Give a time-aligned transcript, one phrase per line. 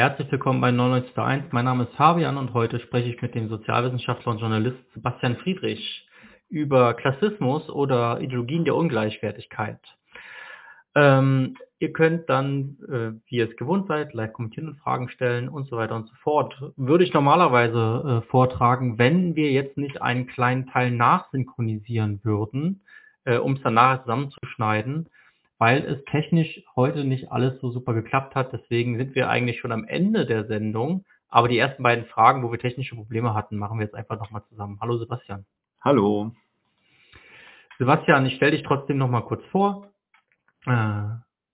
[0.00, 1.48] Herzlich willkommen bei 99.1.
[1.50, 6.08] Mein Name ist Fabian und heute spreche ich mit dem Sozialwissenschaftler und Journalist Sebastian Friedrich
[6.48, 9.78] über Klassismus oder Ideologien der Ungleichwertigkeit.
[10.94, 15.50] Ähm, ihr könnt dann, äh, wie ihr es gewohnt seid, live kommentieren und Fragen stellen
[15.50, 16.54] und so weiter und so fort.
[16.76, 22.80] Würde ich normalerweise äh, vortragen, wenn wir jetzt nicht einen kleinen Teil nachsynchronisieren würden,
[23.24, 25.10] äh, um es dann nachher zusammenzuschneiden
[25.60, 28.50] weil es technisch heute nicht alles so super geklappt hat.
[28.52, 31.04] Deswegen sind wir eigentlich schon am Ende der Sendung.
[31.28, 34.42] Aber die ersten beiden Fragen, wo wir technische Probleme hatten, machen wir jetzt einfach nochmal
[34.48, 34.78] zusammen.
[34.80, 35.44] Hallo Sebastian.
[35.82, 36.32] Hallo.
[37.78, 39.86] Sebastian, ich stelle dich trotzdem nochmal kurz vor.
[40.64, 40.70] Äh,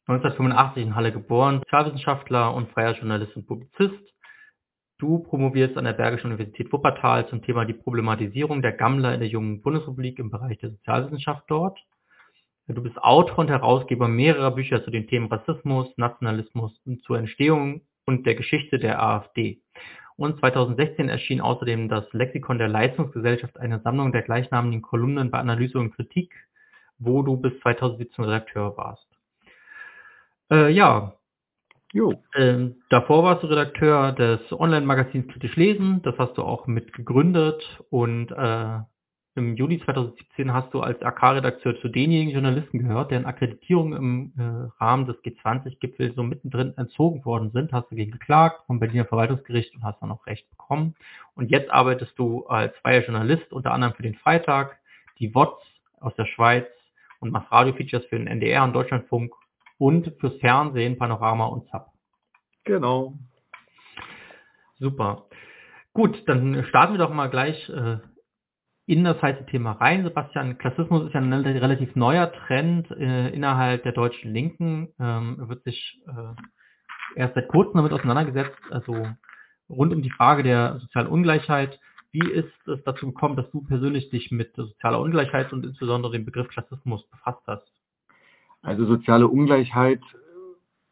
[0.06, 4.14] 1985 in Halle geboren, Sozialwissenschaftler und freier Journalist und Publizist.
[4.98, 9.28] Du promovierst an der Bergischen Universität Wuppertal zum Thema die Problematisierung der Gammler in der
[9.28, 11.76] jungen Bundesrepublik im Bereich der Sozialwissenschaft dort.
[12.68, 17.82] Du bist Autor und Herausgeber mehrerer Bücher zu den Themen Rassismus, Nationalismus und zur Entstehung
[18.06, 19.60] und der Geschichte der AfD.
[20.16, 25.78] Und 2016 erschien außerdem das Lexikon der Leistungsgesellschaft, eine Sammlung der gleichnamigen Kolumnen bei Analyse
[25.78, 26.34] und Kritik,
[26.98, 29.06] wo du bis 2017 Redakteur warst.
[30.50, 31.12] Äh, ja.
[31.92, 32.14] Jo.
[32.34, 37.62] Ähm, davor warst du Redakteur des Online-Magazins Kritisch Lesen, das hast du auch mit gegründet
[37.90, 38.78] und äh,
[39.36, 44.82] im Juli 2017 hast du als AK-Redakteur zu denjenigen Journalisten gehört, deren Akkreditierung im äh,
[44.82, 47.72] Rahmen des G20-Gipfels so mittendrin entzogen worden sind.
[47.72, 50.94] Hast du gegen geklagt vom Berliner Verwaltungsgericht und hast dann auch Recht bekommen.
[51.34, 54.78] Und jetzt arbeitest du als freier Journalist unter anderem für den Freitag,
[55.18, 55.62] die WOTS
[56.00, 56.66] aus der Schweiz
[57.20, 59.34] und machst Radio-Features für den NDR und Deutschlandfunk
[59.78, 61.88] und fürs Fernsehen, Panorama und ZAP.
[62.64, 63.14] Genau.
[64.78, 65.26] Super.
[65.92, 67.98] Gut, dann starten wir doch mal gleich äh,
[68.86, 70.04] in das heiße Thema rein.
[70.04, 74.88] Sebastian, Klassismus ist ja ein relativ neuer Trend äh, innerhalb der deutschen Linken.
[75.00, 79.06] Ähm, wird sich äh, erst seit kurzem damit auseinandergesetzt, also
[79.68, 81.80] rund um die Frage der sozialen Ungleichheit.
[82.12, 86.24] Wie ist es dazu gekommen, dass du persönlich dich mit sozialer Ungleichheit und insbesondere dem
[86.24, 87.66] Begriff Klassismus befasst hast?
[88.62, 90.00] Also soziale Ungleichheit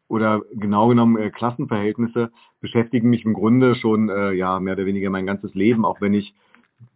[0.09, 5.11] oder genau genommen äh, Klassenverhältnisse beschäftigen mich im Grunde schon äh, ja mehr oder weniger
[5.11, 6.35] mein ganzes Leben, auch wenn ich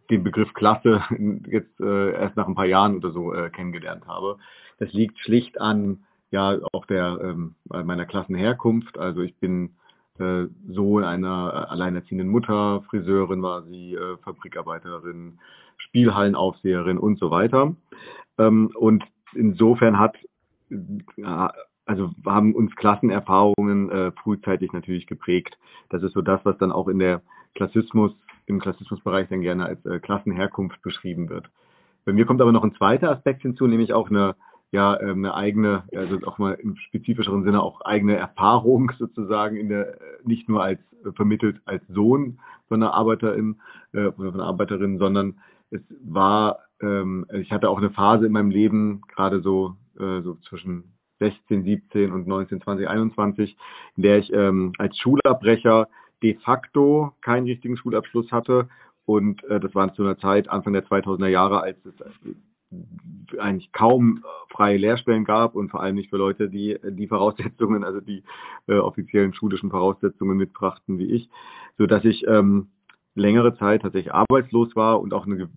[0.09, 1.03] den Begriff Klasse
[1.47, 4.37] jetzt äh, erst nach ein paar Jahren oder so äh, kennengelernt habe.
[4.77, 8.97] Das liegt schlicht an ja auch der ähm, meiner Klassenherkunft.
[8.97, 9.71] Also ich bin
[10.19, 15.39] äh, Sohn einer alleinerziehenden Mutter, Friseurin war sie, äh, Fabrikarbeiterin,
[15.77, 17.75] Spielhallenaufseherin und so weiter.
[18.37, 19.03] Ähm, und
[19.33, 20.15] insofern hat
[21.17, 21.51] ja,
[21.85, 25.57] also haben uns Klassenerfahrungen äh, frühzeitig natürlich geprägt.
[25.89, 27.21] Das ist so das, was dann auch in der
[27.55, 28.11] Klassismus
[28.49, 31.49] im Klassismusbereich dann gerne als äh, Klassenherkunft beschrieben wird.
[32.05, 34.35] Bei mir kommt aber noch ein zweiter Aspekt hinzu, nämlich auch eine,
[34.71, 39.69] ja, ähm, eine eigene, also auch mal im spezifischeren Sinne auch eigene Erfahrung sozusagen in
[39.69, 43.59] der, nicht nur als äh, vermittelt als Sohn von einer Arbeiterin
[43.93, 45.39] äh, oder von einer Arbeiterin, sondern
[45.71, 50.35] es war, ähm, ich hatte auch eine Phase in meinem Leben, gerade so, äh, so
[50.47, 53.57] zwischen 16, 17 und 19, 20, 21,
[53.97, 55.87] in der ich ähm, als Schulabbrecher
[56.23, 58.69] de facto keinen richtigen Schulabschluss hatte.
[59.05, 62.35] Und äh, das war zu einer Zeit, Anfang der 2000er Jahre, als es äh,
[63.39, 67.83] eigentlich kaum äh, freie Lehrstellen gab und vor allem nicht für Leute, die die Voraussetzungen,
[67.83, 68.23] also die
[68.67, 71.29] äh, offiziellen schulischen Voraussetzungen mitbrachten wie ich,
[71.77, 72.67] so dass ich ähm,
[73.15, 75.49] längere Zeit tatsächlich arbeitslos war und auch eine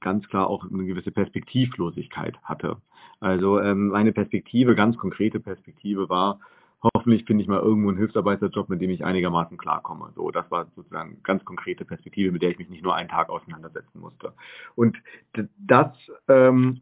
[0.00, 2.78] ganz klar auch eine gewisse Perspektivlosigkeit hatte.
[3.20, 6.40] Also ähm, meine Perspektive, ganz konkrete Perspektive war,
[6.82, 10.12] hoffentlich finde ich mal irgendwo einen Hilfsarbeiterjob, mit dem ich einigermaßen klarkomme.
[10.14, 13.08] So, das war sozusagen eine ganz konkrete Perspektive, mit der ich mich nicht nur einen
[13.08, 14.32] Tag auseinandersetzen musste.
[14.74, 14.96] Und
[15.58, 15.92] das
[16.28, 16.80] ähm,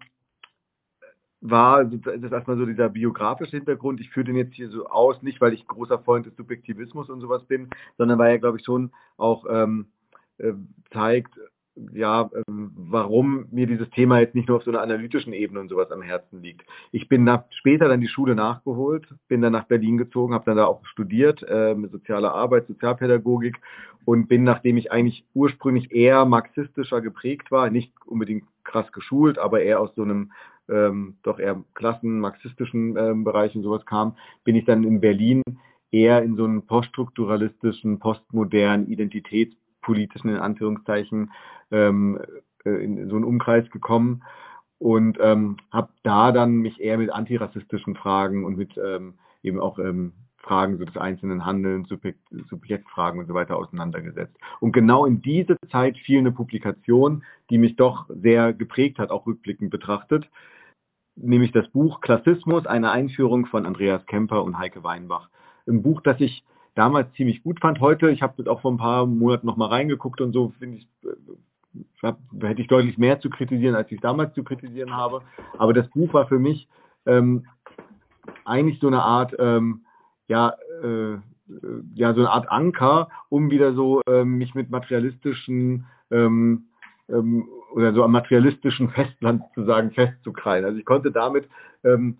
[1.41, 4.00] war das ist erstmal so dieser biografische Hintergrund.
[4.00, 7.20] Ich führe den jetzt hier so aus, nicht weil ich großer Freund des Subjektivismus und
[7.20, 9.87] sowas bin, sondern weil er, glaube ich, schon auch ähm,
[10.38, 10.53] äh,
[10.92, 11.38] zeigt,
[11.92, 15.69] ja, ähm, warum mir dieses Thema jetzt nicht nur auf so einer analytischen Ebene und
[15.69, 16.62] sowas am Herzen liegt.
[16.92, 20.56] Ich bin nach, später dann die Schule nachgeholt, bin dann nach Berlin gezogen, habe dann
[20.56, 23.58] da auch studiert, äh, mit sozialer Arbeit, Sozialpädagogik
[24.04, 29.60] und bin, nachdem ich eigentlich ursprünglich eher marxistischer geprägt war, nicht unbedingt krass geschult, aber
[29.62, 30.32] eher aus so einem
[30.69, 35.42] ähm, doch eher klassenmarxistischen ähm, Bereich und sowas kam, bin ich dann in Berlin
[35.90, 38.86] eher in so einen poststrukturalistischen, postmodernen
[39.88, 41.32] identitätspolitischen in Anführungszeichen
[41.70, 42.20] ähm,
[42.64, 44.23] äh, in so einen Umkreis gekommen
[44.79, 49.79] und ähm, habe da dann mich eher mit antirassistischen Fragen und mit ähm, eben auch
[49.79, 54.37] ähm, Fragen so des einzelnen Handelns, Subjekt, Subjektfragen und so weiter auseinandergesetzt.
[54.61, 59.26] Und genau in diese Zeit fiel eine Publikation, die mich doch sehr geprägt hat, auch
[59.26, 60.29] rückblickend betrachtet,
[61.17, 65.29] nämlich das Buch Klassismus, eine Einführung von Andreas Kemper und Heike Weinbach.
[65.67, 66.44] Ein Buch, das ich
[66.78, 67.80] damals ziemlich gut fand.
[67.80, 70.88] Heute, ich habe auch vor ein paar Monaten noch mal reingeguckt und so, finde ich,
[71.04, 75.22] äh, hab, hätte ich deutlich mehr zu kritisieren, als ich damals zu kritisieren habe.
[75.58, 76.69] Aber das Buch war für mich
[77.04, 77.46] ähm,
[78.44, 79.80] eigentlich so eine Art, ähm,
[80.28, 81.16] ja, äh,
[81.94, 86.66] ja, so eine Art Anker, um wieder so ähm, mich mit materialistischen ähm,
[87.08, 90.64] ähm, oder so am materialistischen Festland zu sagen festzukreien.
[90.64, 91.48] Also ich konnte damit
[91.82, 92.19] ähm,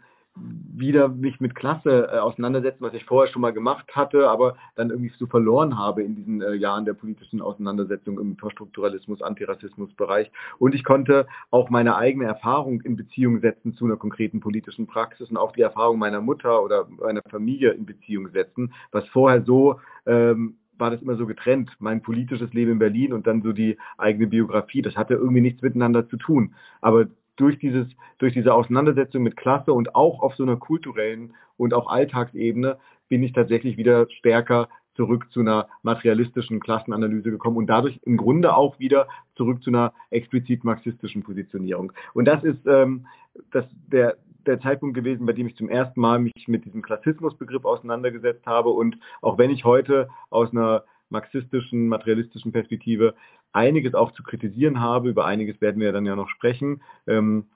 [0.75, 4.91] wieder mich mit Klasse äh, auseinandersetzen, was ich vorher schon mal gemacht hatte, aber dann
[4.91, 10.31] irgendwie so verloren habe in diesen äh, Jahren der politischen Auseinandersetzung im Poststrukturalismus, Antirassismusbereich.
[10.59, 15.31] Und ich konnte auch meine eigene Erfahrung in Beziehung setzen zu einer konkreten politischen Praxis
[15.31, 19.81] und auch die Erfahrung meiner Mutter oder meiner Familie in Beziehung setzen, was vorher so
[20.07, 23.77] ähm, war das immer so getrennt, mein politisches Leben in Berlin und dann so die
[23.97, 24.81] eigene Biografie.
[24.83, 26.55] Das hatte irgendwie nichts miteinander zu tun.
[26.81, 27.09] Aber
[27.39, 27.87] durch dieses,
[28.19, 33.23] durch diese Auseinandersetzung mit Klasse und auch auf so einer kulturellen und auch Alltagsebene bin
[33.23, 38.79] ich tatsächlich wieder stärker zurück zu einer materialistischen Klassenanalyse gekommen und dadurch im Grunde auch
[38.81, 39.07] wieder
[39.37, 41.93] zurück zu einer explizit marxistischen Positionierung.
[42.15, 43.07] Und das ist ähm,
[43.53, 47.65] das, der, der Zeitpunkt gewesen, bei dem ich zum ersten Mal mich mit diesem Klassismusbegriff
[47.65, 48.71] auseinandergesetzt habe.
[48.71, 53.15] Und auch wenn ich heute aus einer marxistischen, materialistischen Perspektive
[53.53, 55.09] einiges auch zu kritisieren habe.
[55.11, 56.83] Über einiges werden wir dann ja noch sprechen.
[57.07, 57.47] Ähm,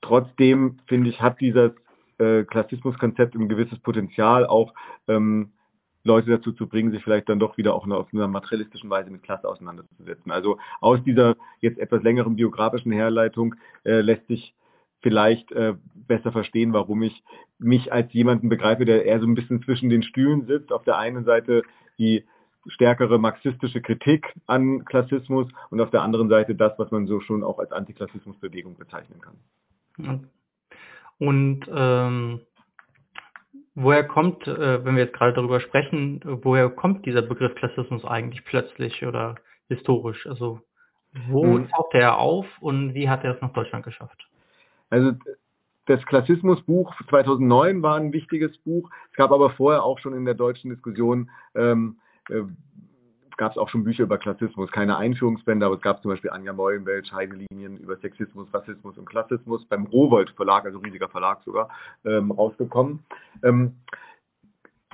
[0.00, 1.72] trotzdem finde ich, hat dieses
[2.18, 4.74] äh, Klassismuskonzept ein gewisses Potenzial, auch
[5.06, 5.52] ähm,
[6.04, 9.22] Leute dazu zu bringen, sich vielleicht dann doch wieder auch auf einer materialistischen Weise mit
[9.22, 10.32] Klasse auseinanderzusetzen.
[10.32, 13.54] Also aus dieser jetzt etwas längeren biografischen Herleitung
[13.84, 14.54] äh, lässt sich
[15.00, 17.22] vielleicht äh, besser verstehen, warum ich
[17.58, 20.72] mich als jemanden begreife, der eher so ein bisschen zwischen den Stühlen sitzt.
[20.72, 21.62] Auf der einen Seite
[21.98, 22.24] die
[22.68, 27.42] stärkere marxistische Kritik an Klassismus und auf der anderen Seite das, was man so schon
[27.42, 30.28] auch als Antiklassismusbewegung bezeichnen kann.
[31.18, 32.40] Und ähm,
[33.74, 38.44] woher kommt, äh, wenn wir jetzt gerade darüber sprechen, woher kommt dieser Begriff Klassismus eigentlich
[38.44, 39.36] plötzlich oder
[39.68, 40.26] historisch?
[40.26, 40.60] Also
[41.28, 41.68] wo hm.
[41.68, 44.28] taucht er auf und wie hat er es nach Deutschland geschafft?
[44.90, 45.12] Also
[45.86, 48.90] das Klassismusbuch 2009 war ein wichtiges Buch.
[49.10, 51.98] Es gab aber vorher auch schon in der deutschen Diskussion ähm,
[52.30, 52.44] äh,
[53.38, 56.52] gab es auch schon Bücher über Klassismus, keine Einführungsbände, aber es gab zum Beispiel Anja
[56.52, 61.70] Meulenwelt, Scheidelinien über Sexismus, Rassismus und Klassismus beim Rowold Verlag, also riesiger Verlag sogar,
[62.04, 63.04] ähm, rausgekommen.
[63.42, 63.76] Ähm,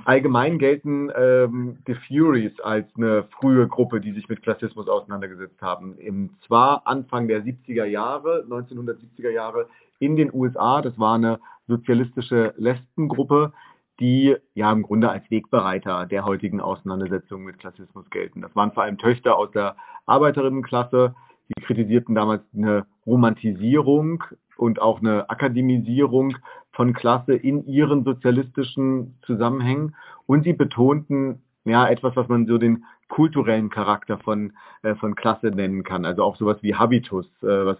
[0.04, 5.98] allgemein gelten ähm, die Furies als eine frühe Gruppe, die sich mit Klassismus auseinandergesetzt haben.
[5.98, 12.52] Im zwar Anfang der 70er Jahre, 1970er Jahre in den USA, das war eine sozialistische
[12.58, 13.54] Lesbengruppe,
[14.00, 18.40] die ja im Grunde als Wegbereiter der heutigen Auseinandersetzung mit Klassismus gelten.
[18.40, 19.76] Das waren vor allem Töchter aus der
[20.06, 21.14] Arbeiterinnenklasse,
[21.48, 24.24] die kritisierten damals eine Romantisierung
[24.56, 26.36] und auch eine Akademisierung
[26.72, 29.94] von Klasse in ihren sozialistischen Zusammenhängen
[30.26, 34.52] und sie betonten ja etwas, was man so den kulturellen Charakter von,
[34.82, 36.04] äh, von Klasse nennen kann.
[36.04, 37.78] Also auch sowas wie Habitus, äh, was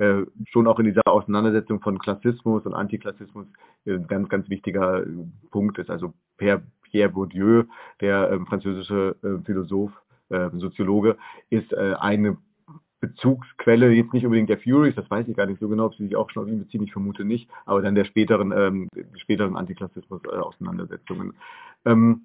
[0.00, 3.46] äh, schon auch in dieser Auseinandersetzung von Klassismus und Antiklassismus
[3.84, 5.06] äh, ein ganz, ganz wichtiger äh,
[5.50, 5.90] Punkt ist.
[5.90, 7.64] Also Pierre, Pierre Bourdieu,
[8.00, 9.92] der ähm, französische äh, Philosoph,
[10.30, 11.18] äh, Soziologe,
[11.50, 12.38] ist eine
[13.00, 16.04] Bezugsquelle, jetzt nicht unbedingt der Furies, das weiß ich gar nicht so genau, ob sie
[16.04, 19.56] sich auch schon auf ihn beziehen, ich vermute nicht, aber dann der späteren, ähm, späteren
[19.56, 21.34] Antiklassismus-Auseinandersetzungen.
[21.84, 22.22] Ähm,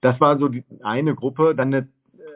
[0.00, 1.54] das war so die eine Gruppe.
[1.54, 1.88] Dann eine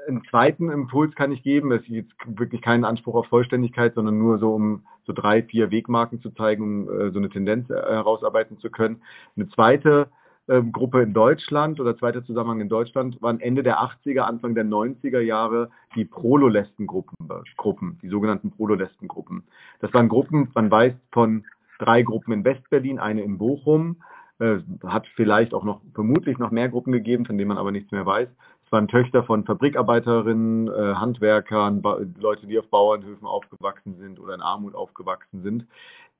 [0.08, 1.70] einen zweiten Impuls kann ich geben.
[1.72, 5.70] Es ist jetzt wirklich keinen Anspruch auf Vollständigkeit, sondern nur so, um so drei, vier
[5.70, 9.02] Wegmarken zu zeigen, um äh, so eine Tendenz äh, herausarbeiten zu können.
[9.36, 10.08] Eine zweite
[10.48, 14.64] äh, Gruppe in Deutschland oder zweiter Zusammenhang in Deutschland waren Ende der 80er, Anfang der
[14.64, 17.16] 90er Jahre die Prololestengruppen,
[17.56, 19.44] Gruppen, die sogenannten Prololestengruppen.
[19.80, 21.44] Das waren Gruppen, man weiß von
[21.78, 23.96] drei Gruppen in Westberlin, eine in Bochum,
[24.40, 27.92] äh, hat vielleicht auch noch vermutlich noch mehr Gruppen gegeben, von denen man aber nichts
[27.92, 28.28] mehr weiß.
[28.68, 34.34] Es waren Töchter von Fabrikarbeiterinnen, äh, Handwerkern, ba Leute, die auf Bauernhöfen aufgewachsen sind oder
[34.34, 35.66] in Armut aufgewachsen sind.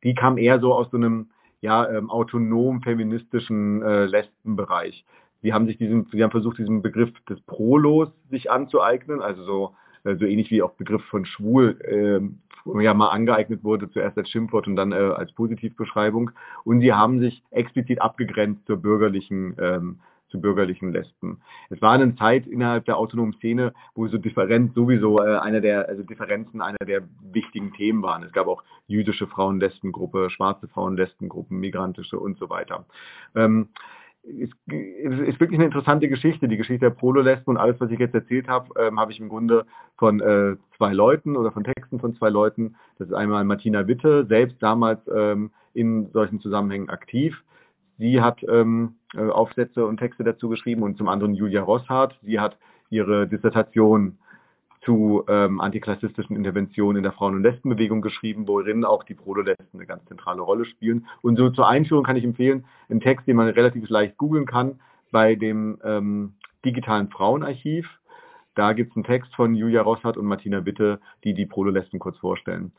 [0.03, 1.29] Die kamen eher so aus so einem
[1.61, 5.05] ja, ähm, autonom feministischen äh, Lesbenbereich.
[5.43, 9.75] Sie haben sich diesen, sie haben versucht, diesen Begriff des Prolos sich anzueignen, also so,
[10.05, 14.31] äh, so ähnlich wie auch Begriff von schwul äh, ja mal angeeignet wurde, zuerst als
[14.31, 16.31] Schimpfwort und dann äh, als Positivbeschreibung.
[16.65, 19.99] Und sie haben sich explizit abgegrenzt zur bürgerlichen ähm,
[20.29, 21.41] zu bürgerlichen Lesben.
[21.71, 25.89] Es war eine Zeit innerhalb der autonomen Szene, wo so Differenz sowieso äh, einer der,
[25.89, 28.23] also Differenzen einer der wichtigen Themen waren.
[28.23, 32.87] Es gab auch jüdische Frauen-Lesbengruppe, schwarze Frauen-Lesbengruppen, migrantische und so weiter.
[33.35, 33.69] Ähm,
[34.23, 38.15] ist, ist wirklich eine interessante Geschichte, die Geschichte der Prololesben und alles, was ich jetzt
[38.15, 39.65] erzählt habe, ähm, habe ich im Grunde
[39.97, 42.77] von äh, zwei Leuten oder von Texten von zwei Leuten.
[42.99, 47.43] Das ist einmal Martina Witte, selbst damals ähm, in solchen Zusammenhängen aktiv
[47.99, 52.19] sie hat ähm, äh, Aufsätze und Texte dazu geschrieben und zum anderen Julia Rosshardt.
[52.23, 52.57] Sie hat
[52.91, 54.19] ihre Dissertation
[54.83, 59.87] zu ähm, antiklassistischen Interventionen in der Frauen- und Lesbenbewegung geschrieben, worin auch die Proto-Lesben eine
[59.87, 61.07] ganz zentrale Rolle spielen.
[61.21, 64.81] Und so zur Einführung kann ich empfehlen, einen Text, den man relativ leicht googeln kann,
[65.11, 67.87] bei dem ähm, digitalen Frauenarchiv.
[68.55, 72.19] Da gibt es einen Text von Julia Rosshardt und Martina Bitte, die die Proto-Lesben kurz
[72.19, 72.73] vorstellen.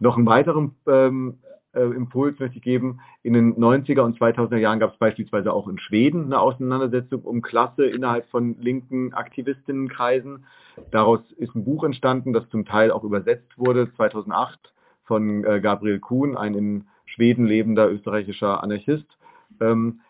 [0.00, 1.38] Noch einen weiteren ähm,
[1.74, 3.00] äh, Impuls möchte ich geben.
[3.22, 7.42] In den 90er und 2000er Jahren gab es beispielsweise auch in Schweden eine Auseinandersetzung um
[7.42, 10.44] Klasse innerhalb von linken Aktivistinnenkreisen.
[10.90, 14.72] Daraus ist ein Buch entstanden, das zum Teil auch übersetzt wurde, 2008
[15.04, 19.18] von äh, Gabriel Kuhn, ein in Schweden lebender österreichischer Anarchist.
[19.60, 20.00] Ähm,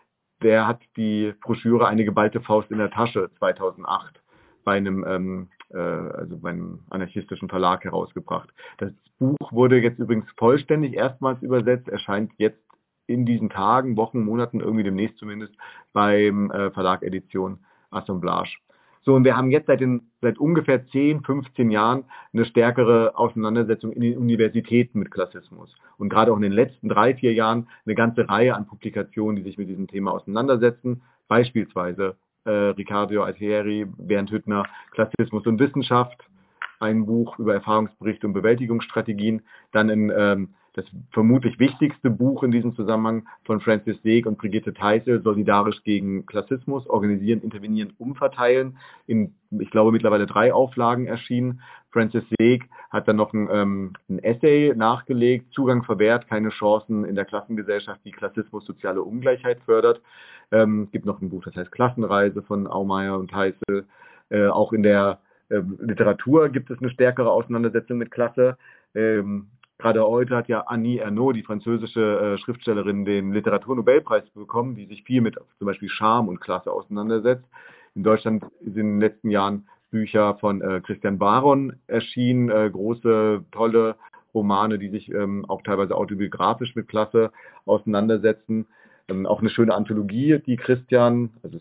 [0.41, 4.21] der hat die Broschüre Eine geballte Faust in der Tasche 2008
[4.63, 8.49] bei einem ähm, äh, also beim anarchistischen Verlag herausgebracht.
[8.77, 12.59] Das Buch wurde jetzt übrigens vollständig erstmals übersetzt, erscheint jetzt
[13.07, 15.53] in diesen Tagen, Wochen, Monaten, irgendwie demnächst zumindest,
[15.91, 17.59] beim äh, Verlag Edition
[17.91, 18.57] Assemblage.
[19.05, 23.91] So, und wir haben jetzt seit, den, seit ungefähr 10, 15 Jahren eine stärkere Auseinandersetzung
[23.91, 25.75] in den Universitäten mit Klassismus.
[25.97, 29.43] Und gerade auch in den letzten drei, vier Jahren eine ganze Reihe an Publikationen, die
[29.43, 31.01] sich mit diesem Thema auseinandersetzen.
[31.27, 32.15] Beispielsweise
[32.45, 36.17] äh, Riccardo Altieri, Bernd Hüttner, Klassismus und Wissenschaft,
[36.79, 42.75] ein Buch über Erfahrungsberichte und Bewältigungsstrategien, dann in ähm, das vermutlich wichtigste Buch in diesem
[42.75, 49.69] Zusammenhang von Francis Seeg und Brigitte Teisel, Solidarisch gegen Klassismus, Organisieren, Intervenieren, Umverteilen, in, ich
[49.69, 51.61] glaube, mittlerweile drei Auflagen erschienen.
[51.91, 57.15] Francis Seeg hat dann noch ein, ähm, ein Essay nachgelegt, Zugang verwehrt, keine Chancen in
[57.15, 60.01] der Klassengesellschaft, wie Klassismus soziale Ungleichheit fördert.
[60.51, 63.85] Ähm, gibt noch ein Buch, das heißt Klassenreise von Aumeier und Teisel.
[64.29, 68.57] Äh, auch in der äh, Literatur gibt es eine stärkere Auseinandersetzung mit Klasse.
[68.95, 69.47] Ähm,
[69.79, 75.03] Gerade heute hat ja Annie Ernaux, die französische äh, Schriftstellerin, den Literaturnobelpreis bekommen, die sich
[75.03, 77.45] viel mit zum Beispiel Charme und Klasse auseinandersetzt.
[77.95, 83.45] In Deutschland sind in den letzten Jahren Bücher von äh, Christian Baron erschienen, äh, große,
[83.51, 83.95] tolle
[84.33, 87.31] Romane, die sich ähm, auch teilweise autobiografisch mit Klasse
[87.65, 88.65] auseinandersetzen.
[89.07, 91.59] Ähm, auch eine schöne Anthologie, die Christian, also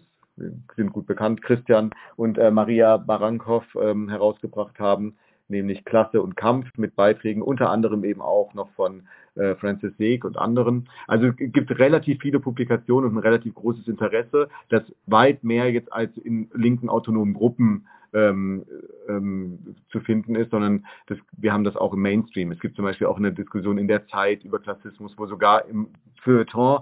[0.77, 5.17] sind gut bekannt, Christian und äh, Maria Barankow ähm, herausgebracht haben,
[5.53, 9.05] nämlich Klasse und Kampf mit Beiträgen, unter anderem eben auch noch von
[9.37, 10.89] äh, Francis Seeg und anderen.
[11.07, 15.93] Also es gibt relativ viele Publikationen und ein relativ großes Interesse, das weit mehr jetzt
[15.93, 18.67] als in linken autonomen Gruppen ähm,
[19.09, 22.53] ähm, zu finden ist, sondern das, wir haben das auch im Mainstream.
[22.53, 25.89] Es gibt zum Beispiel auch eine Diskussion in der Zeit über Klassismus, wo sogar im
[26.23, 26.81] Feuilleton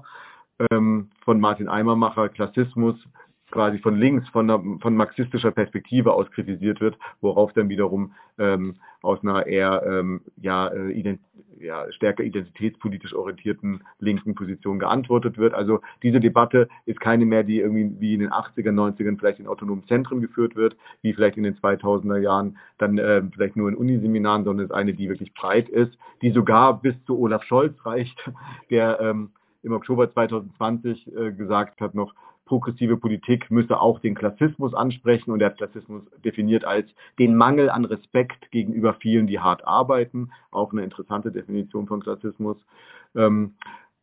[0.70, 2.96] ähm, von Martin Eimermacher Klassismus
[3.50, 8.76] quasi von links, von, einer, von marxistischer Perspektive aus kritisiert wird, worauf dann wiederum ähm,
[9.02, 11.20] aus einer eher ähm, ja, äh, ident
[11.60, 15.54] ja, stärker identitätspolitisch orientierten linken Position geantwortet wird.
[15.54, 19.46] Also diese Debatte ist keine mehr, die irgendwie wie in den 80er, 90ern vielleicht in
[19.46, 23.76] autonomen Zentren geführt wird, wie vielleicht in den 2000er Jahren dann äh, vielleicht nur in
[23.76, 28.30] Uniseminaren, sondern ist eine, die wirklich breit ist, die sogar bis zu Olaf Scholz reicht,
[28.70, 29.30] der ähm,
[29.62, 32.14] im Oktober 2020 äh, gesagt hat noch,
[32.50, 36.88] progressive Politik müsse auch den Klassismus ansprechen und er hat Klassismus definiert als
[37.20, 40.32] den Mangel an Respekt gegenüber vielen, die hart arbeiten.
[40.50, 42.56] Auch eine interessante Definition von Klassismus.
[43.14, 43.54] Ähm,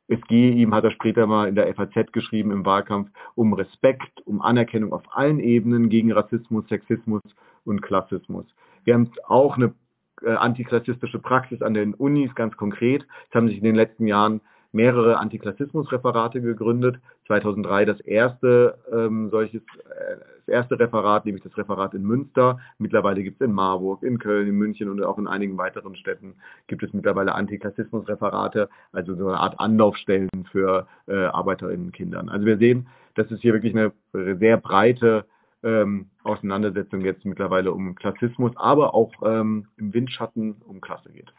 [0.08, 4.26] es gehe ihm, hat er später mal in der FAZ geschrieben im Wahlkampf, um Respekt,
[4.26, 7.22] um Anerkennung auf allen Ebenen gegen Rassismus, Sexismus
[7.66, 8.46] und Klassismus.
[8.86, 9.74] Wir haben auch eine
[10.22, 13.06] äh, antiklassistische Praxis an den Unis, ganz konkret.
[13.28, 14.40] Es haben sich in den letzten Jahren
[14.78, 17.00] mehrere Antiklassismus-Referate gegründet.
[17.26, 22.60] 2003 das erste ähm, solches, äh, das erste Referat, nämlich das Referat in Münster.
[22.78, 26.36] Mittlerweile gibt es in Marburg, in Köln, in München und auch in einigen weiteren Städten
[26.68, 32.30] gibt es mittlerweile Antiklassismus-Referate, also so eine Art Anlaufstellen für äh, ArbeiterInnen-Kindern.
[32.30, 35.26] Also wir sehen, dass es hier wirklich eine sehr breite
[35.64, 41.34] ähm, Auseinandersetzung jetzt mittlerweile um Klassismus, aber auch ähm, im Windschatten um Klasse geht.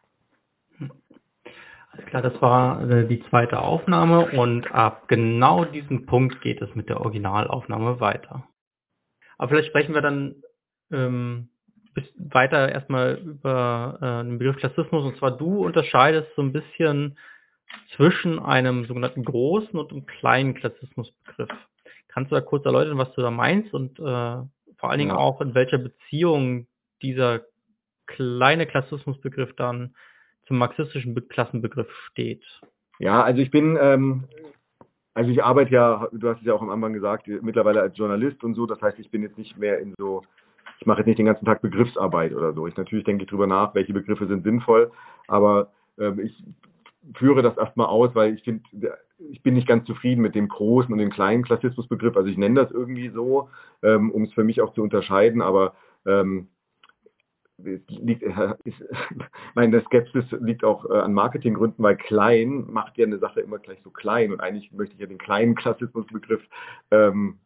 [1.98, 6.72] Alles klar, das war äh, die zweite Aufnahme und ab genau diesem Punkt geht es
[6.76, 8.46] mit der Originalaufnahme weiter.
[9.36, 10.36] Aber vielleicht sprechen wir dann
[10.92, 11.48] ähm,
[12.16, 15.04] weiter erstmal über äh, den Begriff Klassismus.
[15.04, 17.18] Und zwar du unterscheidest so ein bisschen
[17.96, 21.50] zwischen einem sogenannten großen und einem kleinen Klassismusbegriff.
[22.06, 25.16] Kannst du da kurz erläutern, was du da meinst und äh, vor allen Dingen ja.
[25.16, 26.68] auch in welcher Beziehung
[27.02, 27.40] dieser
[28.06, 29.96] kleine Klassismusbegriff dann
[30.48, 32.42] zum marxistischen Klassenbegriff steht.
[32.98, 34.24] Ja, also ich bin, ähm,
[35.14, 38.42] also ich arbeite ja, du hast es ja auch am Anfang gesagt, mittlerweile als Journalist
[38.42, 40.22] und so, das heißt, ich bin jetzt nicht mehr in so,
[40.80, 42.66] ich mache jetzt nicht den ganzen Tag Begriffsarbeit oder so.
[42.66, 44.90] Ich natürlich denke ich drüber nach, welche Begriffe sind sinnvoll,
[45.28, 46.42] aber ähm, ich
[47.14, 48.62] führe das erstmal aus, weil ich finde,
[49.30, 52.16] ich bin nicht ganz zufrieden mit dem großen und dem kleinen Klassismusbegriff.
[52.16, 53.48] Also ich nenne das irgendwie so,
[53.82, 55.74] ähm, um es für mich auch zu unterscheiden, aber
[56.06, 56.48] ähm,
[57.58, 58.82] liegt, äh, ist,
[59.54, 63.80] meine Skepsis liegt auch äh, an Marketinggründen, weil klein macht ja eine Sache immer gleich
[63.82, 66.42] so klein und eigentlich möchte ich ja den kleinen Klassismusbegriff
[66.90, 67.38] ähm,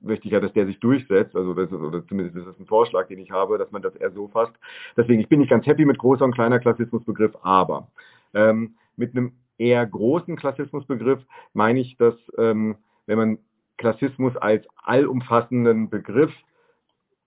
[0.00, 3.08] möchte ich ja, dass der sich durchsetzt, also das, oder zumindest ist das ein Vorschlag,
[3.08, 4.52] den ich habe, dass man das eher so fasst.
[4.96, 7.88] Deswegen, ich bin nicht ganz happy mit großer und kleiner Klassismusbegriff, aber
[8.34, 11.20] ähm, mit einem eher großen Klassismusbegriff
[11.52, 13.38] meine ich, dass ähm, wenn man
[13.76, 16.32] Klassismus als allumfassenden Begriff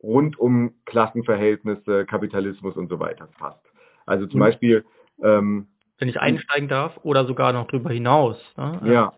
[0.05, 3.65] rund um Klassenverhältnisse, Kapitalismus und so weiter fasst.
[4.05, 4.43] Also zum mhm.
[4.43, 4.85] Beispiel
[5.23, 8.37] ähm, wenn ich einsteigen darf oder sogar noch darüber hinaus.
[8.57, 8.81] Ne?
[8.85, 9.13] Ja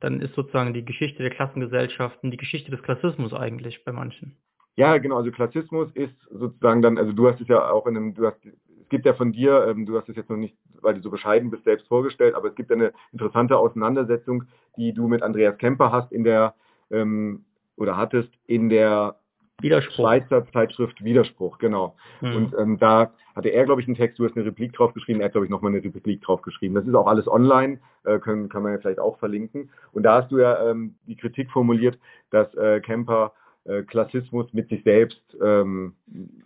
[0.00, 4.36] dann ist sozusagen die Geschichte der Klassengesellschaften die Geschichte des Klassismus eigentlich bei manchen.
[4.76, 5.16] Ja, genau.
[5.16, 8.44] Also Klassismus ist sozusagen dann, also du hast es ja auch in einem, du hast,
[8.44, 11.10] es gibt ja von dir, ähm, du hast es jetzt noch nicht, weil du so
[11.10, 14.44] bescheiden bist, selbst vorgestellt, aber es gibt eine interessante Auseinandersetzung,
[14.76, 16.54] die du mit Andreas Kemper hast in der,
[16.90, 17.46] ähm,
[17.76, 19.16] oder hattest in der
[19.60, 19.94] Widerspruch.
[19.94, 21.96] Schweizer Zeitschrift Widerspruch, genau.
[22.20, 22.36] Mhm.
[22.36, 25.20] Und ähm, da hatte er, glaube ich, einen Text, du hast eine Replik drauf geschrieben,
[25.20, 26.74] er hat, glaube ich, nochmal eine Replik drauf geschrieben.
[26.74, 29.70] Das ist auch alles online, äh, können, kann man ja vielleicht auch verlinken.
[29.92, 31.98] Und da hast du ja ähm, die Kritik formuliert,
[32.30, 33.32] dass äh, Kemper
[33.64, 35.94] äh, Klassismus mit sich selbst, ähm,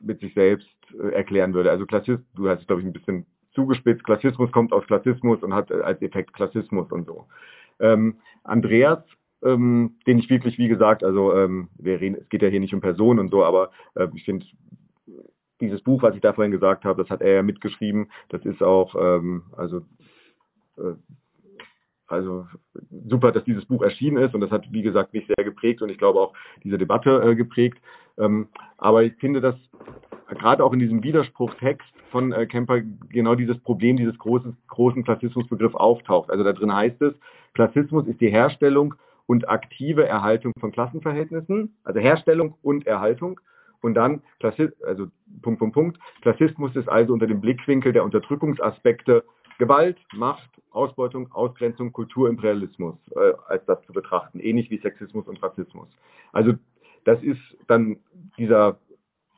[0.01, 0.69] mit sich selbst
[1.01, 1.71] äh, erklären würde.
[1.71, 5.55] Also Klassismus, du hast es, glaube ich, ein bisschen zugespitzt, Klassismus kommt aus Klassismus und
[5.55, 7.27] hat äh, als Effekt Klassismus und so.
[7.81, 9.03] Ähm, Andreas
[9.45, 12.75] ähm, den ich wirklich, wie gesagt, also ähm, wir reden, es geht ja hier nicht
[12.75, 14.47] um Personen und so, aber äh, ich finde
[15.61, 18.11] dieses Buch, was ich da vorhin gesagt habe, das hat er ja mitgeschrieben.
[18.29, 19.79] Das ist auch, ähm, also,
[20.79, 20.95] äh,
[22.07, 22.47] also
[23.07, 25.91] super, dass dieses Buch erschienen ist und das hat, wie gesagt, mich sehr geprägt und
[25.91, 26.33] ich glaube auch
[26.65, 27.79] diese Debatte äh, geprägt.
[28.19, 29.55] Ähm, aber ich finde, dass
[30.29, 35.75] gerade auch in diesem Widerspruchstext von äh, Kemper genau dieses Problem dieses großen, großen Klassismusbegriff
[35.75, 36.31] auftaucht.
[36.31, 37.15] Also da drin heißt es,
[37.55, 38.95] Klassismus ist die Herstellung
[39.31, 43.41] und aktive Erhaltung von Klassenverhältnissen, also Herstellung und Erhaltung.
[43.81, 45.07] Und dann, Klassi also
[45.41, 49.23] Punkt, Punkt, Punkt, Klassismus ist also unter dem Blickwinkel der Unterdrückungsaspekte
[49.59, 55.87] Gewalt, Macht, Ausbeutung, Ausgrenzung, Kulturimperialismus äh, als das zu betrachten, ähnlich wie Sexismus und Rassismus.
[56.33, 56.55] Also
[57.05, 58.01] das ist dann
[58.37, 58.81] dieser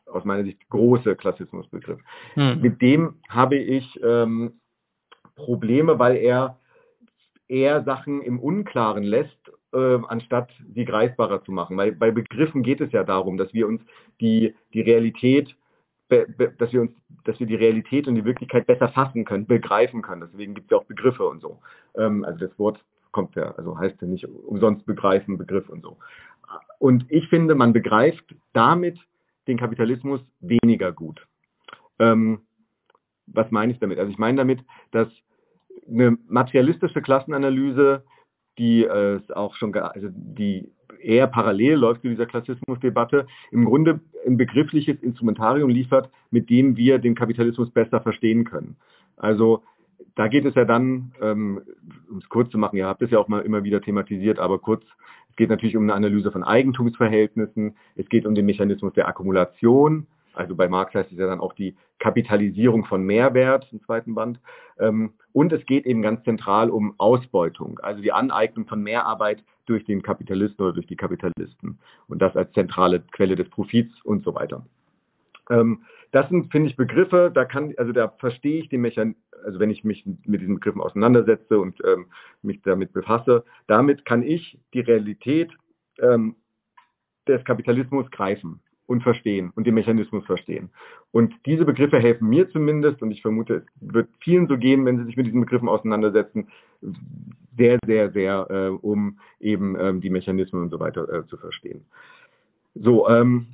[0.07, 2.00] aus meiner Sicht große Klassismusbegriff.
[2.33, 2.62] Hm.
[2.62, 4.59] Mit dem habe ich ähm,
[5.37, 6.59] Probleme, weil er
[7.46, 11.76] eher Sachen im Unklaren lässt äh, anstatt sie greifbarer zu machen.
[11.76, 13.80] Weil bei Begriffen geht es ja darum, dass wir uns
[14.20, 15.56] die, die Realität,
[16.08, 16.92] dass wir uns,
[17.24, 20.28] dass wir die Realität und die Wirklichkeit besser fassen können, begreifen können.
[20.30, 21.58] Deswegen gibt es ja auch Begriffe und so.
[21.96, 25.96] Ähm, also das Wort kommt ja, also heißt ja nicht umsonst begreifen, Begriff und so.
[26.78, 28.98] Und ich finde, man begreift damit
[29.46, 31.26] den Kapitalismus weniger gut.
[31.98, 32.40] Ähm,
[33.26, 33.98] was meine ich damit?
[33.98, 35.08] Also ich meine damit, dass
[35.88, 38.04] eine materialistische Klassenanalyse
[38.59, 40.69] die äh, auch schon, also die
[41.01, 46.99] eher parallel läuft zu dieser Klassismusdebatte, im Grunde ein begriffliches Instrumentarium liefert, mit dem wir
[46.99, 48.77] den Kapitalismus besser verstehen können.
[49.17, 49.62] Also
[50.15, 51.62] da geht es ja dann, ähm,
[52.11, 54.59] um es kurz zu machen, ihr habt es ja auch mal immer wieder thematisiert, aber
[54.59, 54.85] kurz,
[55.31, 60.07] es geht natürlich um eine Analyse von Eigentumsverhältnissen, es geht um den Mechanismus der Akkumulation,
[60.35, 64.40] also bei Marx heißt es ja dann auch die Kapitalisierung von Mehrwert im zweiten Band.
[64.79, 69.85] Ähm, und es geht eben ganz zentral um Ausbeutung, also die Aneignung von Mehrarbeit durch
[69.85, 71.79] den Kapitalisten oder durch die Kapitalisten.
[72.09, 74.66] Und das als zentrale Quelle des Profits und so weiter.
[75.51, 79.59] Ähm, das sind, finde ich, Begriffe, da kann, also da verstehe ich den Mechanismus, also
[79.59, 82.07] wenn ich mich mit diesen Begriffen auseinandersetze und ähm,
[82.42, 85.51] mich damit befasse, damit kann ich die Realität
[87.29, 90.71] des Kapitalismus greifen und verstehen und den Mechanismus verstehen.
[91.11, 94.99] Und diese Begriffe helfen mir zumindest, und ich vermute, es wird vielen so gehen, wenn
[94.99, 96.49] sie sich mit diesen Begriffen auseinandersetzen,
[97.57, 101.85] sehr, sehr, sehr, äh, um eben ähm, die Mechanismen und so weiter äh, zu verstehen.
[102.75, 103.47] So, ähm,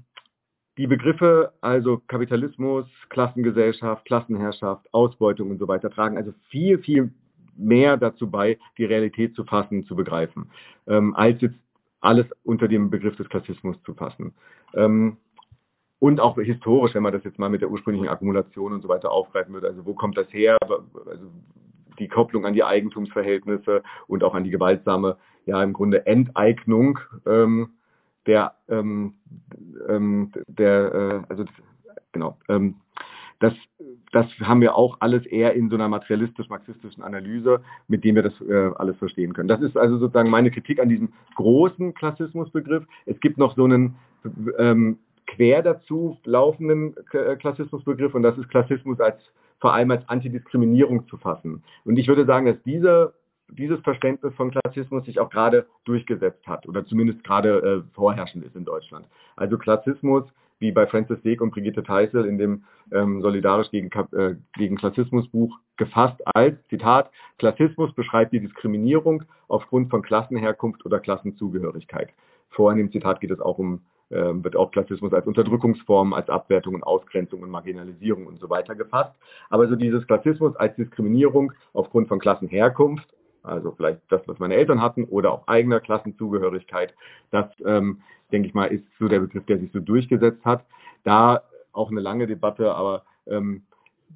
[0.78, 7.10] die Begriffe, also Kapitalismus, Klassengesellschaft, Klassenherrschaft, Ausbeutung und so weiter, tragen also viel, viel
[7.56, 10.50] mehr dazu bei, die Realität zu fassen, zu begreifen,
[10.86, 11.58] ähm, als jetzt
[12.00, 14.34] alles unter dem Begriff des Klassismus zu fassen.
[14.74, 15.16] Ähm,
[16.00, 19.10] und auch historisch, wenn man das jetzt mal mit der ursprünglichen Akkumulation und so weiter
[19.10, 20.56] aufgreifen würde, also wo kommt das her?
[20.62, 21.26] Also
[21.98, 27.70] die Kopplung an die Eigentumsverhältnisse und auch an die gewaltsame, ja im Grunde Enteignung ähm,
[28.26, 29.14] der, ähm,
[29.88, 31.44] ähm, der, äh, also
[32.12, 32.76] genau, ähm,
[33.40, 33.54] das,
[34.12, 38.40] das haben wir auch alles eher in so einer materialistisch-marxistischen Analyse, mit dem wir das
[38.40, 39.48] äh, alles verstehen können.
[39.48, 42.84] Das ist also sozusagen meine Kritik an diesem großen Klassismusbegriff.
[43.06, 43.96] Es gibt noch so einen
[44.58, 49.20] ähm, quer dazu laufenden äh, Klassismusbegriff und das ist Klassismus als
[49.60, 51.62] vor allem als Antidiskriminierung zu fassen.
[51.84, 53.12] Und ich würde sagen, dass dieser
[53.50, 58.54] dieses Verständnis von Klassismus sich auch gerade durchgesetzt hat oder zumindest gerade äh, vorherrschend ist
[58.54, 59.06] in Deutschland.
[59.36, 60.24] Also Klassismus,
[60.58, 65.28] wie bei Francis Weg und Brigitte Teisel in dem ähm, Solidarisch gegen, äh, gegen Klassismus
[65.28, 72.10] Buch gefasst als, Zitat, Klassismus beschreibt die Diskriminierung aufgrund von Klassenherkunft oder Klassenzugehörigkeit.
[72.50, 76.30] Vor in dem Zitat geht es auch um ähm, wird auch Klassismus als Unterdrückungsform, als
[76.30, 79.14] Abwertung und Ausgrenzung und Marginalisierung und so weiter gefasst.
[79.50, 83.06] Aber so dieses Klassismus als Diskriminierung aufgrund von Klassenherkunft,
[83.42, 86.94] also vielleicht das, was meine Eltern hatten, oder auch eigener Klassenzugehörigkeit,
[87.30, 88.00] das, ähm,
[88.32, 90.64] denke ich mal, ist so der Begriff, der sich so durchgesetzt hat.
[91.04, 93.62] Da auch eine lange Debatte, aber ähm,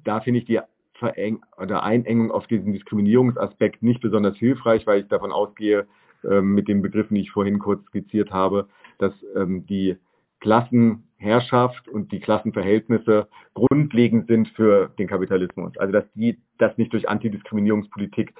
[0.03, 0.59] da finde ich die
[0.93, 5.87] Vereng oder Einengung auf diesen Diskriminierungsaspekt nicht besonders hilfreich, weil ich davon ausgehe,
[6.23, 9.97] ähm, mit den Begriffen, die ich vorhin kurz skizziert habe, dass ähm, die
[10.39, 15.77] Klassenherrschaft und die Klassenverhältnisse grundlegend sind für den Kapitalismus.
[15.77, 18.33] Also dass die das nicht durch Antidiskriminierungspolitik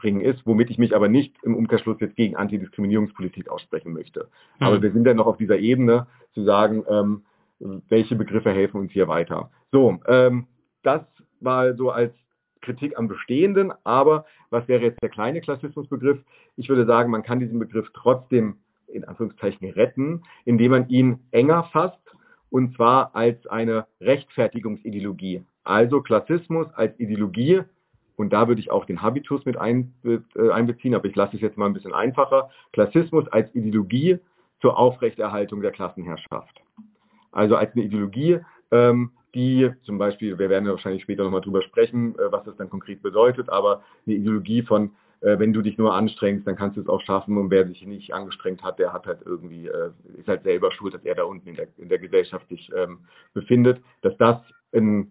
[0.00, 4.28] wegzubringen ist, womit ich mich aber nicht im Umkehrschluss jetzt gegen Antidiskriminierungspolitik aussprechen möchte.
[4.58, 4.66] Mhm.
[4.66, 7.22] Aber wir sind ja noch auf dieser Ebene zu sagen, ähm,
[7.88, 9.50] welche Begriffe helfen uns hier weiter.
[9.70, 10.46] So, ähm,
[10.82, 11.02] das
[11.40, 12.14] war so als
[12.62, 16.18] Kritik am Bestehenden, aber was wäre jetzt der kleine Klassismusbegriff?
[16.56, 18.56] Ich würde sagen, man kann diesen Begriff trotzdem
[18.88, 21.98] in Anführungszeichen retten, indem man ihn enger fasst
[22.50, 25.44] und zwar als eine Rechtfertigungsideologie.
[25.62, 27.62] Also Klassismus als Ideologie
[28.20, 31.56] und da würde ich auch den Habitus mit äh, einbeziehen, aber ich lasse es jetzt
[31.56, 32.50] mal ein bisschen einfacher.
[32.70, 34.18] Klassismus als Ideologie
[34.60, 36.60] zur Aufrechterhaltung der Klassenherrschaft.
[37.32, 38.40] Also als eine Ideologie,
[38.72, 42.56] ähm, die zum Beispiel, wir werden ja wahrscheinlich später nochmal drüber sprechen, äh, was das
[42.58, 44.90] dann konkret bedeutet, aber eine Ideologie von
[45.22, 47.38] äh, wenn du dich nur anstrengst, dann kannst du es auch schaffen.
[47.38, 49.70] Und wer sich nicht angestrengt hat, der hat halt irgendwie,
[50.18, 52.98] ist halt selber schuld, dass er da unten in der, in der Gesellschaft sich ähm,
[53.32, 53.82] befindet.
[54.02, 54.38] Dass das
[54.74, 55.10] ein,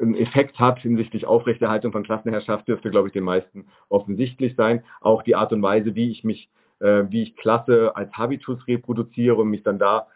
[0.00, 4.82] einen Effekt hat hinsichtlich Aufrechterhaltung von Klassenherrschaft, dürfte, glaube ich, den meisten offensichtlich sein.
[5.00, 6.48] Auch die Art und Weise, wie ich mich,
[6.80, 10.06] äh, wie ich Klasse als Habitus reproduziere und mich dann da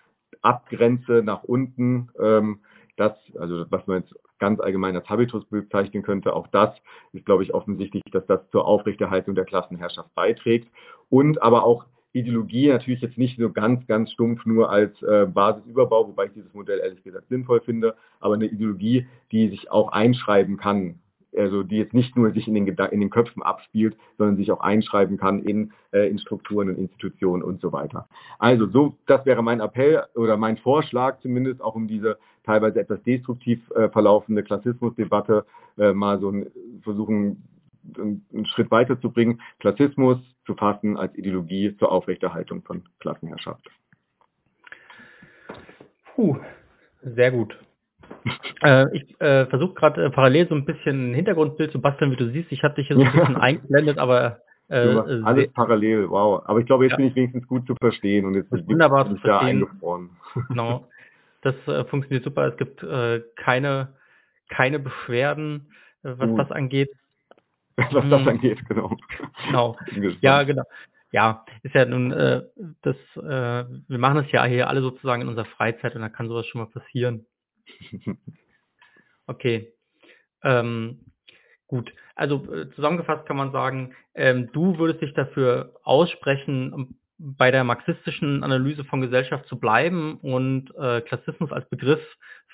[0.43, 2.61] abgrenze nach unten, ähm,
[2.97, 6.35] das, also was man jetzt ganz allgemein als Habitus bezeichnen könnte.
[6.35, 6.71] Auch das
[7.13, 10.71] ist, glaube ich, offensichtlich, dass das zur Aufrechterhaltung der Klassenherrschaft beiträgt.
[11.09, 16.09] Und aber auch Ideologie natürlich jetzt nicht so ganz, ganz stumpf nur als äh, Basisüberbau,
[16.09, 20.57] wobei ich dieses Modell ehrlich gesagt sinnvoll finde, aber eine Ideologie, die sich auch einschreiben
[20.57, 21.01] kann
[21.37, 24.61] also die jetzt nicht nur sich in den, in den Köpfen abspielt, sondern sich auch
[24.61, 28.09] einschreiben kann in, äh, in Strukturen und Institutionen und so weiter.
[28.39, 33.03] Also so, das wäre mein Appell oder mein Vorschlag zumindest auch um diese teilweise etwas
[33.03, 35.45] destruktiv äh, verlaufende Klassismusdebatte
[35.79, 36.33] äh, mal so
[36.83, 37.43] versuchen,
[37.97, 43.69] einen Schritt weiterzubringen, Klassismus zu fassen als Ideologie zur Aufrechterhaltung von Klassenherrschaft.
[46.15, 46.39] Puh,
[47.03, 47.59] sehr gut.
[48.63, 52.17] Äh, ich äh, versuche gerade äh, parallel so ein bisschen ein Hintergrundbild zu basteln, wie
[52.17, 52.51] du siehst.
[52.51, 56.43] Ich hatte dich hier so ein bisschen eingeblendet, aber äh, alles parallel, wow.
[56.47, 56.97] Aber ich glaube, jetzt ja.
[56.97, 60.11] bin ich wenigstens gut zu verstehen und jetzt bin wunderbar ich da eingefroren.
[60.49, 60.89] Genau.
[61.43, 62.47] Das äh, funktioniert super.
[62.47, 63.89] Es gibt äh, keine,
[64.49, 65.67] keine Beschwerden,
[66.03, 66.37] äh, was uh.
[66.39, 66.91] das angeht.
[67.93, 68.97] Was das angeht, genau.
[69.47, 69.77] Genau.
[70.21, 70.63] Ja, genau.
[71.11, 72.43] Ja, ist ja nun, äh,
[72.83, 76.29] das, äh, wir machen das ja hier alle sozusagen in unserer Freizeit und da kann
[76.29, 77.27] sowas schon mal passieren.
[79.27, 79.73] Okay.
[80.43, 81.01] Ähm,
[81.67, 81.93] gut.
[82.15, 88.43] Also äh, zusammengefasst kann man sagen, ähm, du würdest dich dafür aussprechen, bei der marxistischen
[88.43, 92.03] Analyse von Gesellschaft zu bleiben und äh, Klassismus als Begriff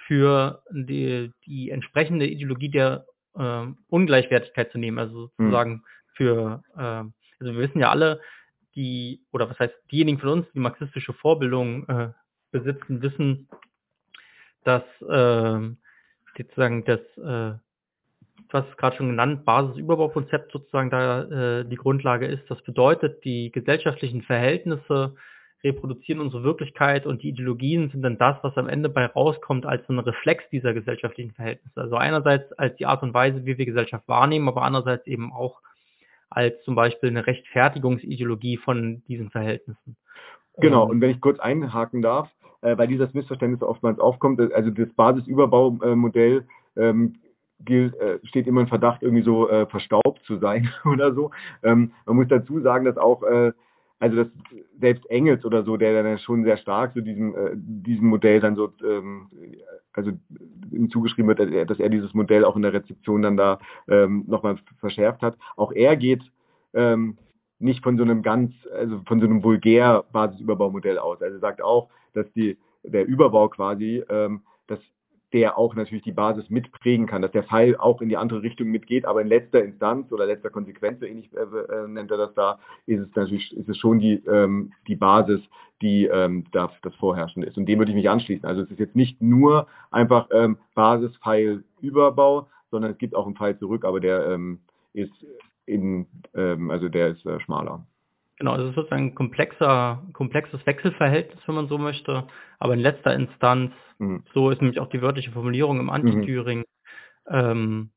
[0.07, 4.99] für die, die entsprechende Ideologie der äh, Ungleichwertigkeit zu nehmen.
[4.99, 5.83] Also sozusagen hm.
[6.15, 7.13] für, äh, also
[7.55, 8.21] wir wissen ja alle,
[8.75, 12.09] die, oder was heißt, diejenigen von uns, die marxistische Vorbildung äh,
[12.51, 13.49] besitzen, wissen,
[14.65, 15.75] dass äh,
[16.37, 17.59] sozusagen das, äh,
[18.51, 22.49] was gerade schon genannt, Basisüberbaukonzept sozusagen da äh, die Grundlage ist.
[22.49, 25.15] Das bedeutet, die gesellschaftlichen Verhältnisse
[25.63, 29.87] reproduzieren unsere Wirklichkeit und die Ideologien sind dann das, was am Ende bei rauskommt als
[29.87, 31.81] so ein Reflex dieser gesellschaftlichen Verhältnisse.
[31.81, 35.61] Also einerseits als die Art und Weise, wie wir Gesellschaft wahrnehmen, aber andererseits eben auch
[36.31, 39.97] als zum Beispiel eine Rechtfertigungsideologie von diesen Verhältnissen.
[40.59, 42.31] Genau, und wenn ich kurz einhaken darf,
[42.63, 44.41] äh, weil dieses Missverständnis oftmals aufkommt.
[44.53, 46.47] Also das Basisüberbaumodell
[46.77, 47.17] ähm,
[47.61, 51.31] gilt, äh, steht immer in Verdacht, irgendwie so äh, verstaubt zu sein oder so.
[51.63, 53.53] Ähm, man muss dazu sagen, dass auch äh,
[54.01, 54.29] also dass
[54.81, 58.57] selbst Engels oder so, der dann schon sehr stark zu diesem, äh, diesem Modell dann
[58.57, 59.29] so, ähm,
[59.93, 60.13] also
[60.73, 63.59] ihm zugeschrieben wird, dass er dieses Modell auch in der Rezeption dann da
[63.89, 65.37] ähm, nochmal verschärft hat.
[65.57, 66.23] Auch er geht
[66.73, 67.19] ähm,
[67.59, 71.21] nicht von so einem ganz, also von so einem vulgär Basisüberbaumodell aus.
[71.21, 74.41] Also sagt auch, dass die, der Überbau quasi, ähm,
[75.33, 78.69] der auch natürlich die Basis mitprägen kann, dass der Fall auch in die andere Richtung
[78.69, 82.35] mitgeht, aber in letzter Instanz oder letzter Konsequenz, so ähnlich äh, äh, nennt er das
[82.35, 85.41] da, ist es natürlich ist es schon die, ähm, die Basis,
[85.83, 87.57] die ähm, das, das Vorherrschende ist.
[87.57, 88.45] Und dem würde ich mich anschließen.
[88.45, 93.27] Also es ist jetzt nicht nur einfach ähm, Basis, Pfeil, Überbau, sondern es gibt auch
[93.27, 94.61] einen Pfeil zurück, aber der ähm,
[94.93, 95.13] ist
[95.67, 97.85] in, ähm, also der ist äh, schmaler.
[98.41, 102.27] Genau, es ist sozusagen ein komplexer, komplexes Wechselverhältnis, wenn man so möchte.
[102.59, 104.25] Aber in letzter Instanz, mhm.
[104.33, 106.65] so ist nämlich auch die wörtliche Formulierung im Anti-Thüring, mhm.
[107.29, 107.91] ähm,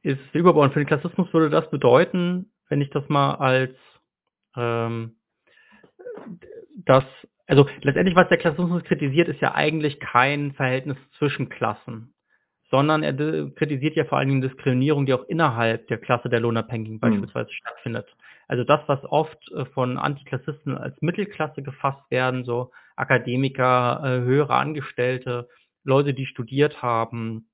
[0.00, 0.62] ist Überbau.
[0.62, 3.76] Und für den Klassismus würde das bedeuten, wenn ich das mal als
[4.56, 5.16] ähm,
[6.86, 7.04] das,
[7.46, 12.13] also letztendlich, was der Klassismus kritisiert, ist ja eigentlich kein Verhältnis zwischen Klassen,
[12.74, 13.14] sondern er
[13.50, 17.00] kritisiert ja vor allen Dingen Diskriminierung, die auch innerhalb der Klasse der Lohnabhängigen mhm.
[17.00, 18.12] beispielsweise stattfindet.
[18.48, 24.54] Also das, was oft äh, von Antiklassisten als Mittelklasse gefasst werden, so Akademiker, äh, höhere
[24.54, 25.48] Angestellte,
[25.84, 27.46] Leute, die studiert haben,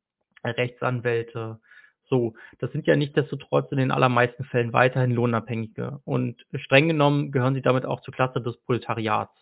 [0.43, 1.61] äh, Rechtsanwälte,
[2.09, 6.01] so, das sind ja nichtsdestotrotz in den allermeisten Fällen weiterhin Lohnabhängige.
[6.07, 9.37] Und streng genommen gehören sie damit auch zur Klasse des Proletariats.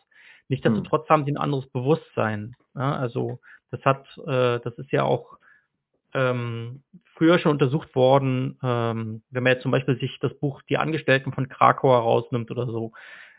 [0.48, 1.12] Nichtsdestotrotz hm.
[1.12, 2.56] haben sie ein anderes Bewusstsein.
[2.74, 3.38] Ja, also
[3.70, 5.38] das hat, äh, das ist ja auch
[6.14, 6.82] ähm,
[7.14, 11.32] früher schon untersucht worden, ähm, wenn man jetzt zum Beispiel sich das Buch Die Angestellten
[11.32, 12.92] von Krakau herausnimmt oder so.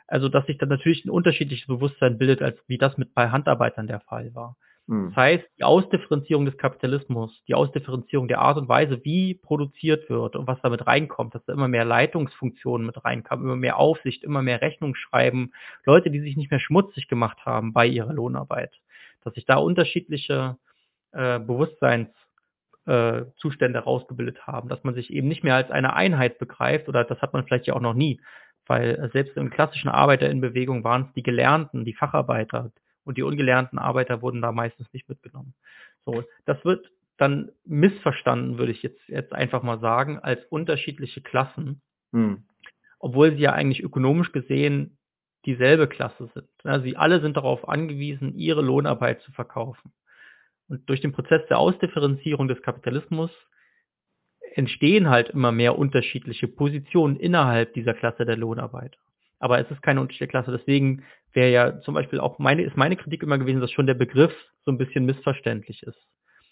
[0.08, 3.88] Also, dass sich dann natürlich ein unterschiedliches Bewusstsein bildet, als wie das mit bei Handarbeitern
[3.88, 4.56] der Fall war.
[4.90, 5.10] Mhm.
[5.10, 10.36] Das heißt, die Ausdifferenzierung des Kapitalismus, die Ausdifferenzierung der Art und Weise, wie produziert wird
[10.36, 14.42] und was damit reinkommt, dass da immer mehr Leitungsfunktionen mit reinkamen, immer mehr Aufsicht, immer
[14.42, 15.54] mehr Rechnungsschreiben,
[15.86, 18.74] Leute, die sich nicht mehr schmutzig gemacht haben bei ihrer Lohnarbeit,
[19.24, 20.58] dass sich da unterschiedliche
[21.12, 22.10] äh, Bewusstseins
[22.90, 27.04] äh, Zustände rausgebildet haben, dass man sich eben nicht mehr als eine Einheit begreift oder
[27.04, 28.20] das hat man vielleicht ja auch noch nie,
[28.66, 32.72] weil selbst im klassischen Arbeiter in Bewegung waren es die Gelernten, die Facharbeiter
[33.04, 35.54] und die ungelernten Arbeiter wurden da meistens nicht mitgenommen.
[36.04, 41.82] So, das wird dann missverstanden, würde ich jetzt, jetzt einfach mal sagen, als unterschiedliche Klassen,
[42.12, 42.46] hm.
[42.98, 44.98] obwohl sie ja eigentlich ökonomisch gesehen
[45.46, 46.84] dieselbe Klasse sind.
[46.84, 49.92] Sie alle sind darauf angewiesen, ihre Lohnarbeit zu verkaufen.
[50.70, 53.32] Und durch den Prozess der Ausdifferenzierung des Kapitalismus
[54.54, 58.98] entstehen halt immer mehr unterschiedliche Positionen innerhalb dieser Klasse der Lohnarbeit.
[59.40, 60.52] Aber es ist keine unterschiedliche Klasse.
[60.52, 61.04] Deswegen
[61.34, 64.34] wäre ja zum Beispiel auch meine, ist meine Kritik immer gewesen, dass schon der Begriff
[64.66, 66.00] so ein bisschen missverständlich ist.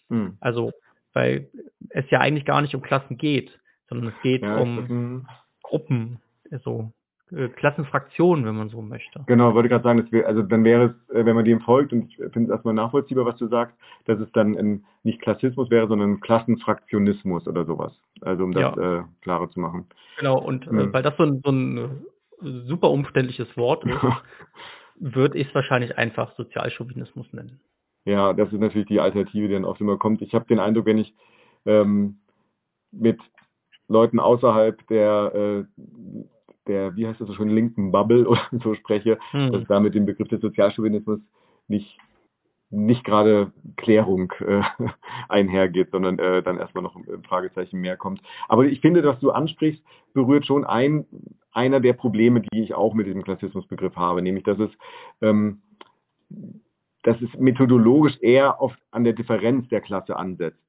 [0.10, 0.38] Hm.
[0.40, 0.72] Also,
[1.14, 1.50] weil
[1.90, 3.52] es ja eigentlich gar nicht um Klassen geht,
[3.90, 5.28] sondern es geht ja, um
[5.64, 6.22] Gruppen.
[6.50, 6.97] Also, äh,
[7.30, 9.22] Klassenfraktionen, wenn man so möchte.
[9.28, 12.06] Genau, wollte gerade sagen, wär, also dann wäre es, äh, wenn man dem folgt, und
[12.06, 15.88] ich finde es erstmal nachvollziehbar, was du sagst, dass es dann ein, nicht Klassismus wäre,
[15.88, 17.94] sondern Klassenfraktionismus oder sowas.
[18.22, 19.00] Also um das ja.
[19.00, 19.88] äh, klarer zu machen.
[20.18, 20.80] Genau, und mhm.
[20.80, 21.90] äh, weil das so ein, so ein äh,
[22.68, 24.00] super umständliches Wort ist,
[24.96, 27.60] würde ich es wahrscheinlich einfach Sozialchauvinismus nennen.
[28.06, 30.22] Ja, das ist natürlich die Alternative, die dann oft immer kommt.
[30.22, 31.14] Ich habe den Eindruck, wenn ich
[31.66, 32.20] ähm,
[32.92, 33.20] mit
[33.90, 35.84] Leuten außerhalb der äh,
[36.68, 39.52] der, wie heißt das so schon, linken Bubble oder so spreche, hm.
[39.52, 41.20] dass da mit dem Begriff des Sozialchauvinismus
[41.68, 41.98] nicht
[42.70, 44.62] nicht gerade Klärung äh,
[45.30, 48.22] einhergeht, sondern äh, dann erstmal noch ein Fragezeichen mehr kommt.
[48.48, 49.82] Aber ich finde, was du ansprichst,
[50.14, 51.06] berührt schon ein,
[51.52, 54.72] einer der Probleme, die ich auch mit diesem Klassismusbegriff habe, nämlich dass es,
[55.22, 55.62] ähm,
[57.04, 60.60] dass es methodologisch eher oft an der Differenz der Klasse ansetzt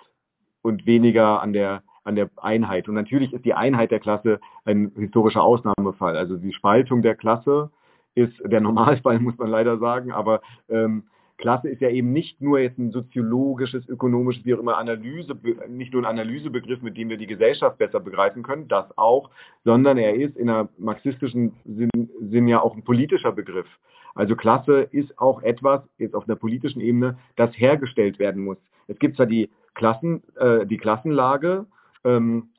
[0.62, 2.88] und weniger an der an der Einheit.
[2.88, 6.16] Und natürlich ist die Einheit der Klasse ein historischer Ausnahmefall.
[6.16, 7.70] Also die Spaltung der Klasse
[8.14, 11.04] ist der Normalfall, muss man leider sagen, aber ähm,
[11.36, 15.92] Klasse ist ja eben nicht nur jetzt ein soziologisches, ökonomisches, wie auch immer Analyse, nicht
[15.92, 19.30] nur ein Analysebegriff, mit dem wir die Gesellschaft besser begreifen können, das auch,
[19.64, 21.90] sondern er ist in einer marxistischen Sinn,
[22.20, 23.68] Sinn ja auch ein politischer Begriff.
[24.16, 28.58] Also Klasse ist auch etwas, jetzt auf einer politischen Ebene, das hergestellt werden muss.
[28.88, 31.66] Es gibt zwar die Klassen, äh, die Klassenlage,
[32.04, 32.50] ähm,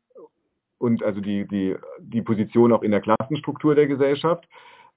[0.80, 4.48] und also die, die, die Position auch in der Klassenstruktur der Gesellschaft.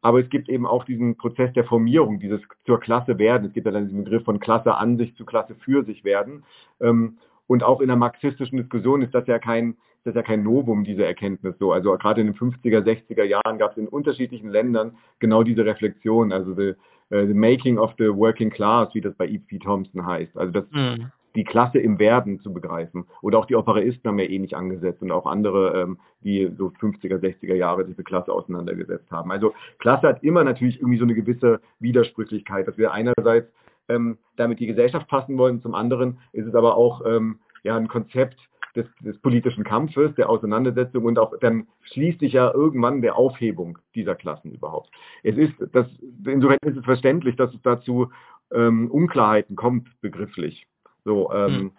[0.00, 3.46] Aber es gibt eben auch diesen Prozess der Formierung, dieses zur Klasse werden.
[3.46, 6.44] Es gibt ja dann diesen Begriff von Klasse an sich zu Klasse für sich werden.
[6.80, 10.42] Ähm, und auch in der marxistischen Diskussion ist das ja kein, das ist ja kein
[10.42, 11.72] Novum, diese Erkenntnis so.
[11.72, 16.32] Also gerade in den 50er, 60er Jahren gab es in unterschiedlichen Ländern genau diese Reflexion,
[16.32, 16.74] also the,
[17.14, 19.58] uh, the making of the working class, wie das bei E.P.
[19.60, 20.36] Thompson heißt.
[20.36, 23.06] Also das, mhm die Klasse im Werden zu begreifen.
[23.20, 27.18] Oder auch die Operaisten haben ja ähnlich angesetzt und auch andere, ähm, die so 50er,
[27.18, 29.30] 60er Jahre diese Klasse auseinandergesetzt haben.
[29.30, 33.52] Also Klasse hat immer natürlich irgendwie so eine gewisse Widersprüchlichkeit, dass wir einerseits
[33.88, 37.88] ähm, damit die Gesellschaft passen wollen, zum anderen ist es aber auch ähm, ja ein
[37.88, 38.38] Konzept
[38.76, 44.14] des, des politischen Kampfes, der Auseinandersetzung und auch dann schließlich ja irgendwann der Aufhebung dieser
[44.14, 44.90] Klassen überhaupt.
[45.22, 45.86] Es ist, das,
[46.24, 48.10] insofern ist es verständlich, dass es dazu
[48.52, 50.66] ähm, Unklarheiten kommt, begrifflich.
[51.04, 51.72] So, ähm, hm.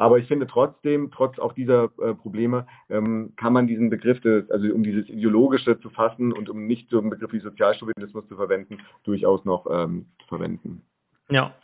[0.00, 4.50] Aber ich finde trotzdem, trotz auch dieser äh, Probleme, ähm, kann man diesen Begriff, des,
[4.50, 8.36] also um dieses Ideologische zu fassen und um nicht so einen Begriff wie Sozialchauvinismus zu
[8.36, 10.86] verwenden, durchaus noch ähm, verwenden.
[11.28, 11.54] Ja.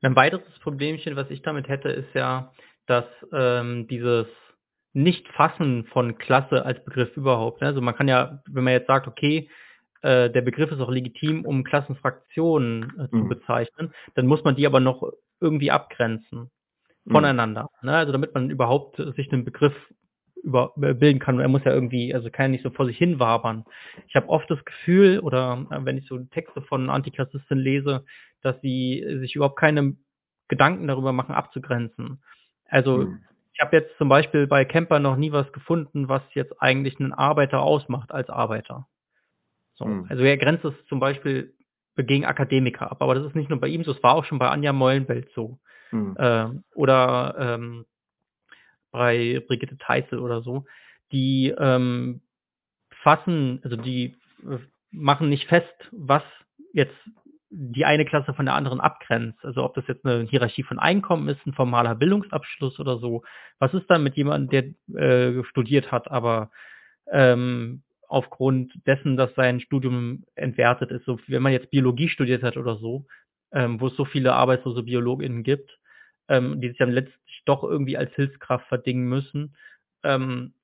[0.00, 2.50] Ein weiteres Problemchen, was ich damit hätte, ist ja,
[2.86, 4.26] dass ähm, dieses
[4.94, 7.66] Nicht-Fassen von Klasse als Begriff überhaupt, ne?
[7.66, 9.50] also man kann ja, wenn man jetzt sagt, okay,
[10.02, 13.28] äh, der Begriff ist auch legitim, um Klassenfraktionen äh, zu mhm.
[13.28, 16.50] bezeichnen, dann muss man die aber noch irgendwie abgrenzen.
[17.08, 17.12] Mhm.
[17.12, 17.70] voneinander.
[17.82, 17.96] Ne?
[17.96, 19.74] Also damit man überhaupt sich einen Begriff
[20.42, 21.40] über, äh, bilden kann.
[21.40, 23.64] Er muss ja irgendwie, also kann ja nicht so vor sich hin wabern.
[24.06, 28.04] Ich habe oft das Gefühl, oder äh, wenn ich so Texte von Antiklassisten lese,
[28.42, 29.96] dass sie sich überhaupt keine
[30.48, 32.22] Gedanken darüber machen, abzugrenzen.
[32.68, 33.24] Also mhm.
[33.52, 37.12] ich habe jetzt zum Beispiel bei Kemper noch nie was gefunden, was jetzt eigentlich einen
[37.12, 38.86] Arbeiter ausmacht als Arbeiter.
[39.78, 39.86] So.
[39.86, 40.06] Mhm.
[40.08, 41.54] Also er grenzt es zum Beispiel
[41.96, 44.38] gegen Akademiker ab, aber das ist nicht nur bei ihm so, es war auch schon
[44.38, 45.58] bei Anja Mollenwelt so.
[45.90, 46.16] Mhm.
[46.18, 47.86] Ähm, oder ähm,
[48.90, 50.64] bei Brigitte Teissel oder so,
[51.12, 52.20] die ähm,
[53.02, 54.16] fassen, also die
[54.48, 54.58] äh,
[54.90, 56.22] machen nicht fest, was
[56.72, 56.94] jetzt
[57.50, 59.42] die eine Klasse von der anderen abgrenzt.
[59.44, 63.22] Also ob das jetzt eine Hierarchie von Einkommen ist, ein formaler Bildungsabschluss oder so.
[63.58, 66.50] Was ist dann mit jemandem, der äh, studiert hat, aber
[67.10, 72.56] ähm, aufgrund dessen, dass sein Studium entwertet ist, so wenn man jetzt Biologie studiert hat
[72.56, 73.06] oder so,
[73.52, 75.78] ähm, wo es so viele arbeitslose BiologInnen gibt,
[76.28, 79.56] ähm, die sich dann letztlich doch irgendwie als Hilfskraft verdingen müssen.
[80.02, 80.54] Ähm,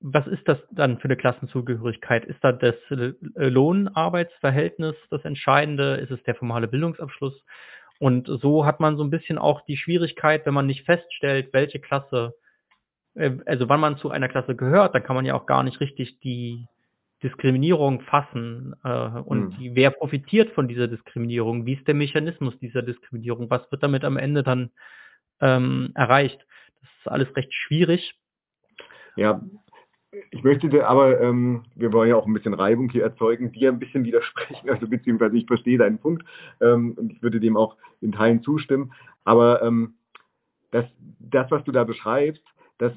[0.00, 2.26] was ist das dann für eine Klassenzugehörigkeit?
[2.26, 5.96] Ist da das Lohnarbeitsverhältnis das Entscheidende?
[5.96, 7.42] Ist es der formale Bildungsabschluss?
[7.98, 11.80] Und so hat man so ein bisschen auch die Schwierigkeit, wenn man nicht feststellt, welche
[11.80, 12.34] Klasse,
[13.16, 16.20] also wann man zu einer Klasse gehört, dann kann man ja auch gar nicht richtig
[16.20, 16.66] die
[17.22, 19.50] Diskriminierung fassen äh, und mhm.
[19.58, 24.04] die, wer profitiert von dieser Diskriminierung, wie ist der Mechanismus dieser Diskriminierung, was wird damit
[24.04, 24.70] am Ende dann
[25.40, 26.44] ähm, erreicht.
[26.80, 28.14] Das ist alles recht schwierig.
[29.16, 29.40] Ja,
[30.30, 33.78] ich möchte aber, ähm, wir wollen ja auch ein bisschen Reibung hier erzeugen, dir ein
[33.78, 36.24] bisschen widersprechen, also beziehungsweise ich verstehe deinen Punkt
[36.60, 38.92] ähm, und ich würde dem auch in Teilen zustimmen,
[39.24, 39.94] aber ähm,
[40.70, 40.84] das,
[41.18, 42.42] das, was du da beschreibst,
[42.78, 42.92] das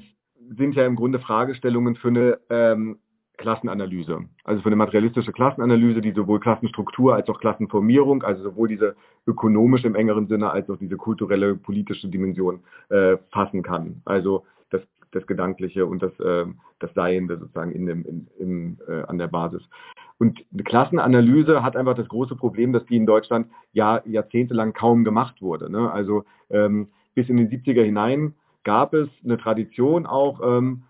[0.56, 2.98] sind ja im Grunde Fragestellungen für eine ähm,
[3.40, 4.20] Klassenanalyse.
[4.44, 9.86] Also für eine materialistische Klassenanalyse, die sowohl Klassenstruktur als auch Klassenformierung, also sowohl diese ökonomische
[9.86, 14.02] im engeren Sinne als auch diese kulturelle, politische Dimension äh, fassen kann.
[14.04, 16.44] Also das, das Gedankliche und das, äh,
[16.80, 19.62] das Seiende sozusagen in dem, in, in, äh, an der Basis.
[20.18, 25.02] Und eine Klassenanalyse hat einfach das große Problem, dass die in Deutschland ja jahrzehntelang kaum
[25.02, 25.70] gemacht wurde.
[25.70, 25.90] Ne?
[25.90, 30.82] Also ähm, bis in den 70er hinein gab es eine Tradition auch, ähm,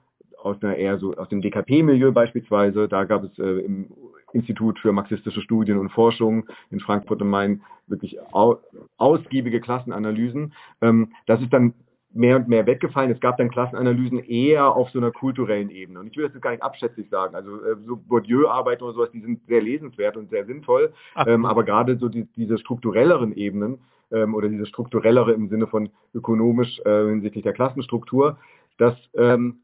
[0.43, 2.89] aus einer eher so aus dem DKP-Milieu beispielsweise.
[2.89, 3.91] Da gab es äh, im
[4.33, 8.59] Institut für marxistische Studien und Forschung in Frankfurt am Main wirklich au
[8.97, 10.55] ausgiebige Klassenanalysen.
[10.81, 11.75] Ähm, das ist dann
[12.13, 13.11] mehr und mehr weggefallen.
[13.11, 16.01] Es gab dann Klassenanalysen eher auf so einer kulturellen Ebene.
[16.01, 17.35] Und ich will das jetzt gar nicht abschätzig sagen.
[17.35, 20.93] Also äh, so Bourdieu-Arbeiten oder sowas, die sind sehr lesenswert und sehr sinnvoll.
[21.27, 23.79] Ähm, aber gerade so die, diese strukturelleren Ebenen
[24.11, 28.39] ähm, oder diese strukturellere im Sinne von ökonomisch äh, hinsichtlich der Klassenstruktur,
[28.79, 29.61] das ähm,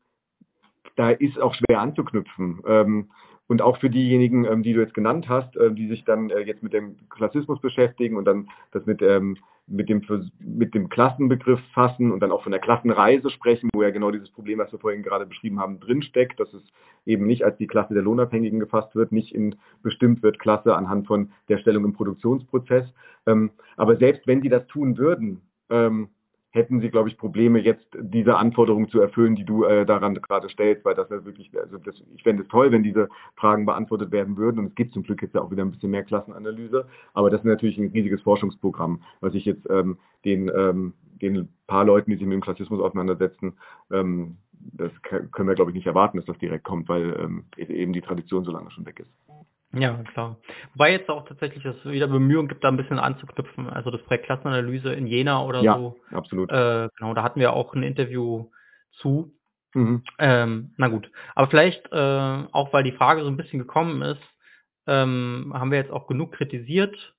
[0.96, 2.62] da ist auch schwer anzuknüpfen.
[2.66, 3.10] Ähm,
[3.48, 6.40] und auch für diejenigen, ähm, die du jetzt genannt hast, äh, die sich dann äh,
[6.40, 10.02] jetzt mit dem Klassismus beschäftigen und dann das mit, ähm, mit, dem,
[10.40, 14.30] mit dem Klassenbegriff fassen und dann auch von der Klassenreise sprechen, wo ja genau dieses
[14.30, 16.62] Problem, was wir vorhin gerade beschrieben haben, drinsteckt, dass es
[17.04, 21.06] eben nicht als die Klasse der Lohnabhängigen gefasst wird, nicht in bestimmt wird Klasse anhand
[21.06, 22.86] von der Stellung im Produktionsprozess.
[23.26, 26.08] Ähm, aber selbst wenn die das tun würden, ähm,
[26.56, 30.48] hätten sie, glaube ich, Probleme, jetzt diese Anforderungen zu erfüllen, die du äh, daran gerade
[30.48, 34.10] stellst, weil das ja wirklich, also das, ich fände es toll, wenn diese Fragen beantwortet
[34.10, 34.58] werden würden.
[34.58, 37.40] Und es gibt zum Glück jetzt ja auch wieder ein bisschen mehr Klassenanalyse, aber das
[37.40, 42.16] ist natürlich ein riesiges Forschungsprogramm, was ich jetzt ähm, den, ähm, den paar Leuten, die
[42.16, 43.54] sich mit dem Klassismus auseinandersetzen,
[43.92, 44.38] ähm,
[44.72, 48.00] das können wir, glaube ich, nicht erwarten, dass das direkt kommt, weil ähm, eben die
[48.00, 49.10] Tradition so lange schon weg ist.
[49.78, 50.36] Ja, klar.
[50.74, 53.68] Wobei jetzt auch tatsächlich es wieder Bemühungen gibt, da ein bisschen anzuknüpfen.
[53.68, 55.96] Also das Projekt Klassenanalyse in Jena oder ja, so.
[56.12, 56.50] absolut.
[56.50, 58.46] Äh, genau, da hatten wir auch ein Interview
[58.92, 59.32] zu.
[59.74, 60.02] Mhm.
[60.18, 61.10] Ähm, na gut.
[61.34, 61.96] Aber vielleicht, äh,
[62.52, 64.22] auch weil die Frage so ein bisschen gekommen ist,
[64.86, 67.14] ähm, haben wir jetzt auch genug kritisiert.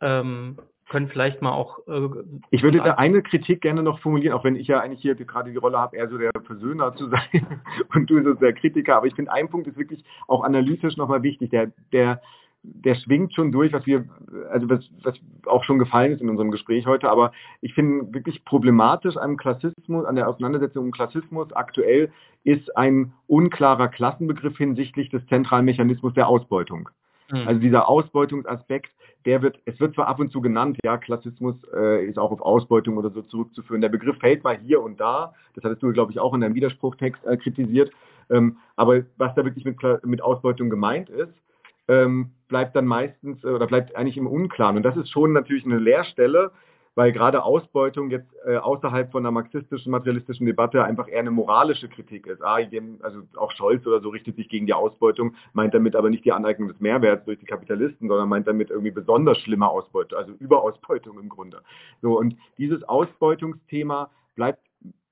[0.00, 0.58] Ähm,
[0.92, 1.78] können vielleicht mal auch.
[1.88, 2.08] Äh,
[2.50, 5.50] ich würde da eine Kritik gerne noch formulieren, auch wenn ich ja eigentlich hier gerade
[5.50, 7.46] die Rolle habe, eher so der Versöhner zu sein
[7.94, 8.96] und du so der Kritiker.
[8.96, 11.48] Aber ich finde, ein Punkt ist wirklich auch analytisch nochmal wichtig.
[11.48, 12.20] Der, der,
[12.62, 14.04] der schwingt schon durch, was wir,
[14.50, 15.14] also was, was
[15.46, 17.08] auch schon gefallen ist in unserem Gespräch heute.
[17.08, 17.32] Aber
[17.62, 22.12] ich finde wirklich problematisch am Klassismus, an der Auseinandersetzung um Klassismus aktuell
[22.44, 26.90] ist ein unklarer Klassenbegriff hinsichtlich des zentralen Mechanismus der Ausbeutung.
[27.30, 27.48] Mhm.
[27.48, 28.90] Also dieser Ausbeutungsaspekt,
[29.24, 32.40] der wird, es wird zwar ab und zu genannt, ja, Klassismus äh, ist auch auf
[32.40, 33.80] Ausbeutung oder so zurückzuführen.
[33.80, 35.34] Der Begriff fällt mal hier und da.
[35.54, 37.90] Das hattest du, glaube ich, auch in deinem Widerspruchtext äh, kritisiert.
[38.30, 41.34] Ähm, aber was da wirklich mit, mit Ausbeutung gemeint ist,
[41.88, 44.76] ähm, bleibt dann meistens äh, oder bleibt eigentlich im Unklaren.
[44.76, 46.52] Und das ist schon natürlich eine Leerstelle,
[46.94, 51.88] weil gerade Ausbeutung jetzt äh, außerhalb von einer marxistischen, materialistischen Debatte einfach eher eine moralische
[51.88, 52.42] Kritik ist.
[52.42, 52.58] Ah,
[53.02, 56.32] also auch Scholz oder so richtet sich gegen die Ausbeutung, meint damit aber nicht die
[56.32, 61.18] Aneignung des Mehrwerts durch die Kapitalisten, sondern meint damit irgendwie besonders schlimme Ausbeutung, also Überausbeutung
[61.18, 61.62] im Grunde.
[62.02, 64.60] So, und dieses Ausbeutungsthema bleibt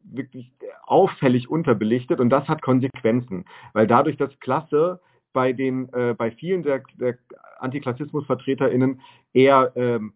[0.03, 0.53] wirklich
[0.85, 5.01] auffällig unterbelichtet und das hat Konsequenzen, weil dadurch, dass Klasse
[5.33, 7.17] bei den äh, bei vielen der, der
[7.61, 9.01] Antiklassismusvertreterinnen
[9.33, 10.15] eher ähm,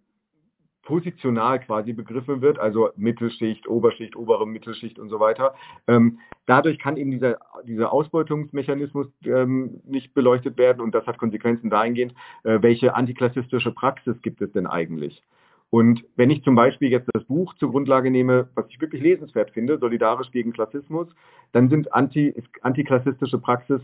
[0.85, 5.55] positional quasi begriffen wird, also Mittelschicht, Oberschicht, obere Mittelschicht und so weiter.
[5.87, 11.71] Ähm, dadurch kann eben dieser, dieser Ausbeutungsmechanismus ähm, nicht beleuchtet werden und das hat Konsequenzen
[11.71, 12.15] dahingehend,
[12.45, 15.23] äh, welche antiklassistische Praxis gibt es denn eigentlich?
[15.71, 19.51] Und wenn ich zum Beispiel jetzt das Buch zur Grundlage nehme, was ich wirklich lesenswert
[19.51, 21.09] finde, Solidarisch gegen Klassismus,
[21.51, 22.33] dann sind anti,
[22.63, 23.81] antiklassistische Praxis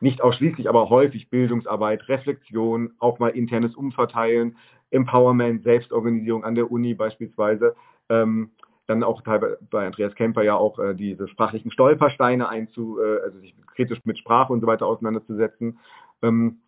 [0.00, 4.56] nicht ausschließlich, aber häufig Bildungsarbeit, Reflexion, auch mal internes Umverteilen,
[4.90, 7.74] Empowerment, Selbstorganisierung an der Uni beispielsweise.
[8.08, 8.50] Ähm,
[8.86, 13.54] dann auch bei Andreas Kemper ja auch äh, diese sprachlichen Stolpersteine einzu, äh, also sich
[13.74, 15.78] kritisch mit Sprache und so weiter auseinanderzusetzen.
[16.22, 16.60] Ähm,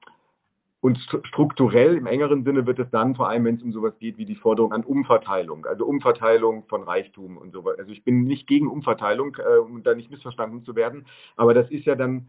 [0.82, 4.16] und strukturell im engeren Sinne wird es dann vor allem, wenn es um sowas geht
[4.16, 7.80] wie die Forderung an Umverteilung, also Umverteilung von Reichtum und so weiter.
[7.80, 11.06] Also ich bin nicht gegen Umverteilung, äh, um da nicht missverstanden zu werden,
[11.36, 12.28] aber das ist ja dann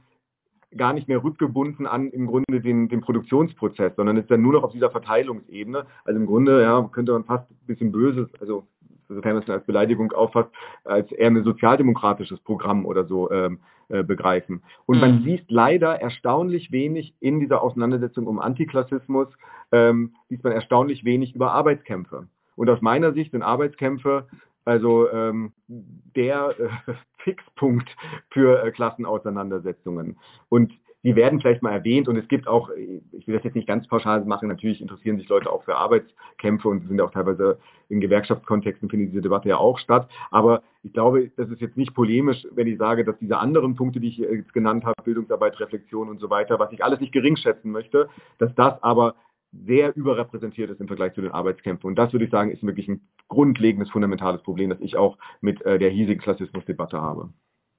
[0.78, 4.64] gar nicht mehr rückgebunden an im Grunde den, den Produktionsprozess, sondern ist dann nur noch
[4.64, 5.86] auf dieser Verteilungsebene.
[6.06, 8.64] Also im Grunde ja, könnte man fast ein bisschen böses, also
[9.08, 10.50] sofern man es als Beleidigung auffasst,
[10.86, 13.60] als eher ein sozialdemokratisches Programm oder so ähm,
[13.90, 14.62] äh, begreifen.
[14.86, 15.02] Und mhm.
[15.02, 19.28] man sieht leider erstaunlich wenig in dieser Auseinandersetzung um Antiklassismus,
[19.72, 22.28] ähm, sieht man erstaunlich wenig über Arbeitskämpfe.
[22.56, 24.28] Und aus meiner Sicht sind Arbeitskämpfe
[24.66, 26.94] also ähm, der äh,
[27.24, 27.90] Fixpunkt
[28.30, 30.18] für äh, Klassenauseinandersetzungen.
[30.50, 33.68] Und die werden vielleicht mal erwähnt und es gibt auch, ich will das jetzt nicht
[33.68, 37.58] ganz pauschal machen, natürlich interessieren sich Leute auch für Arbeitskämpfe und sind auch teilweise
[37.90, 40.08] in Gewerkschaftskontexten findet diese Debatte ja auch statt.
[40.30, 44.00] Aber ich glaube, das ist jetzt nicht polemisch, wenn ich sage, dass diese anderen Punkte,
[44.00, 47.36] die ich jetzt genannt habe, Bildungsarbeit, Reflexion und so weiter, was ich alles nicht gering
[47.36, 48.08] schätzen möchte,
[48.38, 49.16] dass das aber
[49.52, 51.88] sehr überrepräsentiert ist im Vergleich zu den Arbeitskämpfen.
[51.88, 55.62] Und das würde ich sagen, ist wirklich ein grundlegendes, fundamentales Problem, das ich auch mit
[55.66, 57.30] äh, der hiesigen Klassismusdebatte habe.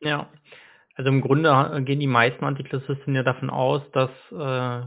[0.00, 0.28] Ja,
[0.94, 4.86] also im Grunde gehen die meisten Antiklassisten ja davon aus, dass äh,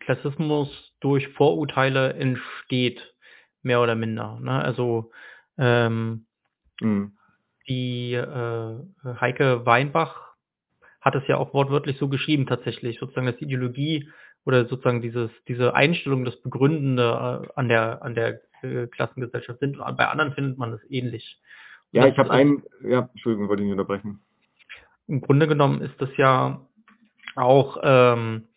[0.00, 3.14] Klassismus durch Vorurteile entsteht,
[3.62, 4.38] mehr oder minder.
[4.40, 4.62] Ne?
[4.62, 5.10] Also
[5.56, 6.26] ähm,
[6.80, 7.12] mhm.
[7.68, 8.76] die äh,
[9.20, 10.34] Heike Weinbach
[11.00, 14.08] hat es ja auch wortwörtlich so geschrieben tatsächlich, sozusagen, dass Ideologie
[14.44, 19.78] oder sozusagen dieses, diese Einstellung, das Begründende äh, an der, an der äh, Klassengesellschaft sind.
[19.78, 21.40] Bei anderen findet man das ähnlich.
[21.92, 24.20] Und ja, ich habe einen, ja, Entschuldigung, wollte ich nicht unterbrechen.
[25.08, 26.60] Im Grunde genommen ist das ja
[27.36, 28.48] auch ähm,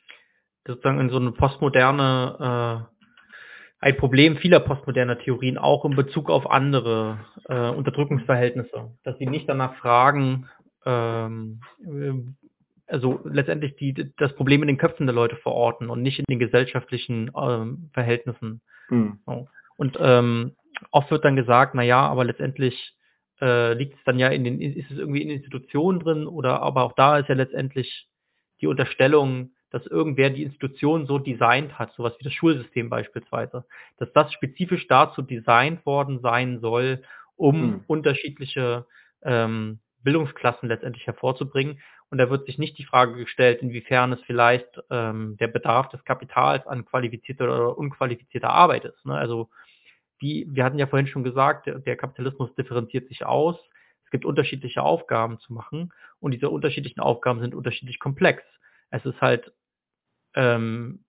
[0.65, 6.49] sozusagen in so eine postmoderne, äh, ein Problem vieler postmoderner Theorien, auch in Bezug auf
[6.49, 10.49] andere äh, Unterdrückungsverhältnisse, dass sie nicht danach fragen,
[10.85, 11.59] ähm,
[12.87, 16.39] also letztendlich die, das Problem in den Köpfen der Leute verorten und nicht in den
[16.39, 18.61] gesellschaftlichen ähm, Verhältnissen.
[18.89, 19.19] Mhm.
[19.25, 19.47] So.
[19.77, 20.55] Und ähm,
[20.91, 22.95] oft wird dann gesagt, na ja, aber letztendlich
[23.41, 26.83] äh, liegt es dann ja in den, ist es irgendwie in Institutionen drin oder aber
[26.83, 28.07] auch da ist ja letztendlich
[28.61, 33.65] die Unterstellung, dass irgendwer die Institution so designt hat, sowas wie das Schulsystem beispielsweise,
[33.97, 37.03] dass das spezifisch dazu designt worden sein soll,
[37.35, 37.83] um mhm.
[37.87, 38.85] unterschiedliche
[39.23, 41.81] ähm, Bildungsklassen letztendlich hervorzubringen.
[42.09, 46.03] Und da wird sich nicht die Frage gestellt, inwiefern es vielleicht ähm, der Bedarf des
[46.05, 49.05] Kapitals an qualifizierter oder unqualifizierter Arbeit ist.
[49.05, 49.15] Ne?
[49.15, 49.49] Also
[50.19, 53.57] wie, wir hatten ja vorhin schon gesagt, der, der Kapitalismus differenziert sich aus.
[54.05, 58.43] Es gibt unterschiedliche Aufgaben zu machen und diese unterschiedlichen Aufgaben sind unterschiedlich komplex.
[58.91, 59.51] Es ist halt
[60.35, 61.03] ähm,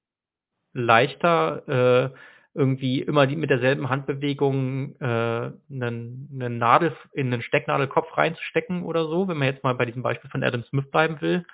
[0.72, 2.18] leichter, äh,
[2.56, 9.04] irgendwie immer die, mit derselben Handbewegung äh, einen, einen Nadel in einen Stecknadelkopf reinzustecken oder
[9.06, 11.44] so, wenn man jetzt mal bei diesem Beispiel von Adam Smith bleiben will,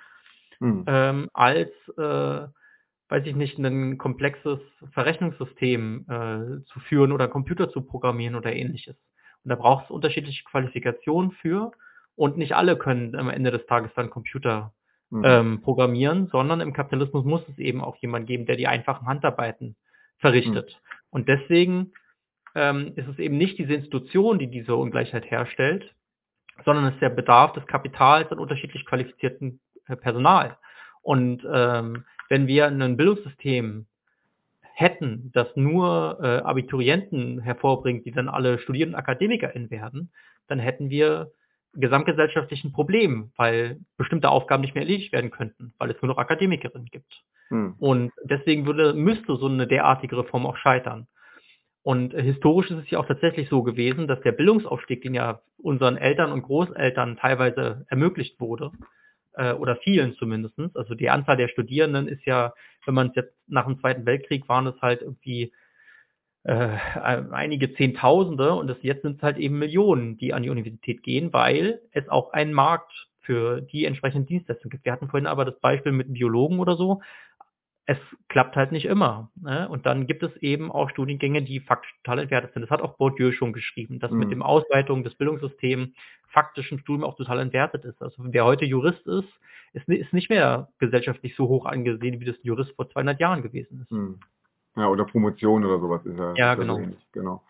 [0.59, 0.85] mhm.
[0.87, 2.47] ähm, als, äh,
[3.09, 4.59] weiß ich nicht, ein komplexes
[4.91, 8.95] Verrechnungssystem äh, zu führen oder Computer zu programmieren oder ähnliches.
[9.43, 11.71] Und da braucht es unterschiedliche Qualifikationen für
[12.15, 14.73] und nicht alle können am Ende des Tages dann Computer
[15.09, 15.23] mhm.
[15.25, 19.75] ähm, programmieren, sondern im Kapitalismus muss es eben auch jemand geben, der die einfachen Handarbeiten
[20.19, 20.71] verrichtet.
[20.71, 20.92] Mhm.
[21.13, 21.93] Und deswegen
[22.55, 25.93] ähm, ist es eben nicht diese Institution, die diese Ungleichheit herstellt,
[26.65, 30.57] sondern es ist der Bedarf des Kapitals an unterschiedlich qualifizierten äh, Personal.
[31.03, 33.85] Und ähm, wenn wir ein Bildungssystem
[34.73, 40.11] hätten, das nur äh, Abiturienten hervorbringt, die dann alle Studierenden AkademikerInnen werden,
[40.47, 41.31] dann hätten wir
[41.73, 46.87] gesamtgesellschaftlichen Problem, weil bestimmte Aufgaben nicht mehr erledigt werden könnten, weil es nur noch Akademikerinnen
[46.91, 47.23] gibt.
[47.49, 47.75] Hm.
[47.79, 51.07] Und deswegen würde, müsste so eine derartige Reform auch scheitern.
[51.81, 55.97] Und historisch ist es ja auch tatsächlich so gewesen, dass der Bildungsaufstieg, den ja unseren
[55.97, 58.71] Eltern und Großeltern teilweise ermöglicht wurde,
[59.33, 62.53] äh, oder vielen zumindestens, also die Anzahl der Studierenden ist ja,
[62.85, 65.51] wenn man es jetzt nach dem Zweiten Weltkrieg waren es halt irgendwie
[66.43, 71.03] äh, einige Zehntausende und das, jetzt sind es halt eben Millionen, die an die Universität
[71.03, 72.91] gehen, weil es auch einen Markt
[73.21, 74.85] für die entsprechenden Dienstleistungen gibt.
[74.85, 77.01] Wir hatten vorhin aber das Beispiel mit Biologen oder so
[77.85, 77.97] es
[78.29, 79.29] klappt halt nicht immer.
[79.41, 79.67] Ne?
[79.67, 82.61] Und dann gibt es eben auch Studiengänge, die faktisch total entwertet sind.
[82.61, 84.19] Das hat auch Bourdieu schon geschrieben, dass mhm.
[84.19, 85.89] mit dem Ausweitung des Bildungssystems
[86.29, 88.01] faktischen Studium auch total entwertet ist.
[88.01, 89.27] Also wer heute Jurist ist,
[89.73, 93.81] ist, ist nicht mehr gesellschaftlich so hoch angesehen, wie das Jurist vor 200 Jahren gewesen
[93.81, 93.91] ist.
[93.91, 94.19] Mhm.
[94.75, 96.33] Ja, oder Promotion oder sowas ist ja.
[96.35, 96.79] Ja, genau.
[97.11, 97.41] genau.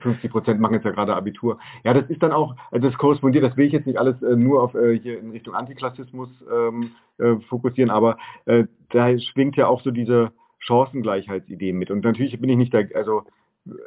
[0.00, 1.58] 50 Prozent machen jetzt ja gerade Abitur.
[1.84, 4.34] Ja, das ist dann auch, also das korrespondiert, das will ich jetzt nicht alles äh,
[4.34, 9.68] nur auf äh, hier in Richtung Antiklassismus ähm, äh, fokussieren, aber äh, da schwingt ja
[9.68, 11.90] auch so diese Chancengleichheitsidee mit.
[11.90, 13.22] Und natürlich bin ich nicht da, also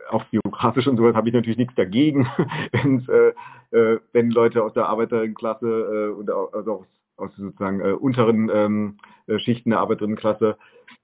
[0.09, 2.27] auch biografisch und sowas habe ich natürlich nichts dagegen,
[2.71, 6.87] äh, äh, wenn Leute aus der Arbeiterinnenklasse äh, und also aus,
[7.17, 10.57] aus sozusagen äh, unteren ähm, äh, Schichten der Arbeiterinnenklasse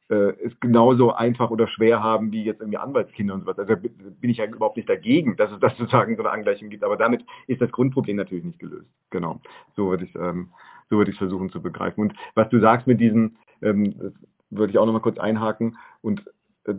[0.09, 3.59] äh, es genauso einfach oder schwer haben wie jetzt irgendwie Anwaltskinder und sowas.
[3.59, 6.83] Also bin ich ja überhaupt nicht dagegen, dass es das sozusagen so eine Angleichung gibt.
[6.83, 8.89] Aber damit ist das Grundproblem natürlich nicht gelöst.
[9.09, 9.41] Genau.
[9.75, 10.49] So würde ich ähm,
[10.89, 12.01] so würde ich versuchen zu begreifen.
[12.01, 14.13] Und was du sagst mit diesen, ähm,
[14.49, 15.77] würde ich auch nochmal kurz einhaken.
[16.01, 16.25] Und
[16.65, 16.73] äh,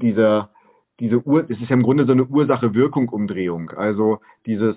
[0.00, 0.50] dieser
[1.00, 3.70] diese Ur, es ist ja im Grunde so eine Ursache-Wirkung-Umdrehung.
[3.70, 4.76] Also dieses,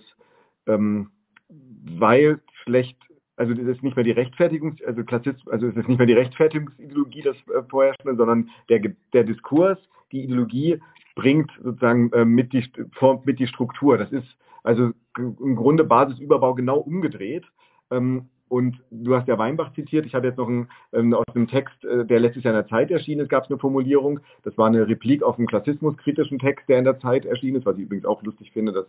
[0.66, 1.12] ähm,
[1.50, 2.98] weil schlecht
[3.44, 6.14] also das ist nicht mehr die Rechtfertigungs, also Klassismus, also es ist nicht mehr die
[6.14, 8.82] Rechtfertigungsideologie das äh, vorherrschende, sondern der,
[9.12, 9.78] der Diskurs,
[10.12, 10.80] die Ideologie
[11.16, 12.64] bringt sozusagen äh, mit, die,
[12.94, 13.98] formt mit die Struktur.
[13.98, 14.28] Das ist
[14.64, 17.46] also im Grunde Basisüberbau genau umgedreht.
[17.92, 20.06] Ähm, und du hast ja Weinbach zitiert.
[20.06, 22.68] Ich habe jetzt noch einen, ähm, aus einem Text, äh, der letztes Jahr in der
[22.68, 24.20] Zeit erschienen ist, gab es eine Formulierung.
[24.44, 27.78] Das war eine Replik auf einen klassismuskritischen Text, der in der Zeit erschienen ist, was
[27.78, 28.86] ich übrigens auch lustig finde, dass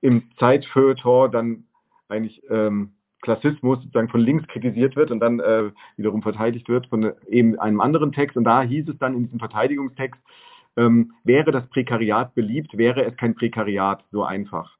[0.00, 1.64] im Zeitfeuilleton dann
[2.08, 7.12] eigentlich ähm, Klassismus sozusagen von links kritisiert wird und dann äh, wiederum verteidigt wird von
[7.28, 8.36] eben einem anderen Text.
[8.36, 10.20] Und da hieß es dann in diesem Verteidigungstext,
[10.76, 14.76] ähm, wäre das Prekariat beliebt, wäre es kein Prekariat so einfach.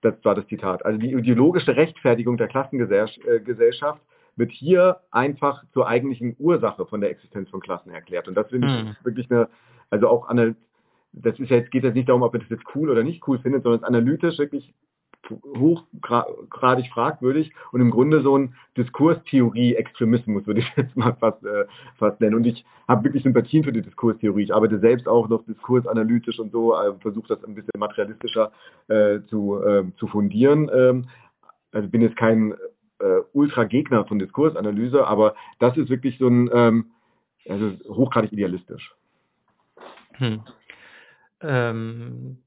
[0.00, 0.84] Das war das Zitat.
[0.84, 7.10] Also die ideologische Rechtfertigung der Klassengesellschaft äh, wird hier einfach zur eigentlichen Ursache von der
[7.10, 8.26] Existenz von Klassen erklärt.
[8.26, 8.96] Und das finde ich mhm.
[9.04, 9.48] wirklich eine,
[9.90, 10.56] also auch eine,
[11.12, 13.26] das ist ja jetzt, geht jetzt nicht darum, ob ihr das jetzt cool oder nicht
[13.28, 14.72] cool findet, sondern es ist analytisch wirklich
[15.30, 21.66] hochgradig fragwürdig und im Grunde so ein Diskurstheorie-Extremismus, würde ich jetzt mal fast, äh,
[21.98, 22.36] fast nennen.
[22.36, 24.44] Und ich habe wirklich Sympathien für die Diskurstheorie.
[24.44, 28.52] Ich arbeite selbst auch noch diskursanalytisch und so, äh, versuche das ein bisschen materialistischer
[28.88, 30.70] äh, zu, äh, zu fundieren.
[30.72, 31.08] Ähm,
[31.72, 32.54] also bin jetzt kein
[32.98, 36.90] äh, Ultra-Gegner von Diskursanalyse, aber das ist wirklich so ein, ähm,
[37.48, 38.94] also hochgradig idealistisch.
[40.12, 40.42] Hm.
[41.40, 42.38] Ähm,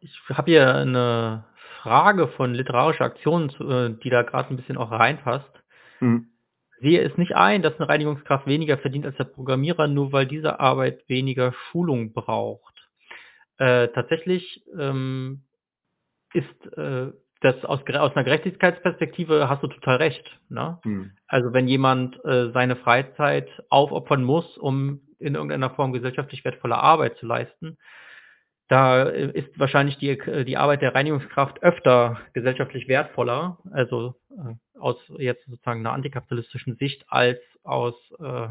[0.00, 1.44] ich habe hier eine
[1.82, 5.50] Frage von literarischer Aktion, äh, die da gerade ein bisschen auch reinpasst.
[6.00, 6.28] Mhm.
[6.80, 10.60] Sehe es nicht ein, dass eine Reinigungskraft weniger verdient als der Programmierer, nur weil diese
[10.60, 12.88] Arbeit weniger Schulung braucht.
[13.58, 15.42] Äh, tatsächlich ähm,
[16.32, 20.38] ist äh, das aus, aus einer Gerechtigkeitsperspektive hast du total recht.
[20.48, 20.78] Ne?
[20.84, 21.12] Mhm.
[21.26, 27.16] Also wenn jemand äh, seine Freizeit aufopfern muss, um in irgendeiner Form gesellschaftlich wertvolle Arbeit
[27.18, 27.78] zu leisten,
[28.72, 35.44] da ist wahrscheinlich die, die Arbeit der Reinigungskraft öfter gesellschaftlich wertvoller, also äh, aus jetzt
[35.44, 38.48] sozusagen einer antikapitalistischen Sicht, als aus äh,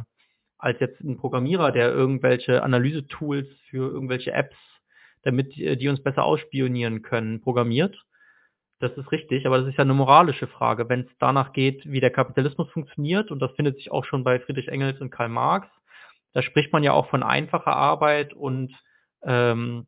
[0.60, 4.56] als jetzt ein Programmierer, der irgendwelche Analysetools für irgendwelche Apps,
[5.24, 7.98] damit die uns besser ausspionieren können, programmiert.
[8.80, 10.88] Das ist richtig, aber das ist ja eine moralische Frage.
[10.88, 14.40] Wenn es danach geht, wie der Kapitalismus funktioniert, und das findet sich auch schon bei
[14.40, 15.68] Friedrich Engels und Karl Marx,
[16.34, 18.72] da spricht man ja auch von einfacher Arbeit und
[19.24, 19.88] ähm,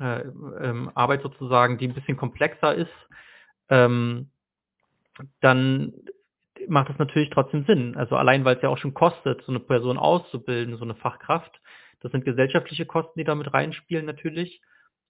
[0.00, 0.20] äh,
[0.60, 2.92] ähm, Arbeit sozusagen, die ein bisschen komplexer ist,
[3.68, 4.30] ähm,
[5.40, 5.92] dann
[6.68, 7.96] macht das natürlich trotzdem Sinn.
[7.96, 11.60] Also allein, weil es ja auch schon kostet, so eine Person auszubilden, so eine Fachkraft.
[12.00, 14.60] Das sind gesellschaftliche Kosten, die damit reinspielen natürlich,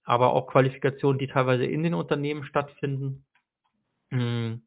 [0.03, 3.25] aber auch Qualifikationen, die teilweise in den Unternehmen stattfinden.
[4.11, 4.61] Hm.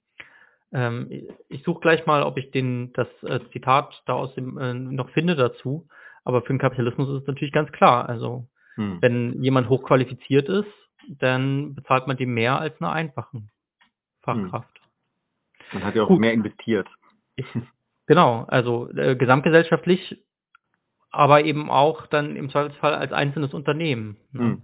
[0.72, 4.74] Ähm, ich suche gleich mal, ob ich den, das äh, Zitat da aus dem äh,
[4.74, 5.88] noch finde dazu.
[6.24, 8.08] Aber für den Kapitalismus ist es natürlich ganz klar.
[8.08, 8.98] Also hm.
[9.00, 10.68] Wenn jemand hochqualifiziert ist,
[11.08, 13.50] dann bezahlt man dem mehr als einer einfachen
[14.22, 14.80] Fachkraft.
[15.72, 16.20] Man hat ja auch Gut.
[16.20, 16.88] mehr investiert.
[18.08, 20.16] Genau, also äh, gesamtgesellschaftlich
[21.16, 24.18] aber eben auch dann im Zweifelsfall als einzelnes Unternehmen.
[24.32, 24.42] Ne?
[24.42, 24.62] Mhm.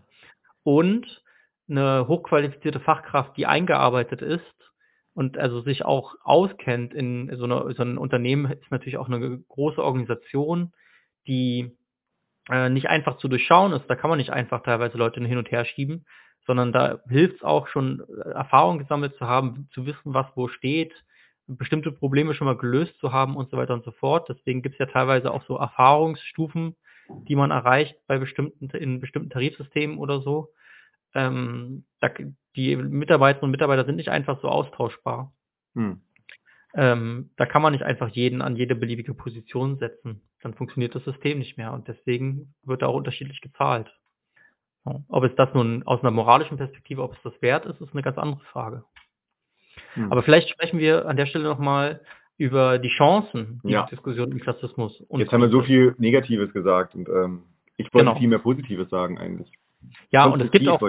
[0.64, 1.22] Und
[1.68, 4.72] eine hochqualifizierte Fachkraft, die eingearbeitet ist
[5.14, 9.38] und also sich auch auskennt in so, einer, so einem Unternehmen, ist natürlich auch eine
[9.48, 10.72] große Organisation,
[11.26, 11.74] die
[12.50, 13.86] äh, nicht einfach zu durchschauen ist.
[13.88, 16.04] Da kann man nicht einfach teilweise Leute hin und her schieben,
[16.46, 20.48] sondern da hilft es auch schon, äh, Erfahrung gesammelt zu haben, zu wissen, was wo
[20.48, 20.92] steht,
[21.46, 24.28] bestimmte Probleme schon mal gelöst zu haben und so weiter und so fort.
[24.28, 26.76] Deswegen gibt es ja teilweise auch so Erfahrungsstufen,
[27.28, 30.52] die man erreicht bei bestimmten, in bestimmten Tarifsystemen oder so.
[31.14, 32.10] Ähm, da,
[32.56, 35.32] die Mitarbeiterinnen und Mitarbeiter sind nicht einfach so austauschbar.
[35.74, 36.00] Hm.
[36.74, 40.22] Ähm, da kann man nicht einfach jeden an jede beliebige Position setzen.
[40.42, 43.92] Dann funktioniert das System nicht mehr und deswegen wird da auch unterschiedlich gezahlt.
[45.08, 48.02] Ob es das nun aus einer moralischen Perspektive, ob es das wert ist, ist eine
[48.02, 48.84] ganz andere Frage.
[49.94, 50.10] Hm.
[50.10, 52.00] Aber vielleicht sprechen wir an der Stelle nochmal
[52.36, 53.86] über die Chancen dieser ja.
[53.86, 55.00] Diskussion im Klassismus.
[55.02, 57.44] Und Jetzt haben wir so viel Negatives gesagt und ähm,
[57.76, 58.18] ich wollte genau.
[58.18, 59.52] viel mehr Positives sagen eigentlich.
[60.10, 60.80] Ja, und es gibt auch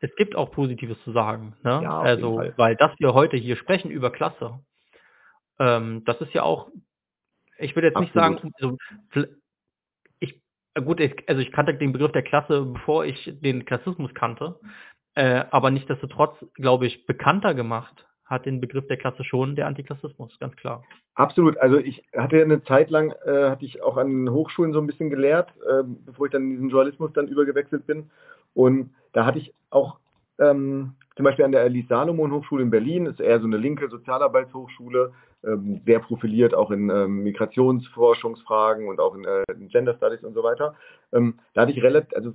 [0.00, 1.56] es gibt auch Positives zu sagen.
[1.62, 1.80] Ne?
[1.82, 4.60] Ja, also, weil dass wir heute hier sprechen über Klasse,
[5.58, 6.68] ähm, das ist ja auch,
[7.58, 8.40] ich würde jetzt Absolut.
[8.40, 8.78] nicht sagen,
[9.12, 9.28] also,
[10.20, 10.40] ich,
[10.84, 14.58] gut, ich, also ich kannte den Begriff der Klasse, bevor ich den Klassismus kannte,
[15.14, 20.36] äh, aber nichtsdestotrotz, glaube ich, bekannter gemacht hat den Begriff der Klasse schon der Antiklassismus,
[20.40, 20.82] ganz klar.
[21.14, 21.58] Absolut.
[21.58, 25.10] Also ich hatte eine Zeit lang, äh, hatte ich auch an Hochschulen so ein bisschen
[25.10, 28.10] gelehrt, äh, bevor ich dann in diesen Journalismus dann übergewechselt bin.
[28.54, 29.98] Und da hatte ich auch
[30.38, 33.88] ähm, zum Beispiel an der Alice Salomon Hochschule in Berlin, ist eher so eine linke
[33.88, 35.12] Sozialarbeitshochschule,
[35.44, 40.34] ähm, sehr profiliert auch in ähm, Migrationsforschungsfragen und auch in, äh, in, Gender Studies und
[40.34, 40.74] so weiter.
[41.12, 42.32] Ähm, da hatte ich relativ, also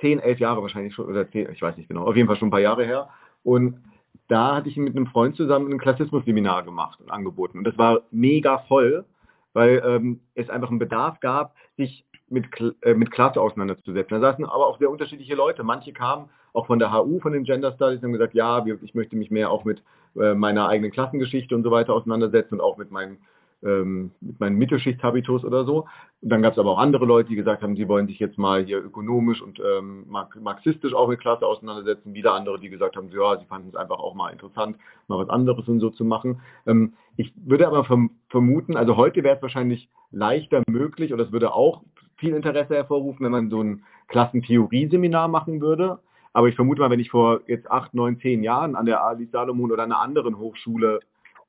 [0.00, 2.48] zehn, elf Jahre wahrscheinlich schon, oder zehn, ich weiß nicht genau, auf jeden Fall schon
[2.48, 3.08] ein paar Jahre her.
[3.44, 3.80] Und
[4.28, 7.58] da hatte ich mit einem Freund zusammen ein Klassismus-Seminar gemacht und angeboten.
[7.58, 9.04] Und das war mega voll,
[9.52, 12.46] weil ähm, es einfach einen Bedarf gab, sich mit,
[12.82, 14.20] äh, mit Klasse auseinanderzusetzen.
[14.20, 15.64] Da saßen aber auch sehr unterschiedliche Leute.
[15.64, 19.16] Manche kamen auch von der HU, von den Gender Studies, haben gesagt, ja, ich möchte
[19.16, 19.82] mich mehr auch mit
[20.16, 23.18] äh, meiner eigenen Klassengeschichte und so weiter auseinandersetzen und auch mit meinen
[23.62, 25.86] ähm, mit meinem Mittelschichtshabitus oder so.
[26.22, 28.38] Und dann gab es aber auch andere Leute, die gesagt haben, sie wollen sich jetzt
[28.38, 30.06] mal hier ökonomisch und ähm,
[30.40, 32.14] marxistisch auch mit Klasse auseinandersetzen.
[32.14, 34.76] Wieder andere, die gesagt haben, ja, sie fanden es einfach auch mal interessant,
[35.08, 36.40] mal was anderes und so zu machen.
[36.66, 41.32] Ähm, ich würde aber verm vermuten, also heute wäre es wahrscheinlich leichter möglich oder es
[41.32, 41.82] würde auch
[42.16, 45.98] viel Interesse hervorrufen, wenn man so ein Klassentheorie-Seminar machen würde.
[46.32, 49.26] Aber ich vermute mal, wenn ich vor jetzt acht, neun, zehn Jahren an der Ali
[49.26, 51.00] Salomon oder einer anderen Hochschule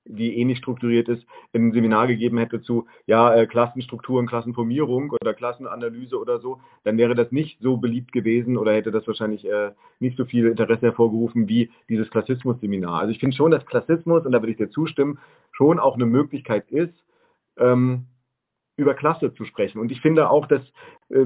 [0.05, 6.19] die ähnlich strukturiert ist, ein Seminar gegeben hätte zu ja, äh, Klassenstrukturen, Klassenformierung oder Klassenanalyse
[6.19, 10.17] oder so, dann wäre das nicht so beliebt gewesen oder hätte das wahrscheinlich äh, nicht
[10.17, 12.99] so viel Interesse hervorgerufen wie dieses Klassismus-Seminar.
[12.99, 15.19] Also ich finde schon, dass Klassismus, und da würde ich dir zustimmen,
[15.51, 16.95] schon auch eine Möglichkeit ist,
[17.57, 18.05] ähm,
[18.77, 19.79] über Klasse zu sprechen.
[19.79, 20.61] Und ich finde auch, dass
[21.09, 21.25] äh,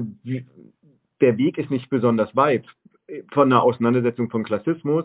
[1.22, 2.66] der Weg ist nicht besonders weit
[3.32, 5.04] von einer Auseinandersetzung von Klassismus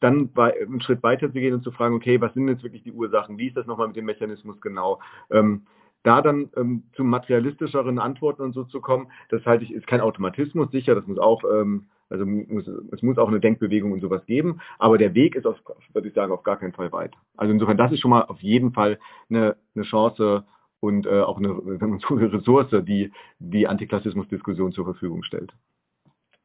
[0.00, 2.92] dann einen Schritt weiter zu gehen und zu fragen, okay, was sind jetzt wirklich die
[2.92, 3.38] Ursachen?
[3.38, 5.00] Wie ist das nochmal mit dem Mechanismus genau?
[5.30, 5.66] Ähm,
[6.02, 10.00] da dann ähm, zu materialistischeren Antworten und so zu kommen, das halte ich, ist kein
[10.00, 14.26] Automatismus sicher, das muss auch, ähm, also muss, es muss auch eine Denkbewegung und sowas
[14.26, 15.56] geben, aber der Weg ist, auf,
[15.92, 17.14] würde ich sagen, auf gar keinen Fall weit.
[17.36, 18.98] Also insofern, das ist schon mal auf jeden Fall
[19.30, 20.44] eine, eine Chance
[20.80, 25.54] und äh, auch eine, eine Ressource, die die Antiklassismus-Diskussion zur Verfügung stellt.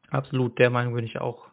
[0.09, 1.47] Absolut, der Meinung bin ich auch.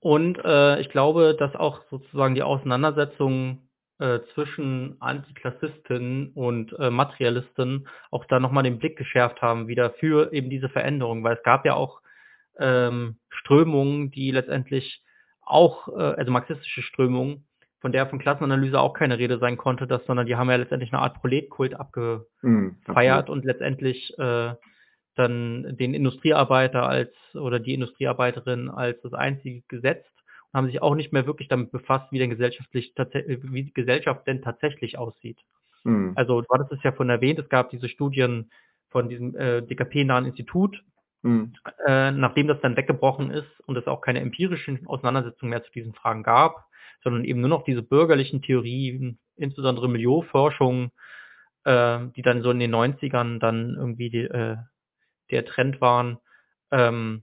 [0.00, 3.68] Und äh, ich glaube, dass auch sozusagen die Auseinandersetzung
[3.98, 10.32] äh, zwischen Antiklassisten und äh, Materialisten auch da nochmal den Blick geschärft haben, wieder für
[10.32, 12.00] eben diese Veränderung, weil es gab ja auch
[12.58, 15.04] ähm, Strömungen, die letztendlich
[15.40, 17.46] auch, äh, also marxistische Strömungen,
[17.80, 20.92] von der von Klassenanalyse auch keine Rede sein konnte, dass, sondern die haben ja letztendlich
[20.92, 24.54] eine Art Proletkult abgefeiert mm, und letztendlich äh,
[25.14, 30.12] dann den Industriearbeiter als oder die Industriearbeiterin als das einzige gesetzt
[30.52, 34.26] und haben sich auch nicht mehr wirklich damit befasst, wie denn gesellschaftlich wie die Gesellschaft
[34.26, 35.38] denn tatsächlich aussieht.
[35.84, 36.12] Mhm.
[36.14, 38.50] Also du hattest es ja von erwähnt, es gab diese Studien
[38.90, 40.82] von diesem äh, DKP-nahen Institut,
[41.22, 41.54] mhm.
[41.86, 45.94] äh, nachdem das dann weggebrochen ist und es auch keine empirischen Auseinandersetzungen mehr zu diesen
[45.94, 46.66] Fragen gab,
[47.02, 50.92] sondern eben nur noch diese bürgerlichen Theorien, insbesondere Milieuforschung,
[51.64, 54.56] äh, die dann so in den 90ern dann irgendwie die, äh,
[55.32, 56.18] der Trend waren.
[56.70, 57.22] Ähm,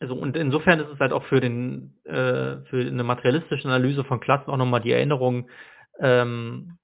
[0.00, 4.20] also und insofern ist es halt auch für den äh, für eine materialistische Analyse von
[4.20, 5.48] Klassen auch nochmal die Erinnerung,
[6.00, 6.78] ähm,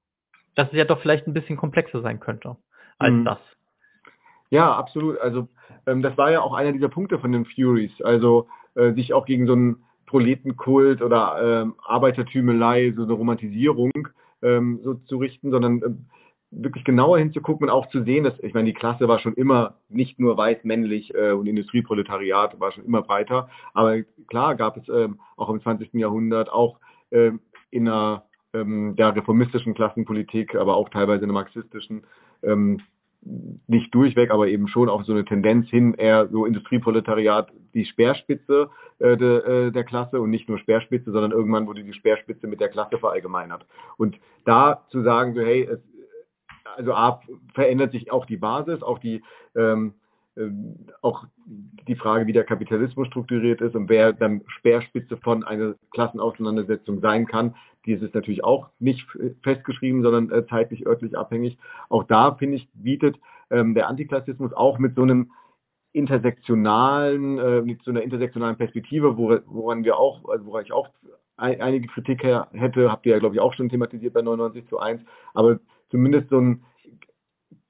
[0.54, 2.56] dass es ja doch vielleicht ein bisschen komplexer sein könnte
[2.98, 3.24] als mhm.
[3.24, 3.38] das.
[4.50, 5.18] Ja, absolut.
[5.20, 5.48] Also
[5.86, 9.26] ähm, das war ja auch einer dieser Punkte von den Furies, also äh, sich auch
[9.26, 13.92] gegen so einen Proletenkult oder ähm, Arbeitertümelei, so eine Romantisierung
[14.42, 16.06] ähm, so zu richten, sondern ähm,
[16.50, 19.74] wirklich genauer hinzugucken und auch zu sehen, dass, ich meine, die Klasse war schon immer
[19.88, 24.88] nicht nur weiß, männlich äh, und Industrieproletariat war schon immer breiter, aber klar gab es
[24.88, 25.92] ähm, auch im 20.
[25.94, 26.78] Jahrhundert, auch
[27.10, 27.40] ähm,
[27.70, 28.24] in einer
[28.54, 32.06] ähm, der reformistischen Klassenpolitik, aber auch teilweise in der marxistischen,
[32.42, 32.80] ähm,
[33.66, 38.70] nicht durchweg, aber eben schon auch so eine Tendenz hin, eher so Industrieproletariat, die Speerspitze
[39.00, 42.60] äh, de, äh, der Klasse und nicht nur Speerspitze, sondern irgendwann wurde die Speerspitze mit
[42.60, 43.66] der Klasse verallgemeinert.
[43.96, 45.80] Und da zu sagen, so hey, es,
[46.78, 47.20] also A,
[47.54, 49.22] verändert sich auch die Basis, auch die
[49.56, 49.94] ähm,
[50.36, 50.50] äh,
[51.02, 51.24] auch
[51.86, 57.26] die Frage, wie der Kapitalismus strukturiert ist und wer dann Speerspitze von einer Klassenauseinandersetzung sein
[57.26, 57.54] kann,
[57.86, 59.06] dies ist natürlich auch nicht
[59.42, 61.58] festgeschrieben, sondern äh, zeitlich örtlich abhängig.
[61.88, 63.16] Auch da, finde ich, bietet
[63.50, 65.32] ähm, der Antiklassismus auch mit so einem
[65.92, 70.90] intersektionalen, äh, mit so einer intersektionalen Perspektive, wo, woran wir auch, also woran ich auch
[71.36, 74.78] ein, einige Kritik hätte, habt ihr ja, glaube ich, auch schon thematisiert bei 99 zu
[74.78, 75.00] 1,
[75.32, 75.58] aber
[75.90, 76.64] zumindest so ein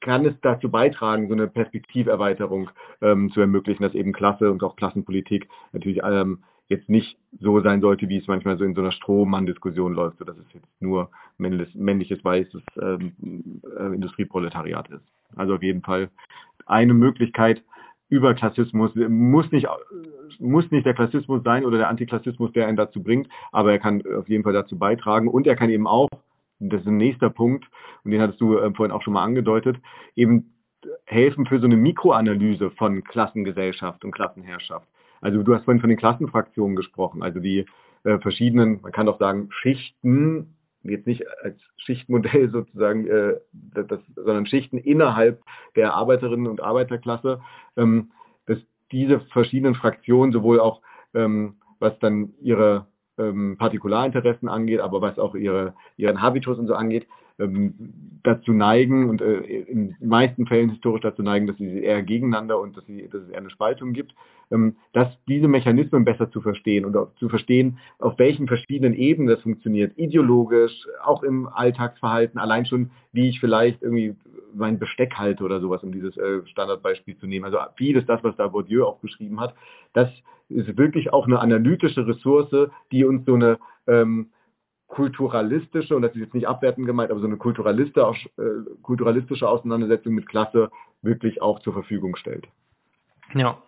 [0.00, 2.70] kann es dazu beitragen, so eine Perspektiverweiterung
[3.02, 7.80] ähm, zu ermöglichen, dass eben Klasse und auch Klassenpolitik natürlich ähm, jetzt nicht so sein
[7.80, 11.10] sollte, wie es manchmal so in so einer Strohmann-Diskussion läuft, so dass es jetzt nur
[11.38, 13.12] männliches, männliches weißes ähm,
[13.76, 15.04] äh, Industrieproletariat ist.
[15.34, 16.10] Also auf jeden Fall
[16.66, 17.62] eine Möglichkeit
[18.10, 19.68] über Klassismus muss nicht
[20.38, 24.02] muss nicht der Klassismus sein oder der Antiklassismus, der einen dazu bringt, aber er kann
[24.16, 26.08] auf jeden Fall dazu beitragen und er kann eben auch,
[26.60, 27.66] das ist ein nächster Punkt
[28.04, 29.76] und den hattest du äh, vorhin auch schon mal angedeutet,
[30.16, 30.54] eben
[31.04, 34.86] helfen für so eine Mikroanalyse von Klassengesellschaft und Klassenherrschaft.
[35.20, 37.66] Also du hast vorhin von den Klassenfraktionen gesprochen, also die
[38.04, 44.46] äh, verschiedenen, man kann doch sagen, Schichten, jetzt nicht als Schichtmodell sozusagen, äh, das, sondern
[44.46, 45.42] Schichten innerhalb
[45.76, 47.40] der Arbeiterinnen und Arbeiterklasse,
[47.76, 48.12] ähm,
[48.46, 48.58] dass
[48.92, 50.80] diese verschiedenen Fraktionen sowohl auch,
[51.14, 52.86] ähm, was dann ihre
[53.18, 57.06] ähm, Partikularinteressen angeht, aber was auch ihre, ihren Habitus und so angeht,
[57.38, 57.74] ähm,
[58.24, 62.58] dazu neigen und äh, in den meisten Fällen historisch dazu neigen, dass sie eher gegeneinander
[62.60, 64.14] und dass, sie, dass es eher eine Spaltung gibt,
[64.50, 69.28] ähm, dass diese Mechanismen besser zu verstehen und auch zu verstehen, auf welchen verschiedenen Ebenen
[69.28, 74.16] das funktioniert, ideologisch, auch im Alltagsverhalten, allein schon, wie ich vielleicht irgendwie
[74.54, 77.44] mein Besteck halte oder sowas, um dieses äh, Standardbeispiel zu nehmen.
[77.44, 79.54] Also vieles das, was da Bourdieu auch beschrieben hat,
[79.92, 80.08] das
[80.48, 84.30] ist wirklich auch eine analytische Ressource, die uns so eine ähm,
[84.88, 90.14] kulturalistische, und das ist jetzt nicht abwertend gemeint, aber so eine kulturalistische, äh, kulturalistische Auseinandersetzung
[90.14, 90.70] mit Klasse
[91.02, 92.48] wirklich auch zur Verfügung stellt.
[93.34, 93.62] Ja.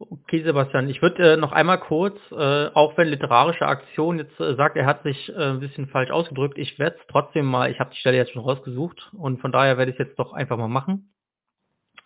[0.00, 4.54] Okay, Sebastian, ich würde äh, noch einmal kurz, äh, auch wenn literarische Aktion jetzt äh,
[4.54, 7.80] sagt, er hat sich äh, ein bisschen falsch ausgedrückt, ich werde es trotzdem mal, ich
[7.80, 10.56] habe die Stelle jetzt schon rausgesucht und von daher werde ich es jetzt doch einfach
[10.56, 11.12] mal machen.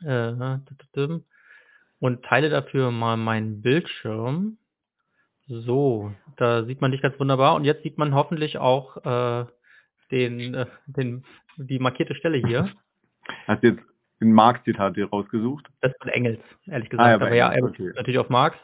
[0.00, 0.32] Äh,
[2.02, 4.58] und teile dafür mal meinen Bildschirm.
[5.46, 9.46] So, da sieht man dich ganz wunderbar und jetzt sieht man hoffentlich auch äh,
[10.10, 11.24] den, äh, den,
[11.56, 12.68] die markierte Stelle hier.
[13.46, 13.82] Hast du jetzt
[14.20, 15.68] ein Marx-Zitat hier rausgesucht?
[15.80, 17.06] Das ist von Engels, ehrlich gesagt.
[17.06, 17.92] Ah, ja, aber ja, okay.
[17.94, 18.56] natürlich auf Marx.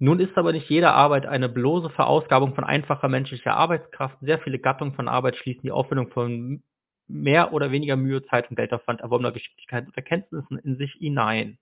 [0.00, 4.16] Nun ist aber nicht jede Arbeit eine bloße Verausgabung von einfacher menschlicher Arbeitskraft.
[4.22, 6.64] Sehr viele Gattungen von Arbeit schließen die Aufwendung von
[7.06, 11.58] mehr oder weniger Mühe, Zeit und Geldaufwand erworbener Geschicklichkeit und Erkenntnissen in sich hinein.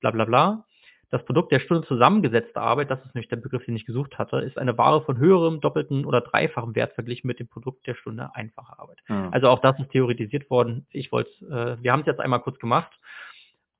[0.00, 0.64] Bla bla bla.
[1.10, 4.38] Das Produkt der Stunde zusammengesetzte Arbeit, das ist nämlich der Begriff, den ich gesucht hatte,
[4.38, 8.30] ist eine Ware von höherem, doppelten oder dreifachem Wert verglichen mit dem Produkt der Stunde
[8.34, 8.98] einfache Arbeit.
[9.08, 9.28] Ja.
[9.30, 10.86] Also auch das ist theoretisiert worden.
[10.90, 12.92] Ich wollte, äh, wir haben es jetzt einmal kurz gemacht.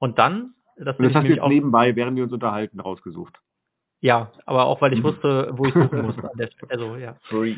[0.01, 3.39] Und dann, das, und das hast du jetzt nebenbei, während wir uns unterhalten, rausgesucht.
[4.01, 5.05] Ja, aber auch weil ich mhm.
[5.05, 6.17] wusste, wo ich suchen muss.
[6.69, 7.17] also ja.
[7.23, 7.57] Free.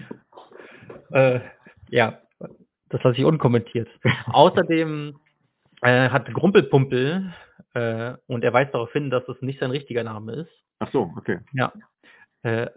[1.13, 1.41] Äh,
[1.89, 2.19] ja,
[2.91, 3.89] das lasse ich unkommentiert.
[4.27, 5.19] Außerdem
[5.83, 7.33] äh, hat Grumpelpumpel
[7.75, 10.51] äh, und er weist darauf hin, dass es nicht sein richtiger Name ist.
[10.79, 11.41] Ach so, okay.
[11.53, 11.73] Ja.
[12.43, 12.69] Äh,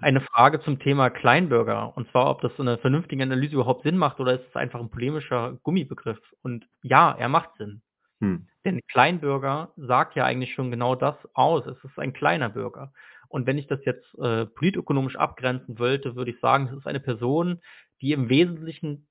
[0.00, 1.96] eine Frage zum Thema Kleinbürger.
[1.96, 4.90] Und zwar, ob das eine vernünftige Analyse überhaupt Sinn macht oder ist es einfach ein
[4.90, 6.18] polemischer Gummibegriff?
[6.42, 7.82] Und ja, er macht Sinn.
[8.20, 8.48] Hm.
[8.64, 11.66] Denn Kleinbürger sagt ja eigentlich schon genau das aus.
[11.66, 12.92] Es ist ein kleiner Bürger.
[13.28, 17.00] Und wenn ich das jetzt äh, politökonomisch abgrenzen wollte, würde ich sagen, es ist eine
[17.00, 17.60] Person,
[18.00, 19.08] die im Wesentlichen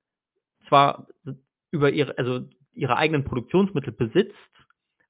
[0.67, 1.07] zwar
[1.71, 4.35] über ihre, also ihre eigenen Produktionsmittel besitzt,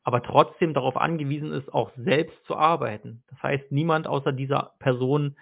[0.04, 3.24] aber trotzdem darauf angewiesen ist, auch selbst zu arbeiten.
[3.28, 5.36] Das heißt, niemand außer dieser Person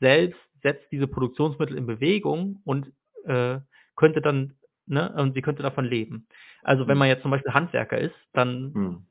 [0.00, 2.92] selbst setzt diese Produktionsmittel in Bewegung und
[3.24, 3.58] äh,
[3.94, 4.54] könnte dann,
[4.86, 6.26] ne, und sie könnte davon leben.
[6.62, 6.98] Also wenn hm.
[6.98, 9.06] man jetzt zum Beispiel Handwerker ist, dann hm.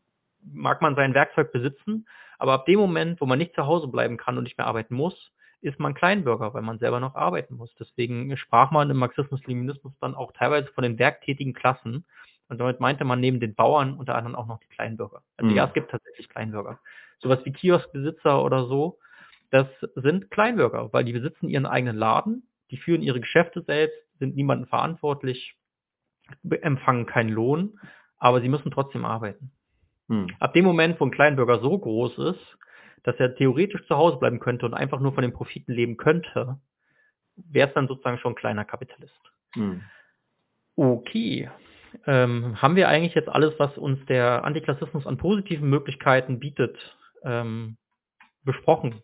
[0.54, 4.18] mag man sein Werkzeug besitzen, aber ab dem Moment, wo man nicht zu Hause bleiben
[4.18, 5.32] kann und nicht mehr arbeiten muss,
[5.62, 7.74] ist man Kleinbürger, weil man selber noch arbeiten muss.
[7.80, 12.06] Deswegen sprach man im Marxismus-Leninismus dann auch teilweise von den werktätigen Klassen,
[12.48, 15.22] und damit meinte man neben den Bauern unter anderem auch noch die Kleinbürger.
[15.38, 15.58] Also mhm.
[15.58, 16.80] ja, es gibt tatsächlich Kleinbürger.
[17.20, 19.00] Sowas wie Kioskbesitzer oder so,
[19.52, 24.36] das sind Kleinbürger, weil die besitzen ihren eigenen Laden, die führen ihre Geschäfte selbst, sind
[24.36, 25.56] niemandem verantwortlich
[26.62, 27.80] empfangen keinen Lohn,
[28.18, 29.52] aber sie müssen trotzdem arbeiten.
[30.08, 30.28] Hm.
[30.40, 32.58] Ab dem Moment, wo ein Kleinbürger so groß ist,
[33.06, 36.60] dass er theoretisch zu Hause bleiben könnte und einfach nur von den Profiten leben könnte,
[37.36, 39.14] wäre es dann sozusagen schon ein kleiner Kapitalist.
[39.54, 39.82] Hm.
[40.76, 41.50] Okay.
[42.08, 46.78] Ähm, haben wir eigentlich jetzt alles, was uns der Antiklassismus an positiven Möglichkeiten bietet,
[47.24, 47.78] ähm,
[48.44, 49.02] besprochen?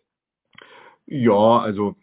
[1.06, 1.96] Ja, also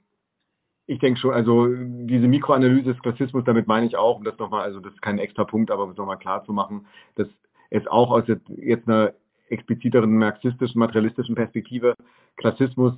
[0.88, 4.64] ich denke schon, also diese Mikroanalyse des Klassismus, damit meine ich auch, um das nochmal,
[4.64, 7.28] also das ist kein extra Punkt, aber um es nochmal klar zu machen, dass
[7.70, 9.14] es auch aus jetzt, jetzt einer
[9.50, 11.96] expliziteren marxistischen, materialistischen Perspektive
[12.38, 12.94] Klassismus,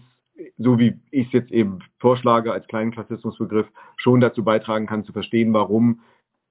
[0.57, 5.13] so wie ich es jetzt eben vorschlage als kleinen Klassismusbegriff, schon dazu beitragen kann zu
[5.13, 6.01] verstehen, warum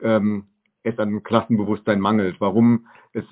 [0.00, 0.46] ähm,
[0.82, 3.24] es an Klassenbewusstsein mangelt, warum es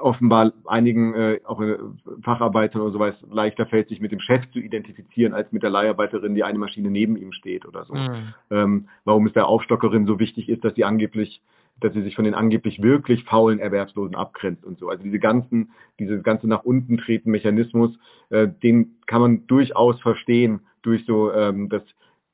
[0.00, 1.78] offenbar einigen äh, auch äh,
[2.22, 6.34] Facharbeitern oder sowas leichter fällt, sich mit dem Chef zu identifizieren, als mit der Leiharbeiterin,
[6.34, 7.94] die eine Maschine neben ihm steht oder so.
[7.94, 8.34] Mhm.
[8.50, 11.42] Ähm, warum es der Aufstockerin so wichtig ist, dass sie angeblich,
[11.80, 14.88] dass sie sich von den angeblich wirklich faulen Erwerbslosen abgrenzt und so.
[14.88, 17.98] Also diese ganzen, diese ganze nach unten treten Mechanismus,
[18.30, 21.82] äh, den kann man durchaus verstehen durch so ähm, das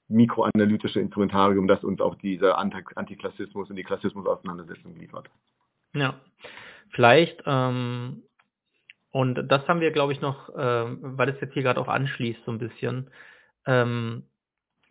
[0.09, 5.29] mikroanalytische Instrumentarium, das uns auch dieser Antiklassismus und die Klassismus-Auseinandersetzung liefert.
[5.95, 6.15] Ja,
[6.91, 8.23] vielleicht, ähm,
[9.11, 12.45] und das haben wir, glaube ich, noch, ähm, weil es jetzt hier gerade auch anschließt,
[12.45, 13.11] so ein bisschen,
[13.67, 14.25] ähm,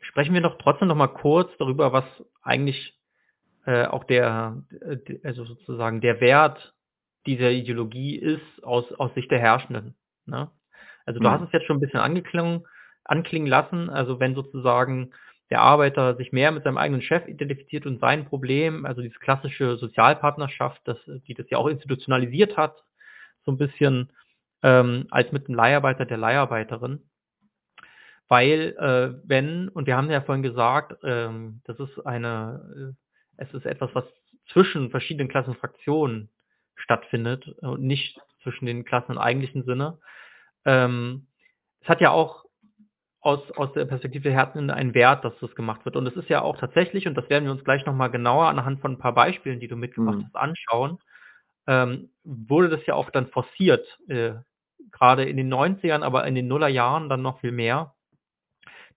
[0.01, 2.05] sprechen wir noch trotzdem noch mal kurz darüber, was
[2.41, 2.97] eigentlich
[3.65, 6.73] äh, auch der, äh, also sozusagen der Wert
[7.27, 9.95] dieser Ideologie ist aus, aus Sicht der Herrschenden.
[10.25, 10.49] Ne?
[11.05, 11.31] Also du Mhm.
[11.31, 12.65] hast es jetzt schon ein bisschen angeklungen,
[13.05, 15.11] anklingen lassen, also wenn sozusagen
[15.49, 19.77] der Arbeiter sich mehr mit seinem eigenen Chef identifiziert und sein Problem, also diese klassische
[19.77, 20.97] Sozialpartnerschaft, das,
[21.27, 22.75] die das ja auch institutionalisiert hat,
[23.45, 24.13] so ein bisschen
[24.63, 27.01] ähm, als mit dem Leiharbeiter der Leiharbeiterin.
[28.29, 33.00] Weil äh, wenn, und wir haben ja vorhin gesagt, ähm, das ist eine, äh,
[33.41, 34.05] es ist etwas, was
[34.53, 36.29] zwischen verschiedenen Klassenfraktionen
[36.75, 39.99] stattfindet und nicht zwischen den Klassen im eigentlichen Sinne.
[40.65, 41.27] Ähm,
[41.81, 42.45] es hat ja auch
[43.21, 45.95] aus, aus der Perspektive der Herzen einen Wert, dass das gemacht wird.
[45.95, 48.81] Und es ist ja auch tatsächlich, und das werden wir uns gleich nochmal genauer anhand
[48.81, 50.25] von ein paar Beispielen, die du mitgebracht Mhm.
[50.25, 50.99] hast, anschauen,
[51.67, 54.33] ähm, wurde das ja auch dann forciert, äh,
[54.91, 57.93] gerade in den 90ern, aber in den Nullerjahren dann noch viel mehr,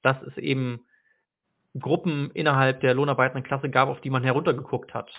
[0.02, 0.80] dass es eben
[1.78, 5.10] Gruppen innerhalb der lohnarbeitenden Klasse gab, auf die man heruntergeguckt hat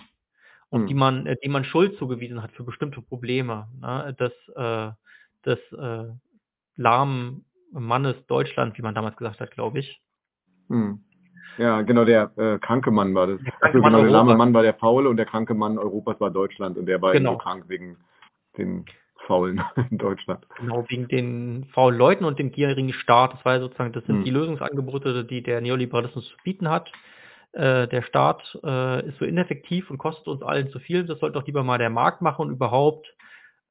[0.70, 0.86] und Mhm.
[0.86, 4.16] die man, äh, die man Schuld zugewiesen hat für bestimmte Probleme, ne?
[4.18, 4.90] des, äh,
[5.44, 6.12] des äh,
[6.76, 10.00] lahmen Mannes Deutschland, wie man damals gesagt hat, glaube ich.
[10.68, 11.00] Hm.
[11.58, 13.40] Ja, genau, der äh, kranke Mann war das.
[13.40, 14.36] Der Achso, kranke Mann genau, der lahme.
[14.36, 17.32] Mann war der Faule und der kranke Mann Europas war Deutschland und der war Genau.
[17.32, 17.96] so krank wegen
[18.58, 18.84] den
[19.26, 19.60] Faulen
[19.90, 20.46] in Deutschland.
[20.58, 23.34] Genau, wegen den faulen Leuten und dem gierigen Staat.
[23.34, 24.24] Das war ja sozusagen, das sind Hm.
[24.24, 26.90] die Lösungsangebote, die der Neoliberalismus zu bieten hat.
[27.52, 31.04] Äh, der Staat äh, ist so ineffektiv und kostet uns allen zu viel.
[31.04, 33.06] Das sollte doch lieber mal der Markt machen und überhaupt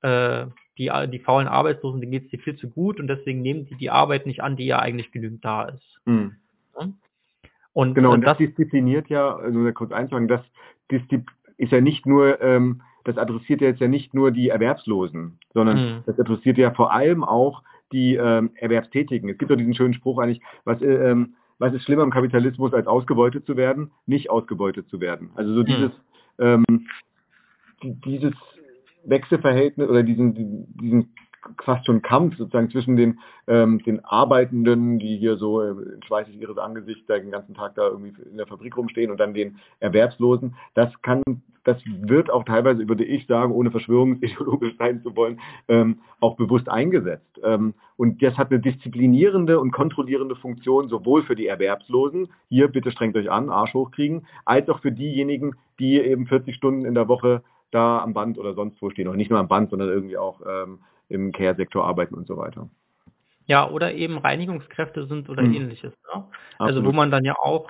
[0.02, 0.46] äh,
[0.78, 3.76] die, die faulen Arbeitslosen, denen geht es dir viel zu gut und deswegen nehmen die
[3.76, 6.00] die Arbeit nicht an, die ja eigentlich genügend da ist.
[6.06, 6.36] Hm.
[6.80, 6.94] Ne?
[7.74, 10.42] Und Genau, äh, und das das, diszipliniert ja, also kurz einzuhaken, das
[11.58, 15.78] ist ja nicht nur, ähm, das adressiert ja jetzt ja nicht nur die Erwerbslosen, sondern
[15.78, 16.04] Mhm.
[16.06, 19.30] das adressiert ja vor allem auch die ähm, Erwerbstätigen.
[19.30, 22.74] Es gibt doch diesen schönen Spruch eigentlich, was, äh, ähm, was ist schlimmer im Kapitalismus,
[22.74, 23.92] als ausgebeutet zu werden?
[24.08, 25.30] Nicht ausgebeutet zu werden.
[25.36, 25.66] Also so Mhm.
[25.66, 25.92] dieses,
[26.40, 26.66] ähm,
[27.84, 28.34] die, dieses
[29.06, 30.34] Wechselverhältnis oder diesen,
[30.78, 31.14] diesen
[31.64, 36.28] fast schon Kampf sozusagen zwischen den, ähm, den Arbeitenden, die hier so äh, in Schweiß
[36.30, 40.56] ihres Angesichts den ganzen Tag da irgendwie in der Fabrik rumstehen und dann den Erwerbslosen,
[40.74, 41.22] das kann,
[41.64, 46.70] das wird auch teilweise, würde ich sagen, ohne verschwörungsideologisch sein zu wollen, ähm, auch bewusst
[46.70, 47.40] eingesetzt.
[47.44, 52.92] Ähm, und das hat eine disziplinierende und kontrollierende Funktion, sowohl für die Erwerbslosen, hier bitte
[52.92, 57.08] strengt euch an, Arsch hochkriegen, als auch für diejenigen, die eben 40 Stunden in der
[57.08, 59.08] Woche da am Band oder sonst wo stehen.
[59.08, 60.80] Und nicht nur am Band, sondern irgendwie auch ähm,
[61.10, 62.70] im Care-Sektor arbeiten und so weiter.
[63.48, 65.54] ja, oder eben Reinigungskräfte sind oder Mhm.
[65.54, 65.94] ähnliches.
[66.16, 66.24] Ne?
[66.58, 67.70] Also wo man dann ja auch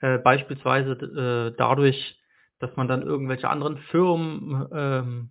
[0.00, 2.20] äh, beispielsweise äh, dadurch,
[2.58, 5.30] dass man dann irgendwelche anderen Firmen ähm,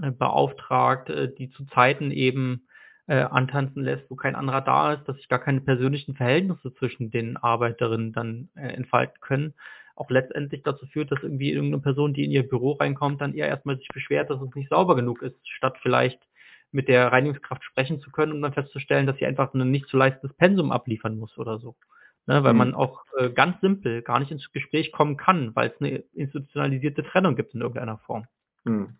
[0.00, 2.66] äh, beauftragt, äh, die zu Zeiten eben
[3.08, 7.10] äh, antanzen lässt, wo kein anderer da ist, dass sich gar keine persönlichen Verhältnisse zwischen
[7.10, 9.52] den Arbeiterinnen dann äh, entfalten können,
[9.96, 13.48] auch letztendlich dazu führt, dass irgendwie irgendeine Person, die in ihr Büro reinkommt, dann eher
[13.48, 16.20] erstmal sich beschwert, dass es nicht sauber genug ist, statt vielleicht
[16.76, 19.96] mit der Reinigungskraft sprechen zu können und dann festzustellen, dass sie einfach ein nicht zu
[19.96, 21.74] leistendes Pensum abliefern muss oder so.
[22.26, 22.58] Ne, weil Mhm.
[22.58, 27.02] man auch äh, ganz simpel gar nicht ins Gespräch kommen kann, weil es eine institutionalisierte
[27.04, 28.26] Trennung gibt in irgendeiner Form.
[28.66, 28.96] Hm.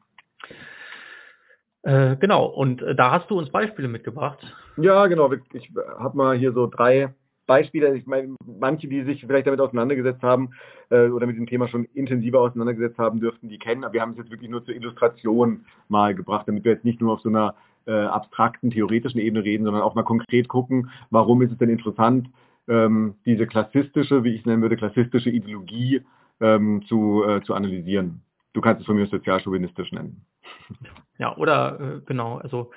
[1.83, 4.39] Äh, genau, und äh, da hast du uns Beispiele mitgebracht.
[4.77, 5.31] Ja, genau.
[5.53, 7.15] Ich habe mal hier so drei
[7.47, 10.51] Beispiele, ich meine, manche, die sich vielleicht damit auseinandergesetzt haben
[10.91, 14.13] äh, oder mit dem Thema schon intensiver auseinandergesetzt haben, dürften die kennen, aber wir haben
[14.13, 17.29] es jetzt wirklich nur zur Illustration mal gebracht, damit wir jetzt nicht nur auf so
[17.29, 17.55] einer
[17.87, 22.29] äh, abstrakten, theoretischen Ebene reden, sondern auch mal konkret gucken, warum ist es denn interessant,
[22.69, 26.03] ähm, diese klassistische, wie ich es nennen würde, klassistische Ideologie
[26.41, 28.23] ähm, zu, äh, zu analysieren.
[28.53, 30.25] Du kannst es von mir sozialchauvinistisch nennen.
[31.19, 32.73] Ja, oder äh, genau, also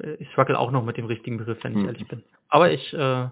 [0.00, 1.86] äh, ich struggle auch noch mit dem richtigen Begriff, wenn ich hm.
[1.86, 2.24] ehrlich bin.
[2.48, 3.28] Aber ich äh,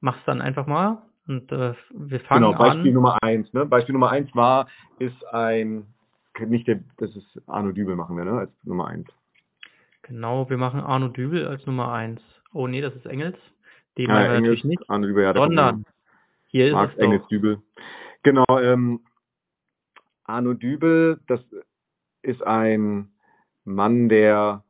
[0.00, 2.94] mach's dann einfach mal und äh, wir fangen genau, Beispiel an.
[2.94, 3.52] Nummer eins.
[3.52, 3.66] Ne?
[3.66, 4.66] Beispiel Nummer eins war,
[4.98, 5.86] ist ein,
[6.38, 9.08] nicht der, das ist Arno Dübel machen wir, ne, als Nummer eins.
[10.02, 12.20] Genau, wir machen Arno Dübel als Nummer eins.
[12.52, 13.36] Oh nee, das ist Engels.
[13.96, 14.90] Den ja, Engels, natürlich nicht.
[14.90, 15.84] Arno Dübel, ja, sondern
[16.46, 17.62] hier ist Marx, es Engels, Dübel.
[18.22, 19.00] Genau, ähm,
[20.24, 21.40] Arno Dübel, das
[22.22, 23.10] ist ein
[23.64, 24.64] Mann, der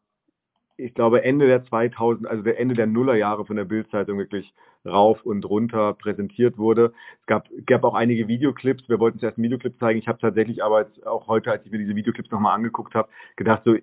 [0.76, 4.52] ich glaube, Ende der 2000, also der Ende der Nullerjahre von der Bildzeitung wirklich
[4.84, 6.92] rauf und runter präsentiert wurde.
[7.20, 8.88] Es gab, gab auch einige Videoclips.
[8.88, 9.98] Wir wollten zuerst einen Videoclip zeigen.
[9.98, 13.08] Ich habe tatsächlich aber jetzt auch heute, als ich mir diese Videoclips nochmal angeguckt habe,
[13.36, 13.76] gedacht, so,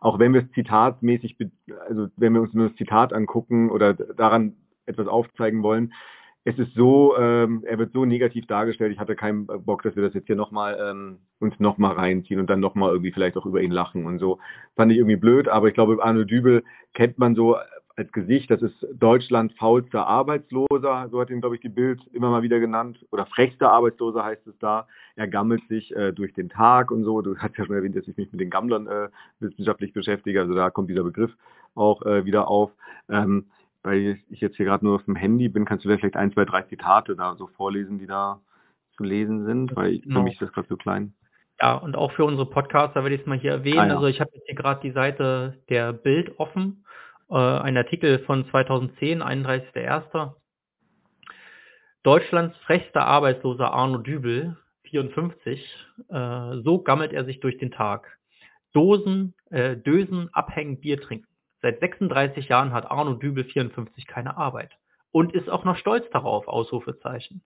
[0.00, 1.36] auch wenn wir es zitatmäßig,
[1.88, 5.92] also wenn wir uns nur das Zitat angucken oder daran etwas aufzeigen wollen,
[6.48, 10.04] es ist so, ähm, er wird so negativ dargestellt, ich hatte keinen Bock, dass wir
[10.04, 13.62] das jetzt hier nochmal ähm, uns nochmal reinziehen und dann nochmal irgendwie vielleicht auch über
[13.62, 14.38] ihn lachen und so.
[14.76, 16.62] Fand ich irgendwie blöd, aber ich glaube, Arno Dübel
[16.94, 17.56] kennt man so
[17.96, 22.30] als Gesicht, das ist Deutschland faulster Arbeitsloser, so hat ihn, glaube ich, die Bild immer
[22.30, 24.86] mal wieder genannt, oder frechster Arbeitsloser heißt es da.
[25.16, 27.22] Er gammelt sich äh, durch den Tag und so.
[27.22, 29.08] Du hast ja schon erwähnt, dass ich mich mit den Gammlern äh,
[29.40, 31.32] wissenschaftlich beschäftige, also da kommt dieser Begriff
[31.74, 32.70] auch äh, wieder auf.
[33.08, 33.46] Ähm,
[33.82, 36.44] weil ich jetzt hier gerade nur auf dem Handy bin, kannst du vielleicht ein, zwei,
[36.44, 38.40] drei Zitate da so vorlesen, die da
[38.96, 40.20] zu lesen sind, weil ich, genau.
[40.20, 41.14] für mich ist das gerade so klein.
[41.60, 43.78] Ja, und auch für unsere Podcaster werde ich es mal hier erwähnen.
[43.78, 43.94] Ah, ja.
[43.94, 46.84] Also ich habe jetzt hier gerade die Seite der Bild offen,
[47.30, 50.34] äh, ein Artikel von 2010, 31.01.
[52.02, 54.56] Deutschlands frechster Arbeitsloser Arno Dübel,
[54.90, 58.18] 54, äh, so gammelt er sich durch den Tag.
[58.72, 61.26] Dosen, äh, Dösen, abhängen, Bier trinken.
[61.62, 64.72] Seit 36 Jahren hat Arno Dübel 54 keine Arbeit
[65.10, 67.42] und ist auch noch stolz darauf, Ausrufezeichen.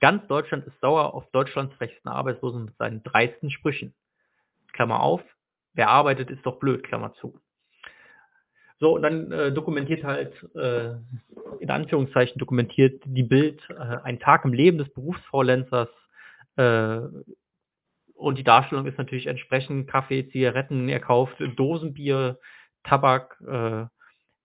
[0.00, 3.94] Ganz Deutschland ist sauer auf Deutschlands frechsten Arbeitslosen mit seinen dreisten Sprüchen.
[4.72, 5.22] Klammer auf,
[5.72, 7.40] wer arbeitet, ist doch blöd, Klammer zu.
[8.84, 10.90] So, und dann äh, dokumentiert halt, äh,
[11.58, 15.88] in Anführungszeichen dokumentiert die Bild äh, einen Tag im Leben des Berufsfaulenzers.
[16.56, 17.00] Äh,
[18.12, 22.38] und die Darstellung ist natürlich entsprechend Kaffee, Zigaretten, er kauft Dosenbier,
[22.82, 23.86] Tabak, äh,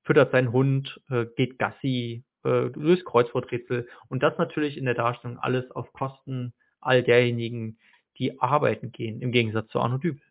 [0.04, 5.38] füttert seinen Hund, äh, geht Gassi, äh, löst Kreuzworträtsel und das natürlich in der Darstellung
[5.38, 7.78] alles auf Kosten all derjenigen,
[8.18, 10.22] die arbeiten gehen, im Gegensatz zu Arno Dübel.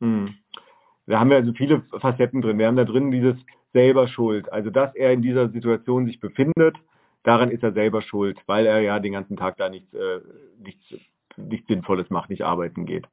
[0.00, 0.34] Hm.
[1.06, 2.58] Da haben wir also viele Facetten drin.
[2.58, 3.36] Wir haben da drin dieses
[3.72, 4.52] selber schuld.
[4.52, 6.76] Also, dass er in dieser Situation sich befindet,
[7.22, 10.20] daran ist er selber schuld, weil er ja den ganzen Tag da nichts, äh,
[10.58, 10.82] nichts,
[11.36, 13.06] nichts Sinnvolles macht, nicht arbeiten geht.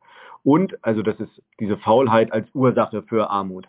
[0.43, 3.67] Und, also das ist diese Faulheit als Ursache für Armut.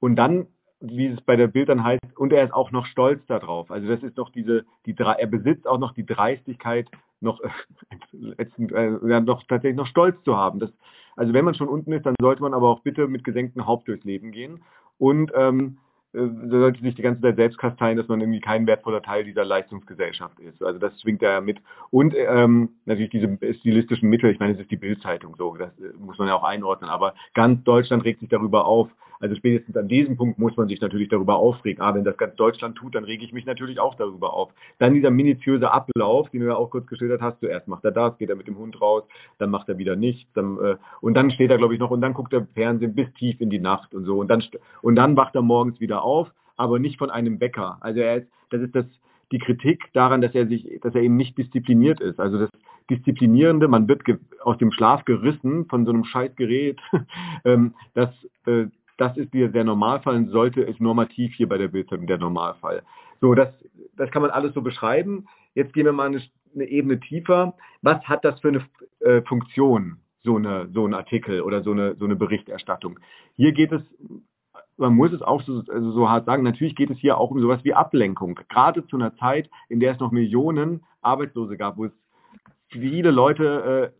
[0.00, 0.46] Und dann,
[0.80, 3.70] wie es bei der Bild dann heißt, und er ist auch noch stolz darauf.
[3.70, 6.88] Also das ist noch diese, die er besitzt auch noch die Dreistigkeit,
[7.20, 7.40] noch,
[8.12, 10.60] äh, ja, noch tatsächlich noch stolz zu haben.
[10.60, 10.70] Das,
[11.16, 13.88] also wenn man schon unten ist, dann sollte man aber auch bitte mit gesenktem Haupt
[13.88, 14.62] durchs Leben gehen.
[14.98, 15.78] Und ähm,
[16.14, 19.44] äh, sollte sich die ganze Zeit selbst kasteien, dass man irgendwie kein wertvoller Teil dieser
[19.44, 20.62] Leistungsgesellschaft ist.
[20.62, 21.60] Also das schwingt da ja mit.
[21.90, 25.92] Und ähm, natürlich diese stilistischen Mittel, ich meine, es ist die Bildzeitung so, das äh,
[25.98, 28.88] muss man ja auch einordnen, aber ganz Deutschland regt sich darüber auf,
[29.20, 31.82] also spätestens an diesem Punkt muss man sich natürlich darüber aufregen.
[31.82, 34.52] Ah, wenn das ganz Deutschland tut, dann rege ich mich natürlich auch darüber auf.
[34.78, 37.40] Dann dieser minutiöse Ablauf, den du ja auch kurz geschildert hast.
[37.40, 39.04] Zuerst macht er das, geht er mit dem Hund raus,
[39.38, 40.30] dann macht er wieder nichts.
[40.34, 43.12] Dann, äh, und dann steht er, glaube ich, noch und dann guckt er Fernsehen bis
[43.14, 44.18] tief in die Nacht und so.
[44.18, 44.42] Und dann,
[44.82, 47.78] und dann wacht er morgens wieder auf, aber nicht von einem Bäcker.
[47.80, 48.86] Also er ist, das ist das,
[49.32, 52.18] die Kritik daran, dass er sich, dass er eben nicht diszipliniert ist.
[52.18, 52.50] Also das
[52.90, 54.02] Disziplinierende, man wird
[54.42, 56.80] aus dem Schlaf gerissen von so einem Scheißgerät,
[57.44, 58.10] ähm, das,
[58.46, 58.66] äh,
[58.98, 62.82] das ist der, der Normalfall und sollte es normativ hier bei der Bildzeitung der Normalfall.
[63.20, 63.48] So, das,
[63.96, 65.26] das kann man alles so beschreiben.
[65.54, 66.20] Jetzt gehen wir mal eine,
[66.54, 67.54] eine Ebene tiefer.
[67.80, 68.64] Was hat das für eine
[69.00, 72.98] äh, Funktion, so, eine, so ein Artikel oder so eine, so eine Berichterstattung?
[73.36, 73.82] Hier geht es,
[74.76, 77.40] man muss es auch so, also so hart sagen, natürlich geht es hier auch um
[77.40, 78.38] sowas wie Ablenkung.
[78.48, 81.92] Gerade zu einer Zeit, in der es noch Millionen Arbeitslose gab, wo es
[82.68, 83.92] viele Leute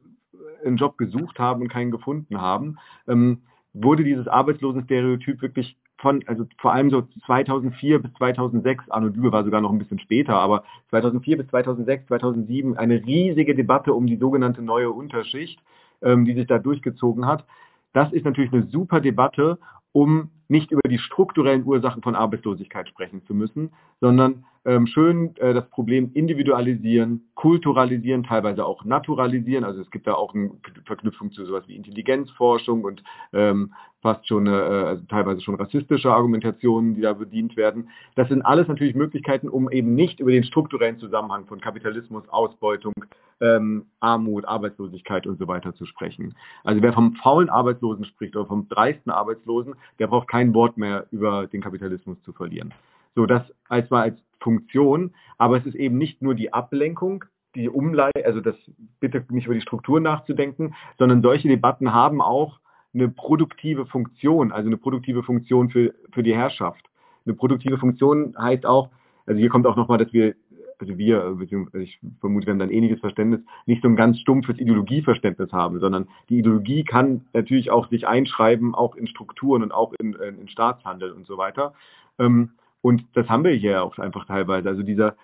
[0.64, 2.78] äh, einen Job gesucht haben und keinen gefunden haben.
[3.07, 3.42] Ähm,
[3.72, 9.44] wurde dieses Arbeitslosenstereotyp wirklich von, also vor allem so 2004 bis 2006, Arno Dübe war
[9.44, 14.16] sogar noch ein bisschen später, aber 2004 bis 2006, 2007 eine riesige Debatte um die
[14.16, 15.60] sogenannte neue Unterschicht,
[16.02, 17.44] ähm, die sich da durchgezogen hat.
[17.92, 19.58] Das ist natürlich eine super Debatte,
[19.92, 25.54] um nicht über die strukturellen Ursachen von Arbeitslosigkeit sprechen zu müssen, sondern ähm, schön äh,
[25.54, 29.64] das Problem individualisieren, kulturalisieren, teilweise auch naturalisieren.
[29.64, 30.50] Also es gibt da auch eine
[30.84, 33.02] Verknüpfung zu sowas wie Intelligenzforschung und
[33.32, 37.88] ähm, fast schon äh, also teilweise schon rassistische Argumentationen, die da bedient werden.
[38.14, 42.92] Das sind alles natürlich Möglichkeiten, um eben nicht über den strukturellen Zusammenhang von Kapitalismus, Ausbeutung,
[43.40, 46.34] ähm, Armut, Arbeitslosigkeit und so weiter zu sprechen.
[46.62, 51.06] Also wer vom faulen Arbeitslosen spricht oder vom dreisten Arbeitslosen, der braucht kein Wort mehr
[51.10, 52.74] über den Kapitalismus zu verlieren.
[53.14, 57.24] So, das als mal als Funktion, aber es ist eben nicht nur die Ablenkung,
[57.55, 58.57] die Umleitung, also das
[59.01, 62.61] bitte nicht über die Struktur nachzudenken, sondern solche Debatten haben auch
[62.95, 66.84] eine produktive Funktion, also eine produktive Funktion für, für die Herrschaft.
[67.26, 68.91] Eine produktive Funktion heißt auch,
[69.26, 70.34] also hier kommt auch nochmal, dass wir,
[70.78, 74.59] also wir, beziehungsweise ich vermute, wir haben dann ähnliches Verständnis, nicht so ein ganz stumpfes
[74.59, 79.93] Ideologieverständnis haben, sondern die Ideologie kann natürlich auch sich einschreiben, auch in Strukturen und auch
[79.99, 81.74] in, in Staatshandel und so weiter.
[82.18, 84.68] Ähm, und das haben wir hier auch einfach teilweise.
[84.68, 85.16] Also dieser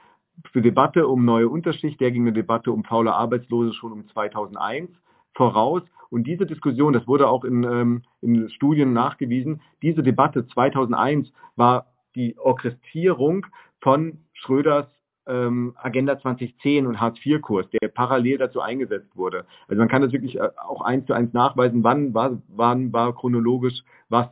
[0.52, 4.90] für Debatte um neue Unterschicht, der ging eine Debatte um faule Arbeitslose schon um 2001
[5.34, 5.82] voraus.
[6.10, 11.86] Und diese Diskussion, das wurde auch in, ähm, in Studien nachgewiesen, diese Debatte 2001 war
[12.14, 13.46] die Orchestrierung
[13.80, 14.86] von Schröders
[15.26, 19.46] ähm, Agenda 2010 und Hartz-IV-Kurs, der parallel dazu eingesetzt wurde.
[19.68, 23.14] Also man kann das wirklich äh, auch eins zu eins nachweisen, wann war, wann war
[23.14, 24.28] chronologisch was.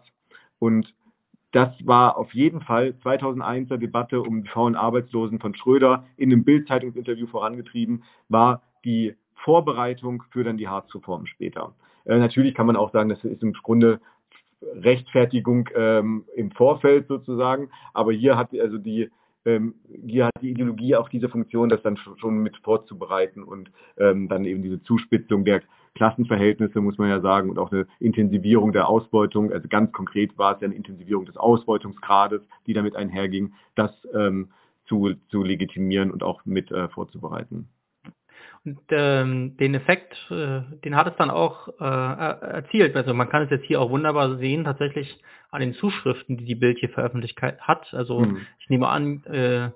[0.59, 0.95] Und
[1.53, 6.45] das war auf jeden Fall 2001er Debatte um die faulen Arbeitslosen von Schröder in einem
[6.45, 11.75] Bild-Zeitungsinterview vorangetrieben, war die Vorbereitung für dann die Hartz-Reform später.
[12.05, 14.01] Äh, natürlich kann man auch sagen, das ist im Grunde
[14.63, 19.11] Rechtfertigung ähm, im Vorfeld sozusagen, aber hier hat also die
[19.45, 19.75] ähm,
[20.07, 24.45] hier hat die Ideologie auch diese Funktion, das dann schon mit vorzubereiten und ähm, dann
[24.45, 25.63] eben diese Zuspitzung der
[25.95, 29.53] Klassenverhältnisse, muss man ja sagen, und auch eine Intensivierung der Ausbeutung.
[29.53, 34.51] Also ganz konkret war es ja eine Intensivierung des Ausbeutungsgrades, die damit einherging, das ähm,
[34.87, 37.69] zu, zu legitimieren und auch mit äh, vorzubereiten.
[38.65, 42.95] Und ähm, den Effekt, äh, den hat es dann auch äh, erzielt.
[42.95, 45.21] Also man kann es jetzt hier auch wunderbar sehen, tatsächlich
[45.51, 47.93] an den Zuschriften, die die Bild hier veröffentlicht hat.
[47.93, 48.47] Also mhm.
[48.61, 49.71] ich nehme an, äh,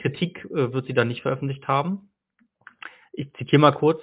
[0.00, 2.10] Kritik äh, wird sie dann nicht veröffentlicht haben.
[3.12, 4.00] Ich zitiere mal kurz.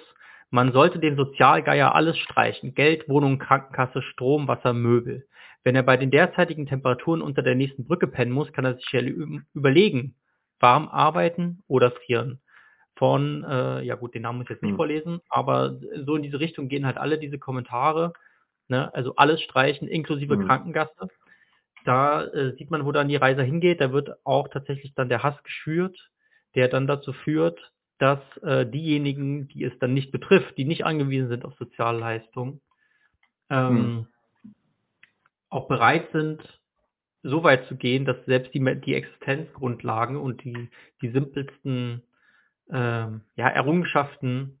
[0.50, 2.74] Man sollte dem Sozialgeier alles streichen.
[2.74, 5.26] Geld, Wohnung, Krankenkasse, Strom, Wasser, Möbel.
[5.64, 8.88] Wenn er bei den derzeitigen Temperaturen unter der nächsten Brücke pennen muss, kann er sich
[8.92, 10.14] ja überlegen,
[10.60, 12.40] warm arbeiten oder frieren.
[12.94, 14.76] Von, äh, ja gut, den Namen muss ich jetzt nicht hm.
[14.76, 18.12] vorlesen, aber so in diese Richtung gehen halt alle diese Kommentare.
[18.68, 18.94] Ne?
[18.94, 20.46] Also alles streichen, inklusive hm.
[20.46, 21.08] Krankengasse.
[21.84, 23.80] Da äh, sieht man, wo dann die Reise hingeht.
[23.80, 26.10] Da wird auch tatsächlich dann der Hass geschürt,
[26.54, 31.28] der dann dazu führt, dass äh, diejenigen, die es dann nicht betrifft, die nicht angewiesen
[31.28, 32.60] sind auf Sozialleistungen,
[33.48, 34.06] ähm, hm.
[35.48, 36.40] auch bereit sind,
[37.22, 40.68] so weit zu gehen, dass selbst die, die Existenzgrundlagen und die,
[41.00, 42.02] die simpelsten
[42.70, 44.60] ähm, ja, Errungenschaften,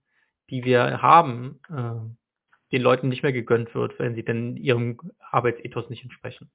[0.50, 4.98] die wir haben, äh, den Leuten nicht mehr gegönnt wird, wenn sie denn ihrem
[5.30, 6.50] Arbeitsethos nicht entsprechen.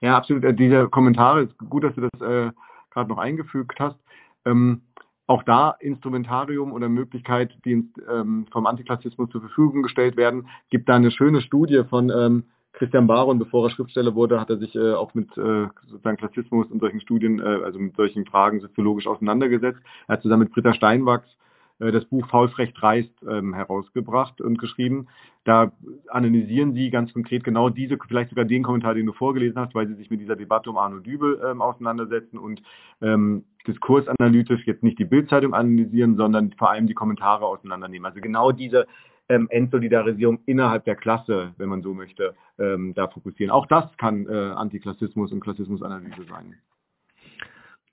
[0.00, 0.44] Ja, absolut.
[0.44, 2.50] Äh, diese Kommentare, ist gut, dass du das äh,
[2.90, 3.98] gerade noch eingefügt hast.
[4.44, 4.82] Ähm,
[5.26, 10.94] auch da Instrumentarium oder Möglichkeit, die ähm, vom Antiklassismus zur Verfügung gestellt werden, gibt da
[10.94, 14.92] eine schöne Studie von ähm, Christian Baron, bevor er Schriftsteller wurde, hat er sich äh,
[14.92, 19.80] auch mit äh, sozusagen Klassismus und solchen Studien, äh, also mit solchen Fragen soziologisch auseinandergesetzt.
[20.06, 21.28] Er hat zusammen mit Britta Steinwachs
[21.78, 25.08] das Buch Faulfrech dreist ähm, herausgebracht und geschrieben.
[25.44, 25.72] Da
[26.08, 29.86] analysieren sie ganz konkret genau diese, vielleicht sogar den Kommentar, den du vorgelesen hast, weil
[29.86, 32.62] sie sich mit dieser Debatte um Arno Dübel ähm, auseinandersetzen und
[33.00, 38.06] ähm, diskursanalytisch jetzt nicht die Bildzeitung analysieren, sondern vor allem die Kommentare auseinandernehmen.
[38.06, 38.86] Also genau diese
[39.28, 43.50] ähm, Entsolidarisierung innerhalb der Klasse, wenn man so möchte, ähm, da fokussieren.
[43.50, 46.54] Auch das kann äh, Antiklassismus und Klassismusanalyse sein.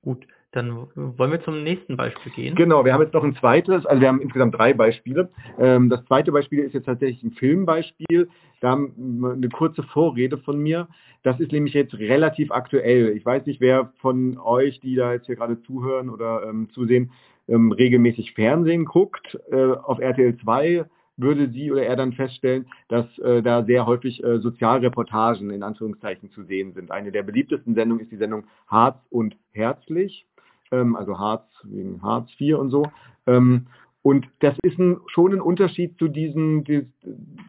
[0.02, 2.56] Gut, dann wollen wir zum nächsten Beispiel gehen.
[2.56, 5.30] Genau, wir haben jetzt noch ein zweites, also wir haben insgesamt drei Beispiele.
[5.60, 8.30] Ähm, das zweite Beispiel ist jetzt tatsächlich ein Filmbeispiel.
[8.62, 10.88] Da haben eine kurze Vorrede von mir.
[11.24, 13.18] Das ist nämlich jetzt relativ aktuell.
[13.18, 17.12] Ich weiß nicht, wer von euch, die da jetzt hier gerade zuhören oder ähm, zusehen,
[17.48, 19.40] ähm, regelmäßig Fernsehen guckt.
[19.52, 20.86] Äh, auf RTL 2
[21.18, 26.30] würde sie oder er dann feststellen, dass äh, da sehr häufig äh, Sozialreportagen in Anführungszeichen
[26.30, 26.92] zu sehen sind.
[26.92, 30.26] Eine der beliebtesten Sendungen ist die Sendung Harz und Herzlich
[30.74, 32.84] ähm, also Hartz wegen Hartz IV und so.
[33.28, 33.68] Ähm,
[34.02, 36.88] und das ist ein, schon ein Unterschied zu diesen, die,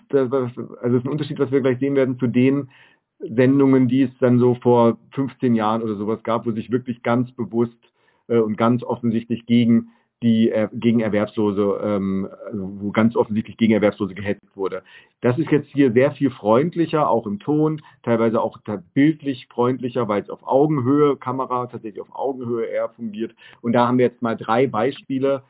[0.09, 2.71] das, also ist ein Unterschied, was wir gleich sehen werden, zu den
[3.19, 7.33] Sendungen, die es dann so vor 15 Jahren oder sowas gab, wo sich wirklich ganz
[7.33, 7.79] bewusst
[8.29, 9.89] äh, und ganz offensichtlich gegen
[10.25, 14.83] die äh, gegen Erwerbslose, ähm, wo ganz offensichtlich gegen Erwerbslose gehetzt wurde.
[15.21, 18.59] Das ist jetzt hier sehr viel freundlicher, auch im Ton, teilweise auch
[18.95, 23.35] bildlich freundlicher, weil es auf Augenhöhe, Kamera tatsächlich auf Augenhöhe eher fungiert.
[23.61, 25.43] Und da haben wir jetzt mal drei Beispiele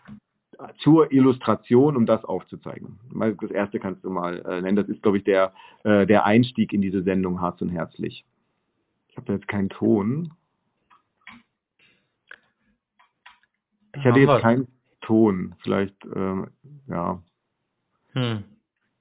[0.78, 2.98] zur Illustration, um das aufzuzeigen.
[3.40, 4.76] Das erste kannst du mal äh, nennen.
[4.76, 5.52] Das ist, glaube ich, der,
[5.84, 8.24] äh, der Einstieg in diese Sendung Harz und Herzlich.
[9.08, 10.32] Ich habe jetzt keinen Ton.
[13.96, 14.68] Ich hatte jetzt keinen
[15.00, 15.54] Ton.
[15.62, 16.48] Vielleicht, ähm,
[16.88, 17.22] ja.
[18.12, 18.44] Hm.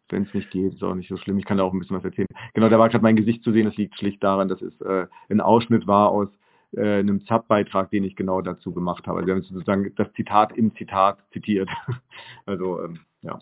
[0.10, 1.40] Wenn es nicht geht, ist auch nicht so schlimm.
[1.40, 2.28] Ich kann da auch ein bisschen was erzählen.
[2.54, 3.66] Genau, da war gerade mein Gesicht zu sehen.
[3.66, 6.30] Das liegt schlicht daran, dass es äh, ein Ausschnitt war aus
[6.76, 9.20] äh, einem ZAP-Beitrag, den ich genau dazu gemacht habe.
[9.20, 11.70] Also wir haben sozusagen das Zitat im Zitat zitiert.
[12.46, 13.40] also ähm, ja.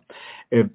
[0.50, 0.66] Äh,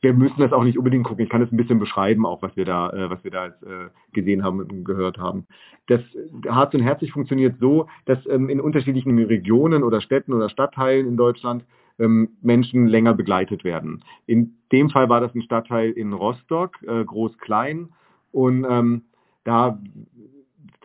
[0.00, 1.24] wir müssen das auch nicht unbedingt gucken.
[1.24, 3.62] Ich kann es ein bisschen beschreiben, auch was wir da, äh, was wir da jetzt,
[3.62, 5.46] äh, gesehen haben und gehört haben.
[5.86, 6.00] Das
[6.48, 11.16] Harz und Herzlich funktioniert so, dass ähm, in unterschiedlichen Regionen oder Städten oder Stadtteilen in
[11.16, 11.64] Deutschland
[11.98, 14.02] ähm, Menschen länger begleitet werden.
[14.26, 17.90] In dem Fall war das ein Stadtteil in Rostock, äh, groß-klein.
[18.32, 19.02] Und ähm,
[19.44, 19.78] da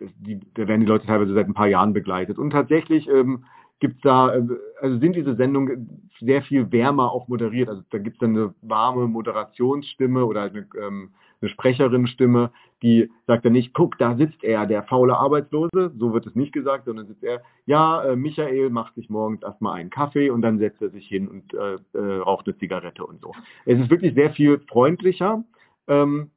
[0.00, 2.38] die, da werden die Leute teilweise seit ein paar Jahren begleitet.
[2.38, 3.44] Und tatsächlich ähm,
[3.80, 4.42] gibt's da, äh,
[4.80, 7.68] also sind diese Sendungen sehr viel wärmer auch moderiert.
[7.68, 12.50] Also da gibt's dann eine warme Moderationsstimme oder eine, ähm, eine Sprecherinnenstimme,
[12.82, 16.52] die sagt dann nicht, guck, da sitzt er, der faule Arbeitslose, so wird es nicht
[16.52, 20.58] gesagt, sondern sitzt er, ja, äh, Michael macht sich morgens erstmal einen Kaffee und dann
[20.58, 23.32] setzt er sich hin und äh, äh, raucht eine Zigarette und so.
[23.64, 25.44] Es ist wirklich sehr viel freundlicher.
[25.88, 26.30] Ähm,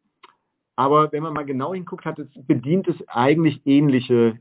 [0.76, 4.40] aber wenn man mal genau hinguckt, hat es, bedient es eigentlich ähnliche,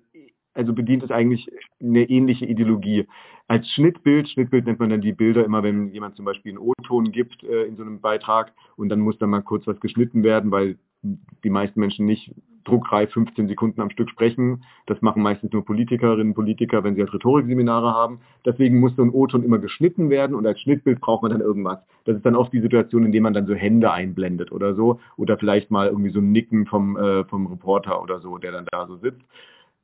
[0.55, 1.51] also bedient es eigentlich
[1.81, 3.07] eine ähnliche Ideologie.
[3.49, 7.13] Als Schnittbild, Schnittbild nennt man dann die Bilder immer, wenn jemand zum Beispiel einen O-Ton
[7.13, 10.51] gibt äh, in so einem Beitrag und dann muss dann mal kurz was geschnitten werden,
[10.51, 12.35] weil die meisten Menschen nicht
[12.65, 14.65] druckreif 15 Sekunden am Stück sprechen.
[14.87, 18.21] Das machen meistens nur Politikerinnen und Politiker, wenn sie halt Rhetorikseminare haben.
[18.47, 21.79] Deswegen muss so ein O-Ton immer geschnitten werden und als Schnittbild braucht man dann irgendwas.
[22.05, 25.01] Das ist dann oft die Situation, in der man dann so Hände einblendet oder so
[25.17, 28.67] oder vielleicht mal irgendwie so ein Nicken vom, äh, vom Reporter oder so, der dann
[28.71, 29.23] da so sitzt.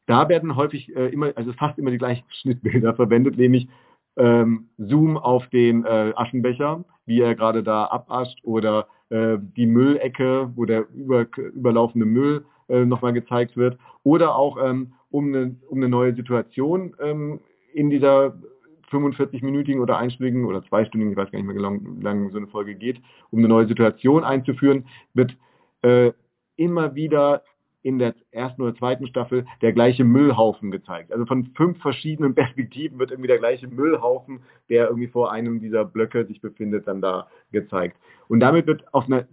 [0.08, 3.68] Da werden häufig äh, immer, also fast immer die gleichen Schnittbilder verwendet, nämlich
[4.16, 10.50] ähm, Zoom auf den äh, Aschenbecher, wie er gerade da abascht oder äh, die Müllecke,
[10.56, 13.78] wo der über, überlaufende Müll äh, nochmal gezeigt wird.
[14.02, 17.40] Oder auch ähm, um, eine, um eine neue Situation ähm,
[17.74, 18.34] in dieser
[18.90, 22.46] 45-minütigen oder einstündigen oder zweistündigen, ich weiß gar nicht mehr, wie lang, lang so eine
[22.46, 22.98] Folge geht,
[23.30, 25.36] um eine neue Situation einzuführen, wird
[25.82, 26.12] äh,
[26.56, 27.42] immer wieder
[27.88, 31.10] in der ersten oder zweiten Staffel der gleiche Müllhaufen gezeigt.
[31.10, 35.86] Also von fünf verschiedenen Perspektiven wird irgendwie der gleiche Müllhaufen, der irgendwie vor einem dieser
[35.86, 37.96] Blöcke sich befindet, dann da gezeigt.
[38.28, 39.26] Und damit wird auf einer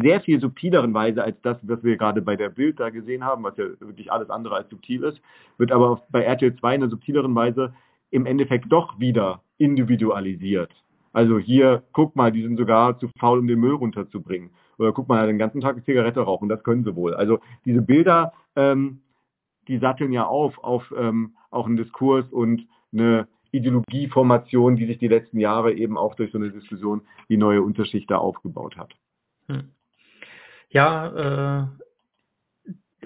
[0.00, 3.42] sehr viel subtileren Weise als das, was wir gerade bei der Bild da gesehen haben,
[3.42, 5.20] was ja wirklich alles andere als subtil ist,
[5.58, 7.74] wird aber bei RTL 2 in einer subtileren Weise
[8.12, 10.70] im Endeffekt doch wieder individualisiert.
[11.12, 14.50] Also hier, guck mal, die sind sogar zu faul, um den Müll runterzubringen
[14.82, 17.14] oder guck mal, den ganzen Tag Zigarette rauchen, das können sie wohl.
[17.14, 19.00] Also diese Bilder, ähm,
[19.68, 25.08] die satteln ja auf, auf ähm, auch einen Diskurs und eine Ideologieformation, die sich die
[25.08, 28.94] letzten Jahre eben auch durch so eine Diskussion die neue Unterschicht da aufgebaut hat.
[29.48, 29.70] Hm.
[30.70, 31.66] Ja, äh,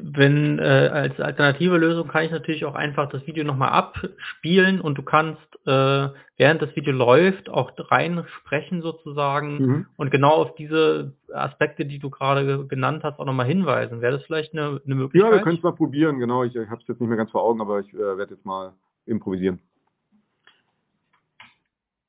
[0.00, 4.98] wenn äh, als alternative Lösung kann ich natürlich auch einfach das Video nochmal abspielen und
[4.98, 9.86] du kannst, äh, während das Video läuft, auch rein sprechen sozusagen mhm.
[9.96, 14.02] und genau auf diese Aspekte, die du gerade genannt hast, auch nochmal hinweisen.
[14.02, 15.32] Wäre das vielleicht eine, eine Möglichkeit?
[15.32, 16.44] Ja, wir können es mal probieren, genau.
[16.44, 18.44] Ich, ich habe es jetzt nicht mehr ganz vor Augen, aber ich äh, werde jetzt
[18.44, 18.74] mal
[19.06, 19.60] improvisieren.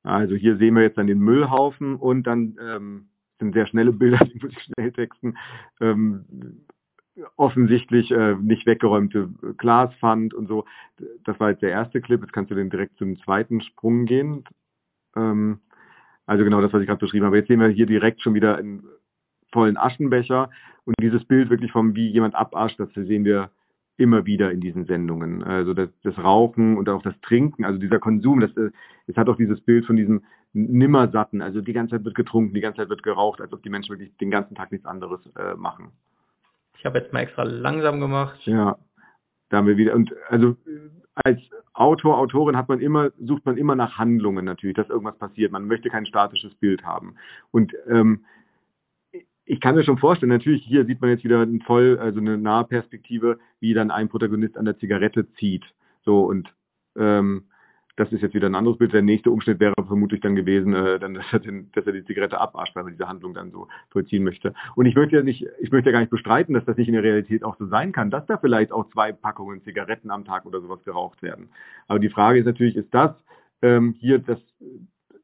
[0.03, 3.09] Also hier sehen wir jetzt dann den Müllhaufen und dann ähm,
[3.39, 5.37] sind sehr schnelle Bilder, die muss ich schnell texten.
[5.79, 6.25] Ähm,
[7.35, 10.65] offensichtlich äh, nicht weggeräumte Glaswand und so.
[11.23, 12.21] Das war jetzt der erste Clip.
[12.21, 14.43] Jetzt kannst du den direkt zum zweiten Sprung gehen.
[15.15, 15.59] Ähm,
[16.25, 17.37] also genau das, was ich gerade beschrieben habe.
[17.37, 18.83] Jetzt sehen wir hier direkt schon wieder einen
[19.51, 20.49] vollen Aschenbecher
[20.85, 23.49] und dieses Bild wirklich vom, wie jemand abascht, das sehen wir
[23.97, 25.43] immer wieder in diesen Sendungen.
[25.43, 28.71] Also das, das Rauchen und auch das Trinken, also dieser Konsum, das, äh,
[29.07, 30.23] es hat auch dieses Bild von diesem
[30.53, 33.69] Nimmersatten, also die ganze Zeit wird getrunken, die ganze Zeit wird geraucht, als ob die
[33.69, 35.91] Menschen wirklich den ganzen Tag nichts anderes äh, machen.
[36.77, 38.39] Ich habe jetzt mal extra langsam gemacht.
[38.45, 38.77] Ja,
[39.49, 39.95] da haben wir wieder.
[39.95, 40.55] Und also
[41.15, 41.39] als
[41.73, 45.51] Autor, Autorin hat man immer, sucht man immer nach Handlungen natürlich, dass irgendwas passiert.
[45.51, 47.15] Man möchte kein statisches Bild haben.
[47.51, 48.25] Und ähm,
[49.45, 52.37] ich kann mir schon vorstellen, natürlich hier sieht man jetzt wieder ein voll, also eine
[52.37, 55.63] nahe Perspektive, wie dann ein Protagonist an der Zigarette zieht.
[56.03, 56.53] So und
[56.97, 57.45] ähm,
[57.97, 58.93] das ist jetzt wieder ein anderes Bild.
[58.93, 62.05] Der nächste Umschnitt wäre vermutlich dann gewesen, äh, dann, dass, er den, dass er die
[62.05, 64.53] Zigarette abascht, weil er diese Handlung dann so vollziehen möchte.
[64.75, 66.93] Und ich möchte ja nicht, ich möchte ja gar nicht bestreiten, dass das nicht in
[66.93, 70.45] der Realität auch so sein kann, dass da vielleicht auch zwei Packungen Zigaretten am Tag
[70.45, 71.49] oder sowas geraucht werden.
[71.87, 73.11] Aber die Frage ist natürlich, ist das
[73.63, 74.39] ähm, hier das,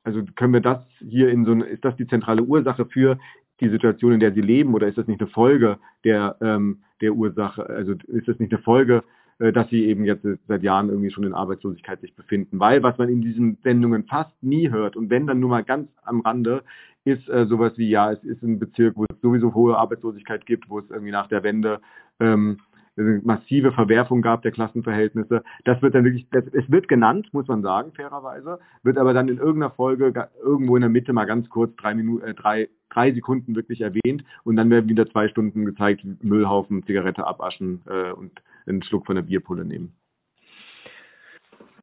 [0.04, 3.20] also können wir das hier in so eine, ist das die zentrale Ursache für
[3.60, 7.14] die Situation, in der sie leben, oder ist das nicht eine Folge der, ähm, der
[7.14, 9.04] Ursache, also ist das nicht eine Folge,
[9.52, 12.60] dass sie eben jetzt seit Jahren irgendwie schon in Arbeitslosigkeit sich befinden.
[12.60, 15.90] Weil was man in diesen Sendungen fast nie hört und wenn dann nur mal ganz
[16.03, 16.64] am Rande,
[17.06, 20.70] ist äh, sowas wie, ja, es ist ein Bezirk, wo es sowieso hohe Arbeitslosigkeit gibt,
[20.70, 21.82] wo es irgendwie nach der Wende
[22.20, 22.60] ähm,
[22.95, 25.44] eine massive Verwerfung gab der Klassenverhältnisse.
[25.65, 29.30] Das wird dann wirklich, das, es wird genannt, muss man sagen, fairerweise, wird aber dann
[29.30, 33.11] in irgendeiner Folge irgendwo in der Mitte mal ganz kurz drei Minuten, äh, drei, drei
[33.11, 38.32] Sekunden wirklich erwähnt und dann werden wieder zwei Stunden gezeigt, Müllhaufen, Zigarette abaschen äh, und
[38.68, 39.95] einen Schluck von der Bierpulle nehmen.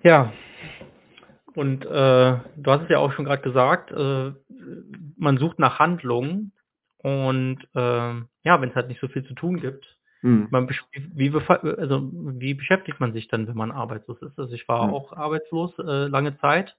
[0.03, 0.33] Ja,
[1.55, 4.33] und äh, du hast es ja auch schon gerade gesagt, äh,
[5.17, 6.53] man sucht nach Handlungen
[6.99, 9.87] und äh, ja, wenn es halt nicht so viel zu tun gibt,
[10.23, 10.49] Mhm.
[10.51, 10.69] Man,
[11.15, 14.39] wie, also, wie beschäftigt man sich dann, wenn man arbeitslos ist?
[14.39, 14.95] Also ich war mhm.
[14.95, 16.77] auch arbeitslos äh, lange Zeit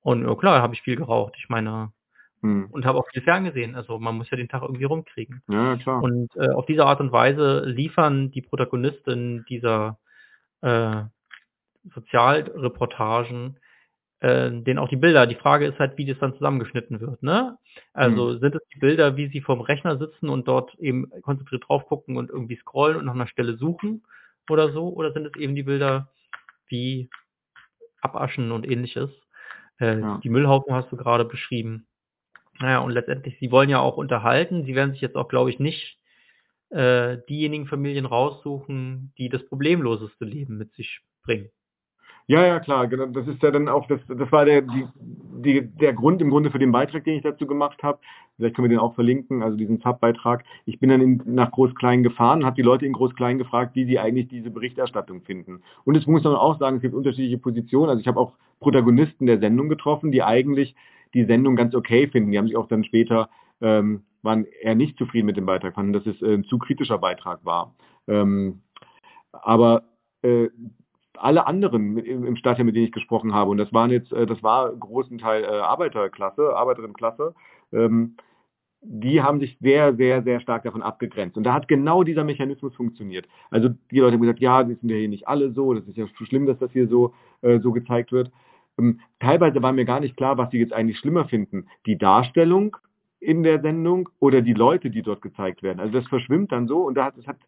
[0.00, 1.34] und klar, habe ich viel geraucht.
[1.36, 1.92] Ich meine,
[2.42, 2.68] mhm.
[2.70, 3.74] und habe auch viel ferngesehen.
[3.74, 5.42] Also man muss ja den Tag irgendwie rumkriegen.
[5.48, 6.02] Ja, klar.
[6.02, 9.98] Und äh, auf diese Art und Weise liefern die Protagonisten dieser
[10.62, 11.02] äh,
[11.94, 13.58] Sozialreportagen
[14.20, 15.26] äh, denen auch die Bilder.
[15.26, 17.22] Die Frage ist halt, wie das dann zusammengeschnitten wird.
[17.22, 17.58] Ne?
[17.92, 18.38] Also mhm.
[18.40, 22.16] sind es die Bilder, wie sie vorm Rechner sitzen und dort eben konzentriert drauf gucken
[22.16, 24.04] und irgendwie scrollen und nach einer Stelle suchen
[24.48, 24.88] oder so?
[24.88, 26.08] Oder sind es eben die Bilder
[26.68, 27.10] wie
[28.00, 29.10] Abaschen und ähnliches?
[29.78, 30.20] Äh, ja.
[30.22, 31.85] Die Müllhaufen hast du gerade beschrieben.
[32.60, 34.64] Naja, und letztendlich, sie wollen ja auch unterhalten.
[34.64, 35.98] Sie werden sich jetzt auch, glaube ich, nicht
[36.70, 41.50] äh, diejenigen Familien raussuchen, die das problemloseste Leben mit sich bringen.
[42.28, 43.06] Ja, ja, klar, genau.
[43.06, 46.50] Das ist ja dann auch, das, das war der, die, die, der Grund im Grunde
[46.50, 48.00] für den Beitrag, den ich dazu gemacht habe.
[48.36, 50.44] Vielleicht können wir den auch verlinken, also diesen Subbeitrag.
[50.64, 54.00] Ich bin dann in, nach Groß-Klein gefahren, habe die Leute in Groß-Klein gefragt, wie sie
[54.00, 55.62] eigentlich diese Berichterstattung finden.
[55.84, 57.90] Und es muss man auch sagen, es gibt unterschiedliche Positionen.
[57.90, 60.74] Also ich habe auch Protagonisten der Sendung getroffen, die eigentlich
[61.16, 62.30] die Sendung ganz okay finden.
[62.30, 63.28] Die haben sich auch dann später,
[63.60, 66.98] ähm, waren eher nicht zufrieden mit dem Beitrag, fanden, dass es äh, ein zu kritischer
[66.98, 67.74] Beitrag war.
[68.06, 68.60] Ähm,
[69.32, 69.84] aber
[70.22, 70.48] äh,
[71.18, 74.42] alle anderen im Stadtteil, mit denen ich gesprochen habe, und das waren jetzt, äh, das
[74.42, 77.34] war großen Teil äh, Arbeiterklasse, Arbeiterinnenklasse,
[77.72, 78.16] ähm,
[78.82, 81.36] die haben sich sehr, sehr, sehr stark davon abgegrenzt.
[81.36, 83.26] Und da hat genau dieser Mechanismus funktioniert.
[83.50, 85.96] Also die Leute haben gesagt, ja, das sind ja hier nicht alle so, das ist
[85.96, 88.30] ja schlimm, dass das hier so, äh, so gezeigt wird.
[88.78, 91.66] Ähm, teilweise war mir gar nicht klar, was sie jetzt eigentlich schlimmer finden.
[91.86, 92.76] Die Darstellung
[93.20, 95.80] in der Sendung oder die Leute, die dort gezeigt werden.
[95.80, 97.38] Also das verschwimmt dann so und da hat, es hat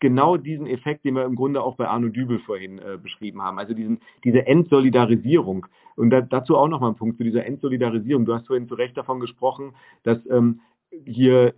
[0.00, 3.58] genau diesen Effekt, den wir im Grunde auch bei Arno Dübel vorhin äh, beschrieben haben.
[3.58, 5.66] Also diesen, diese Entsolidarisierung.
[5.96, 8.26] Und da, dazu auch nochmal ein Punkt zu dieser Entsolidarisierung.
[8.26, 10.60] Du hast vorhin zu Recht davon gesprochen, dass ähm,
[11.04, 11.54] hier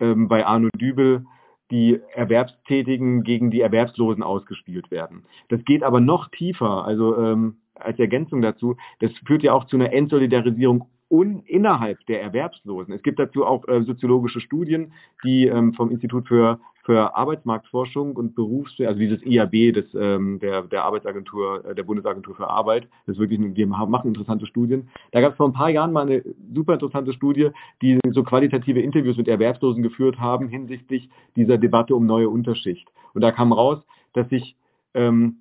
[0.00, 1.26] ähm, bei Arno Dübel
[1.70, 5.24] die Erwerbstätigen gegen die Erwerbslosen ausgespielt werden.
[5.48, 9.76] Das geht aber noch tiefer, also ähm, als Ergänzung dazu, das führt ja auch zu
[9.76, 12.92] einer Entsolidarisierung un innerhalb der Erwerbslosen.
[12.92, 14.92] Es gibt dazu auch äh, soziologische Studien,
[15.24, 20.62] die ähm, vom Institut für für Arbeitsmarktforschung und Berufs, also dieses IAB des, ähm, der,
[20.62, 24.88] der Arbeitsagentur, äh, der Bundesagentur für Arbeit, das ist wirklich, die machen interessante Studien.
[25.10, 26.22] Da gab es vor ein paar Jahren mal eine
[26.54, 27.50] super interessante Studie,
[27.82, 32.86] die so qualitative Interviews mit Erwerbslosen geführt haben hinsichtlich dieser Debatte um neue Unterschicht.
[33.14, 33.80] Und da kam raus,
[34.12, 34.54] dass sich,
[34.94, 35.38] ähm,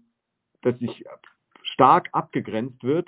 [0.64, 1.06] dass sich
[1.76, 3.07] stark abgegrenzt wird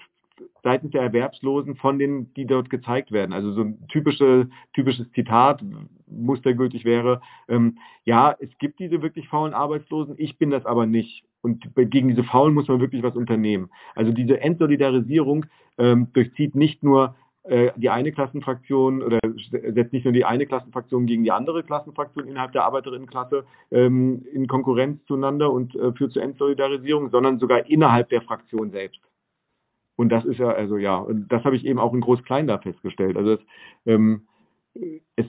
[0.61, 3.33] seitens der Erwerbslosen von denen, die dort gezeigt werden.
[3.33, 5.63] Also so ein typische, typisches Zitat,
[6.05, 11.23] mustergültig wäre, ähm, ja, es gibt diese wirklich faulen Arbeitslosen, ich bin das aber nicht.
[11.41, 13.69] Und gegen diese Faulen muss man wirklich was unternehmen.
[13.95, 15.45] Also diese Entsolidarisierung
[15.77, 17.15] ähm, durchzieht nicht nur
[17.77, 19.19] die eine Klassenfraktion oder
[19.49, 24.47] setzt nicht nur die eine Klassenfraktion gegen die andere Klassenfraktion innerhalb der Arbeiterinnenklasse ähm, in
[24.47, 28.99] Konkurrenz zueinander und äh, führt zur Entsolidarisierung, sondern sogar innerhalb der Fraktion selbst.
[29.95, 32.57] Und das ist ja, also ja, und das habe ich eben auch in Groß-Klein da
[32.57, 33.17] festgestellt.
[33.17, 33.39] Also es,
[33.85, 34.27] ähm,
[35.15, 35.25] es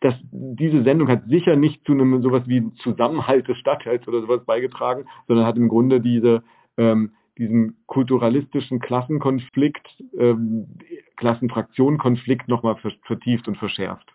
[0.00, 4.44] das, diese Sendung hat sicher nicht zu einem sowas wie Zusammenhalt des Stadtteils oder sowas
[4.44, 6.42] beigetragen, sondern hat im Grunde diese,
[6.76, 9.86] ähm, diesen kulturalistischen Klassenkonflikt,
[10.16, 10.78] ähm,
[11.16, 14.06] Klassenfraktionenkonflikt nochmal vertieft und verschärft.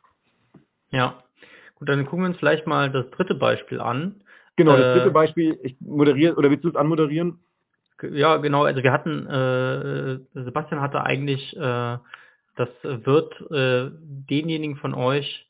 [0.92, 1.24] Ja,
[1.76, 4.22] gut, dann gucken wir uns vielleicht mal das dritte Beispiel an.
[4.56, 7.40] Genau, das dritte äh, Beispiel, ich moderiere, oder willst du es anmoderieren?
[8.02, 8.64] Ja, genau.
[8.64, 11.98] Also wir hatten, äh, Sebastian hatte eigentlich, äh,
[12.56, 13.92] das wird äh,
[14.30, 15.49] denjenigen von euch,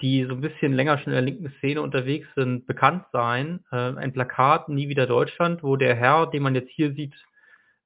[0.00, 3.64] die so ein bisschen länger schon in der linken Szene unterwegs sind, bekannt sein.
[3.72, 7.14] Äh, ein Plakat Nie wieder Deutschland, wo der Herr, den man jetzt hier sieht,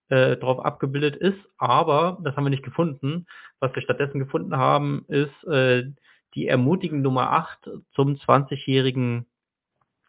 [0.08, 1.38] äh, drauf abgebildet ist.
[1.58, 3.26] Aber, das haben wir nicht gefunden.
[3.60, 5.84] Was wir stattdessen gefunden haben, ist äh,
[6.34, 9.26] die ermutigende Nummer 8 zum 20-jährigen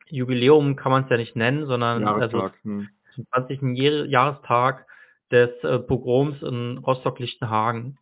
[0.10, 3.62] Jubiläum, kann man es ja nicht nennen, sondern also, hm zum 20.
[4.10, 4.86] Jahrestag
[5.32, 7.98] des äh, Pogroms in Rostock-Lichtenhagen.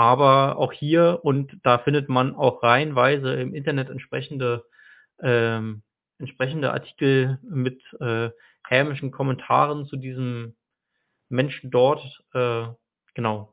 [0.00, 4.64] Aber auch hier, und da findet man auch reihenweise im Internet entsprechende,
[5.20, 5.82] ähm,
[6.18, 8.30] entsprechende Artikel mit äh,
[8.66, 10.54] hämischen Kommentaren zu diesem
[11.28, 12.00] Menschen dort.
[12.32, 12.68] Äh,
[13.12, 13.52] genau.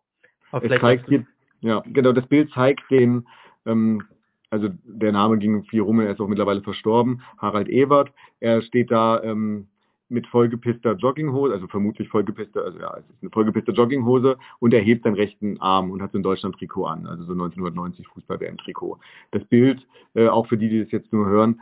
[0.79, 1.25] Zeigt hier,
[1.59, 3.27] ja, genau, das Bild zeigt den,
[3.65, 4.03] ähm,
[4.49, 8.13] also der Name ging viel rum, er ist auch mittlerweile verstorben, Harald Ewert.
[8.39, 9.67] Er steht da ähm,
[10.09, 14.81] mit vollgepisster Jogginghose, also vermutlich vollgepisster, also ja, es ist eine vollgepisste Jogginghose und er
[14.81, 18.99] hebt seinen rechten Arm und hat so ein Deutschland-Trikot an, also so 1990 Fußball-WM-Trikot.
[19.31, 21.61] Das Bild, äh, auch für die, die das jetzt nur hören,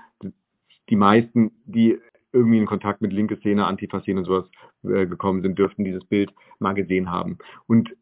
[0.90, 1.98] die meisten, die
[2.34, 4.46] irgendwie in Kontakt mit linke Szene, Antifa-Szene und sowas
[4.84, 7.38] äh, gekommen sind, dürften dieses Bild mal gesehen haben.
[7.66, 7.96] Und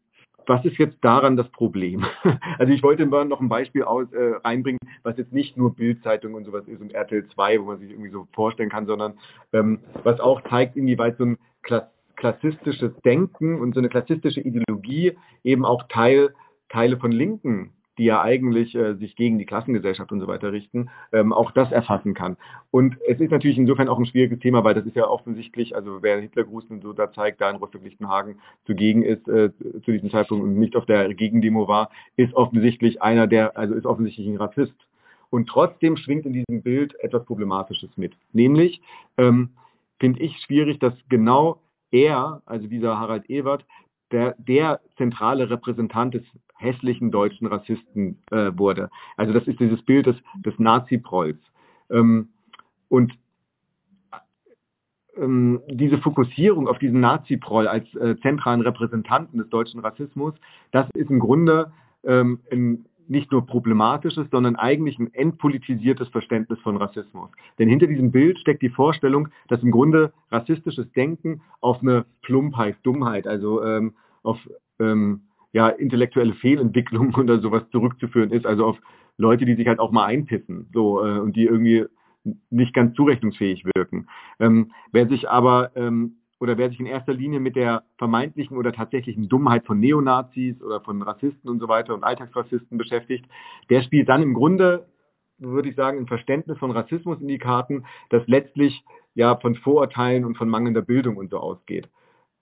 [0.46, 2.04] was ist jetzt daran das Problem?
[2.58, 6.34] Also ich wollte mal noch ein Beispiel aus, äh, reinbringen, was jetzt nicht nur Bildzeitung
[6.34, 9.14] und sowas ist und RTL 2, wo man sich irgendwie so vorstellen kann, sondern
[9.52, 11.84] ähm, was auch zeigt, inwieweit so ein Klass
[12.16, 16.32] klassistisches Denken und so eine klassistische Ideologie eben auch Teil,
[16.68, 20.90] Teile von Linken die ja eigentlich äh, sich gegen die Klassengesellschaft und so weiter richten,
[21.12, 22.36] ähm, auch das erfassen kann.
[22.70, 26.02] Und es ist natürlich insofern auch ein schwieriges Thema, weil das ist ja offensichtlich, also
[26.02, 29.50] wer Hitlergruß und so da zeigt, da in Rostock-Lichtenhagen zugegen ist äh,
[29.84, 33.86] zu diesem Zeitpunkt und nicht auf der Gegendemo war, ist offensichtlich einer der, also ist
[33.86, 34.74] offensichtlich ein Rassist.
[35.30, 38.12] Und trotzdem schwingt in diesem Bild etwas Problematisches mit.
[38.32, 38.82] Nämlich
[39.18, 39.50] ähm,
[39.98, 41.60] finde ich schwierig, dass genau
[41.90, 43.64] er, also dieser Harald Ewert,
[44.12, 46.22] der, der zentrale Repräsentant des
[46.56, 48.90] hässlichen deutschen Rassisten äh, wurde.
[49.16, 51.38] Also das ist dieses Bild des, des Nazi-Prolls.
[51.90, 52.28] Ähm,
[52.88, 53.12] und
[55.16, 60.34] ähm, diese Fokussierung auf diesen Nazi-Proll als äh, zentralen Repräsentanten des deutschen Rassismus,
[60.70, 61.72] das ist im Grunde
[62.04, 67.30] ähm, ein nicht nur problematisches, sondern eigentlich ein entpolitisiertes Verständnis von Rassismus.
[67.58, 72.76] Denn hinter diesem Bild steckt die Vorstellung, dass im Grunde rassistisches Denken auf eine Plumpheit,
[72.82, 74.38] Dummheit, also ähm, auf
[74.78, 75.22] ähm,
[75.52, 78.78] ja, intellektuelle Fehlentwicklung oder sowas zurückzuführen ist, also auf
[79.16, 81.86] Leute, die sich halt auch mal einpissen so äh, und die irgendwie
[82.50, 84.08] nicht ganz zurechnungsfähig wirken.
[84.40, 88.72] Ähm, wer sich aber ähm, oder wer sich in erster Linie mit der vermeintlichen oder
[88.72, 93.26] tatsächlichen Dummheit von Neonazis oder von Rassisten und so weiter und Alltagsrassisten beschäftigt,
[93.70, 94.86] der spielt dann im Grunde,
[95.38, 98.84] würde ich sagen, ein Verständnis von Rassismus in die Karten, das letztlich
[99.14, 101.88] ja von Vorurteilen und von mangelnder Bildung und so ausgeht.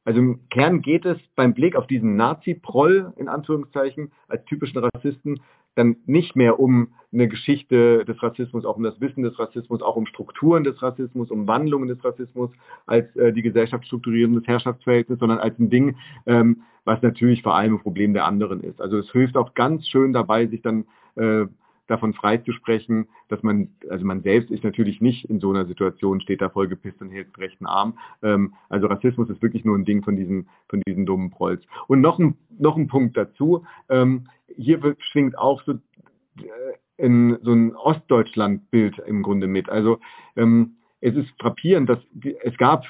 [0.05, 5.41] Also im Kern geht es beim Blick auf diesen Nazi-Proll, in Anführungszeichen, als typischen Rassisten,
[5.75, 9.97] dann nicht mehr um eine Geschichte des Rassismus, auch um das Wissen des Rassismus, auch
[9.97, 12.51] um Strukturen des Rassismus, um Wandlungen des Rassismus
[12.87, 15.97] als äh, die Gesellschaft strukturierendes Herrschaftsverhältnis, sondern als ein Ding,
[16.27, 18.81] ähm, was natürlich vor allem ein Problem der anderen ist.
[18.81, 20.85] Also es hilft auch ganz schön dabei, sich dann
[21.17, 21.47] äh,
[21.87, 26.41] davon freizusprechen, dass man, also man selbst ist natürlich nicht in so einer Situation, steht
[26.41, 27.99] da vollgepisst und hält den rechten Arm.
[28.23, 31.63] Ähm, also Rassismus ist wirklich nur ein Ding von diesen, von diesen dummen Prolls.
[31.89, 36.49] Und noch ein, noch ein Punkt dazu, ähm, hier schwingt auch so, äh,
[36.97, 39.69] in, so ein Ostdeutschland-Bild im Grunde mit.
[39.69, 39.99] Also
[40.37, 41.99] ähm, es ist frappierend, dass
[42.45, 42.85] es gab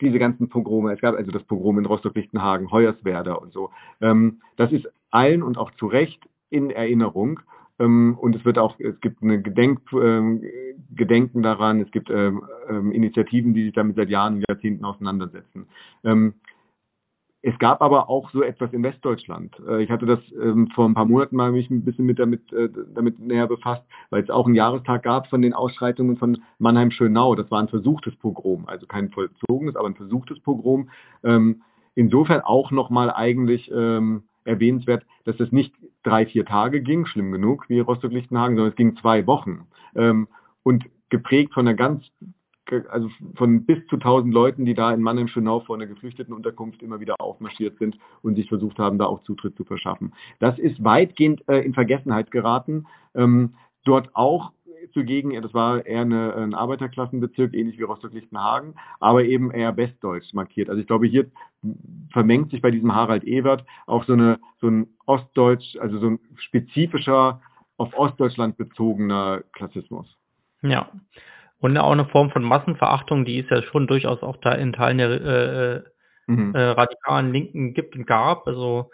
[0.00, 3.70] diese ganzen Pogrome, es gab also das Pogrom in Rostock-Lichtenhagen, Hoyerswerda und so.
[4.00, 7.40] Ähm, das ist allen und auch zu Recht in Erinnerung.
[7.78, 10.42] Ähm, und es wird auch, es gibt eine Gedenk, ähm,
[10.94, 15.66] Gedenken daran, es gibt ähm, ähm, Initiativen, die sich damit seit Jahren und Jahrzehnten auseinandersetzen.
[16.04, 16.34] Ähm,
[17.42, 19.54] es gab aber auch so etwas in Westdeutschland.
[19.68, 22.52] Äh, ich hatte das ähm, vor ein paar Monaten mal mich ein bisschen mit damit,
[22.52, 27.36] äh, damit näher befasst, weil es auch einen Jahrestag gab von den Ausschreitungen von Mannheim-Schönau.
[27.36, 30.90] Das war ein versuchtes Pogrom, also kein vollzogenes, aber ein versuchtes Pogrom.
[31.22, 31.62] Ähm,
[31.94, 37.68] insofern auch nochmal eigentlich ähm, erwähnenswert, dass es nicht drei, vier Tage ging, schlimm genug
[37.68, 39.66] wie Rostock-Lichtenhagen, sondern es ging zwei Wochen.
[39.94, 40.28] Ähm,
[40.62, 42.04] und geprägt von einer ganz,
[42.88, 47.20] also von bis zu tausend Leuten, die da in Mannheim-Schönau vor einer Geflüchtetenunterkunft immer wieder
[47.20, 50.12] aufmarschiert sind und sich versucht haben, da auch Zutritt zu verschaffen.
[50.40, 52.86] Das ist weitgehend äh, in Vergessenheit geraten.
[53.14, 53.54] Ähm,
[53.84, 54.52] dort auch
[54.92, 60.68] zugegen, das war eher eine, ein Arbeiterklassenbezirk, ähnlich wie Rostock-Lichtenhagen, aber eben eher westdeutsch markiert.
[60.68, 61.26] Also ich glaube, hier
[62.12, 66.20] vermengt sich bei diesem Harald Ewert auch so, eine, so ein ostdeutsch, also so ein
[66.36, 67.40] spezifischer,
[67.78, 70.06] auf Ostdeutschland bezogener Klassismus.
[70.62, 70.90] Ja.
[71.58, 74.98] Und auch eine Form von Massenverachtung, die es ja schon durchaus auch da in Teilen
[74.98, 75.82] der äh,
[76.26, 76.54] mhm.
[76.54, 78.46] äh, radikalen Linken gibt und gab.
[78.46, 78.90] Also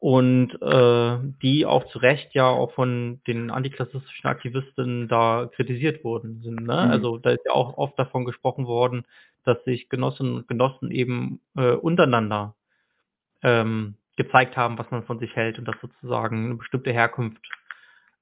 [0.00, 6.40] und äh, die auch zu Recht ja auch von den antiklassistischen Aktivisten da kritisiert worden
[6.42, 6.62] sind.
[6.62, 6.84] Ne?
[6.86, 6.90] Mhm.
[6.90, 9.04] Also da ist ja auch oft davon gesprochen worden,
[9.44, 12.54] dass sich Genossinnen und Genossen eben äh, untereinander
[13.42, 17.42] ähm, gezeigt haben, was man von sich hält und dass sozusagen eine bestimmte Herkunft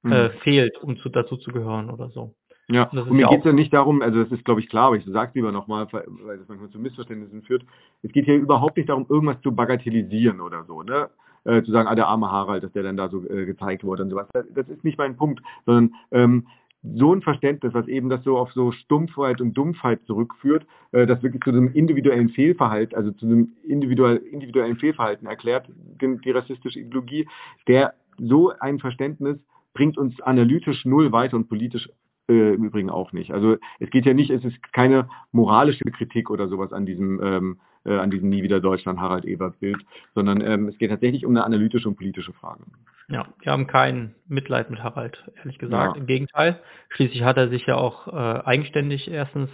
[0.04, 0.30] äh, mhm.
[0.42, 2.34] fehlt, um zu, dazu zu gehören oder so.
[2.66, 4.88] Ja, und, mir ja geht es ja nicht darum, also das ist glaube ich klar,
[4.88, 7.64] aber ich sage es lieber nochmal, weil das manchmal zu Missverständnissen führt.
[8.02, 11.08] Es geht hier überhaupt nicht darum, irgendwas zu bagatellisieren oder so, ne?
[11.48, 14.02] Äh, zu sagen, ah, der arme Harald, dass der dann da so äh, gezeigt wurde
[14.02, 14.28] und sowas.
[14.54, 16.46] Das ist nicht mein Punkt, sondern ähm,
[16.82, 21.22] so ein Verständnis, was eben das so auf so Stumpfheit und Dumpfheit zurückführt, äh, das
[21.22, 25.70] wirklich zu einem individuellen Fehlverhalten, also zu einem individuell, individuellen Fehlverhalten erklärt,
[26.02, 27.26] die, die rassistische Ideologie,
[27.66, 29.38] der so ein Verständnis
[29.72, 31.88] bringt uns analytisch null weiter und politisch
[32.28, 33.32] äh, im Übrigen auch nicht.
[33.32, 37.60] Also es geht ja nicht, es ist keine moralische Kritik oder sowas an diesem ähm,
[37.88, 39.78] äh, an diesem Nie wieder Deutschland Harald Ebert Bild,
[40.14, 42.64] sondern ähm, es geht tatsächlich um eine analytische und politische Frage.
[43.08, 45.96] Ja, wir haben kein Mitleid mit Harald, ehrlich gesagt.
[45.96, 46.00] Ja.
[46.00, 46.60] Im Gegenteil.
[46.90, 48.10] Schließlich hat er sich ja auch äh,
[48.44, 49.50] eigenständig erstens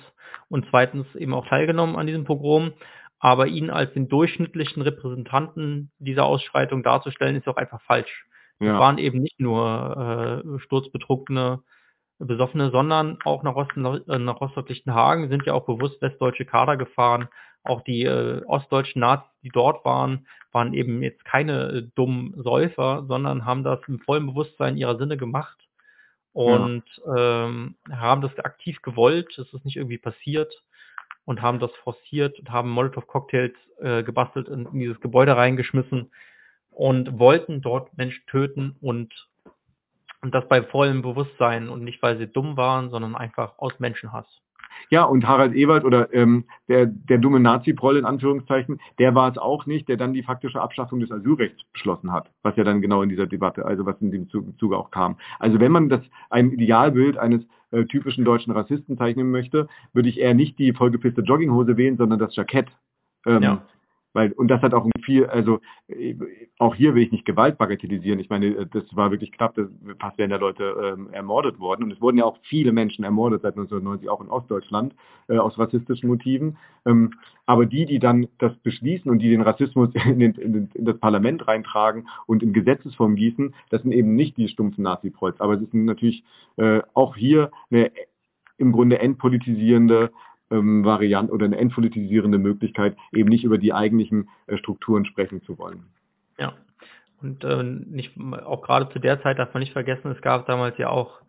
[0.49, 2.73] und zweitens eben auch teilgenommen an diesem Pogrom.
[3.21, 8.27] Aber ihn als den durchschnittlichen Repräsentanten dieser Ausschreitung darzustellen, ist auch einfach falsch.
[8.61, 8.75] Ja.
[8.75, 11.61] Es waren eben nicht nur äh, sturzbetrunkene
[12.19, 17.29] Besoffene, sondern auch nach, Osten, äh, nach Rostock-Lichtenhagen sind ja auch bewusst westdeutsche Kader gefahren.
[17.65, 23.05] Auch die äh, ostdeutschen Nazis, die dort waren, waren eben jetzt keine äh, dummen Säufer,
[23.09, 25.59] sondern haben das im vollen Bewusstsein ihrer Sinne gemacht
[26.33, 27.47] und ja.
[27.47, 29.37] ähm, haben das aktiv gewollt.
[29.39, 30.53] Es ist nicht irgendwie passiert
[31.25, 36.13] und haben das forciert und haben Molotow-Cocktails äh, gebastelt und in dieses Gebäude reingeschmissen
[36.71, 39.13] und wollten dort Menschen töten und
[40.25, 44.27] und das bei vollem Bewusstsein und nicht, weil sie dumm waren, sondern einfach aus Menschenhass.
[44.89, 49.37] Ja, und Harald Ebert oder ähm, der, der dumme Nazi-Proll in Anführungszeichen, der war es
[49.37, 53.03] auch nicht, der dann die faktische Abschaffung des Asylrechts beschlossen hat, was ja dann genau
[53.03, 55.19] in dieser Debatte, also was in dem Zuge auch kam.
[55.39, 60.19] Also wenn man das ein Idealbild eines äh, typischen deutschen Rassisten zeichnen möchte, würde ich
[60.19, 62.69] eher nicht die vollgepisste Jogginghose wählen, sondern das Jackett.
[63.27, 63.63] Ähm, ja.
[64.15, 65.61] Weil, und das hat auch viel, also
[66.59, 68.21] auch hier will ich nicht Gewalt bagatellisieren.
[68.21, 69.67] Ich meine, das war wirklich knapp, dass
[69.99, 71.83] fast werden ja Leute ähm, ermordet worden.
[71.83, 74.95] Und es wurden ja auch viele Menschen ermordet seit 1990, auch in Ostdeutschland,
[75.29, 76.57] äh, aus rassistischen Motiven.
[76.87, 77.15] Ähm,
[77.45, 80.85] aber die, die dann das beschließen und die den Rassismus in, den, in, den, in
[80.85, 85.41] das Parlament reintragen und in Gesetzesform gießen, das sind eben nicht die stumpfen Nazi-Prolls.
[85.41, 86.23] Aber es ist natürlich
[86.57, 87.91] äh, auch hier eine
[88.59, 90.13] im Grunde entpolitisierende
[90.55, 95.59] ähm, Variante oder eine entpolitisierende Möglichkeit, eben nicht über die eigentlichen äh, Strukturen sprechen zu
[95.59, 95.85] wollen.
[96.39, 96.55] Ja.
[97.23, 98.13] Und äh, nicht,
[98.45, 101.21] auch gerade zu der Zeit darf man nicht vergessen, es gab damals ja auch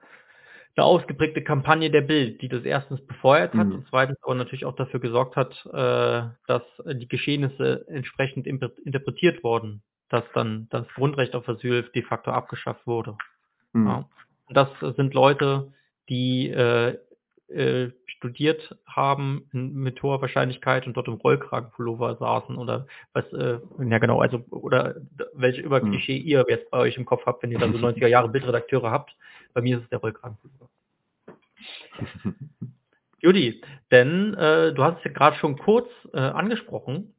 [0.76, 3.76] eine ausgeprägte Kampagne der Bild, die das erstens befeuert hat mhm.
[3.76, 9.84] und zweitens aber natürlich auch dafür gesorgt hat, äh, dass die Geschehnisse entsprechend interpretiert wurden,
[10.10, 13.16] dass dann das Grundrecht auf Asyl de facto abgeschafft wurde.
[13.72, 13.88] Mhm.
[13.88, 14.10] Ja.
[14.50, 15.72] Das sind Leute,
[16.10, 16.98] die äh,
[17.48, 17.92] äh,
[18.26, 24.20] studiert haben mit hoher Wahrscheinlichkeit und dort im Rollkragenpullover saßen oder was, äh, ja genau,
[24.20, 24.96] also oder
[25.34, 26.26] welche Überklischee hm.
[26.26, 29.16] ihr jetzt bei euch im Kopf habt, wenn ihr dann so 90er Jahre Bildredakteure habt.
[29.54, 30.70] Bei mir ist es der Rollkragenpullover.
[33.22, 33.62] Judy,
[33.92, 37.14] denn äh, du hast es ja gerade schon kurz äh, angesprochen.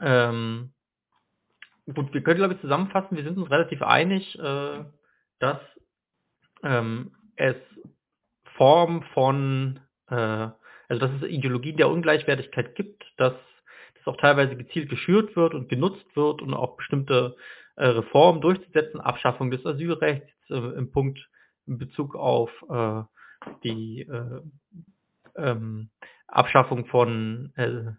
[0.00, 0.70] Ähm,
[1.92, 4.84] gut, wir können glaube ich zusammenfassen, wir sind uns relativ einig, äh,
[5.40, 5.58] dass
[6.62, 7.56] ähm, es
[8.56, 9.80] Form von,
[10.10, 10.48] äh,
[10.88, 13.34] also dass es Ideologien der Ungleichwertigkeit gibt, dass
[13.94, 17.36] das auch teilweise gezielt geschürt wird und genutzt wird, um auch bestimmte
[17.76, 21.18] äh, Reformen durchzusetzen, Abschaffung des Asylrechts äh, im Punkt
[21.66, 23.02] in Bezug auf äh,
[23.62, 24.40] die äh,
[25.36, 25.90] ähm,
[26.26, 27.92] Abschaffung von äh,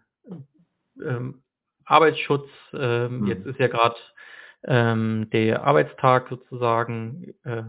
[1.02, 1.42] ähm,
[1.84, 2.48] Arbeitsschutz.
[2.72, 3.26] Ähm, mhm.
[3.26, 3.96] Jetzt ist ja gerade
[4.64, 7.62] ähm, der Arbeitstag sozusagen äh,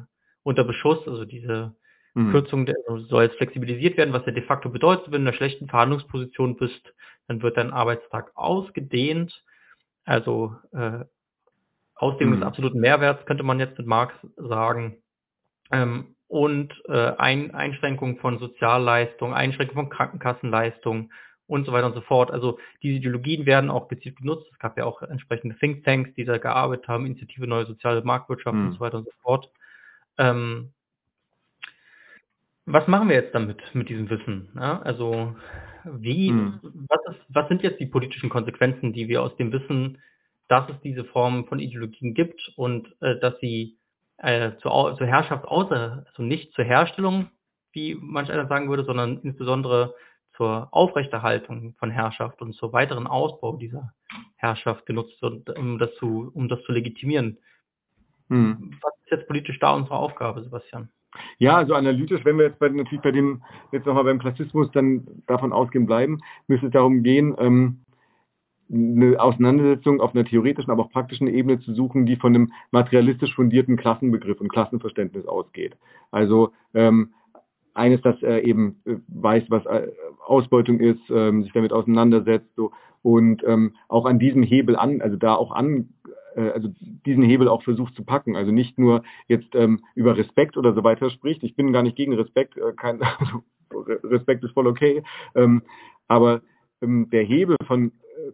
[0.44, 1.76] unter Beschuss, also diese
[2.18, 2.32] Mhm.
[2.32, 2.76] Kürzung der,
[3.10, 6.58] soll jetzt flexibilisiert werden, was ja de facto bedeutet, wenn du in einer schlechten Verhandlungsposition
[6.58, 6.94] bist,
[7.28, 9.44] dann wird dein Arbeitstag ausgedehnt.
[10.04, 11.06] Also äh,
[11.94, 12.40] Ausdehnung mhm.
[12.40, 14.98] des absoluten Mehrwerts könnte man jetzt mit Marx sagen.
[15.72, 21.12] Ähm, und äh, Ein Einschränkung von Sozialleistungen, Einschränkung von Krankenkassenleistungen
[21.46, 22.32] und so weiter und so fort.
[22.32, 24.48] Also diese Ideologien werden auch gezielt genutzt.
[24.52, 28.68] Es gab ja auch entsprechende Thinktanks, die da gearbeitet haben, Initiative Neue Soziale Marktwirtschaft mhm.
[28.68, 29.52] und so weiter und so fort.
[30.18, 30.74] Ähm,
[32.68, 34.50] was machen wir jetzt damit, mit diesem Wissen?
[34.56, 35.36] Ja, also
[35.86, 36.60] wie, mhm.
[36.90, 40.00] was, ist, was sind jetzt die politischen Konsequenzen, die wir aus dem Wissen,
[40.50, 43.78] dass es diese Form von Ideologien gibt und äh, dass sie
[44.18, 47.30] äh, zur, zur Herrschaft außer, also nicht zur Herstellung,
[47.72, 49.96] wie manch einer sagen würde, sondern insbesondere
[50.36, 53.94] zur Aufrechterhaltung von Herrschaft und zur weiteren Ausbau dieser
[54.36, 57.38] Herrschaft genutzt wird, um das zu, um das zu legitimieren.
[58.28, 58.78] Mhm.
[58.82, 60.90] Was ist jetzt politisch da unsere Aufgabe, Sebastian?
[61.40, 63.42] Ja, also analytisch, wenn wir jetzt bei, natürlich bei dem,
[63.72, 67.80] jetzt nochmal beim Klassismus dann davon ausgehen bleiben, müsste es darum gehen, ähm,
[68.72, 73.34] eine Auseinandersetzung auf einer theoretischen, aber auch praktischen Ebene zu suchen, die von einem materialistisch
[73.34, 75.78] fundierten Klassenbegriff und Klassenverständnis ausgeht.
[76.12, 77.14] Also ähm,
[77.74, 79.88] eines, das äh, eben äh, weiß, was äh,
[80.26, 82.72] Ausbeutung ist, ähm, sich damit auseinandersetzt so,
[83.04, 85.90] und ähm, auch an diesem Hebel an, also da auch an,
[86.38, 88.36] äh, also diesen Hebel auch versucht zu packen.
[88.36, 91.44] Also nicht nur jetzt ähm, über Respekt oder so weiter spricht.
[91.44, 93.44] Ich bin gar nicht gegen Respekt, äh, kein, also
[94.04, 95.04] Respekt ist voll okay.
[95.36, 95.64] Ähm,
[96.08, 96.42] aber
[96.82, 97.92] ähm, der Hebel von,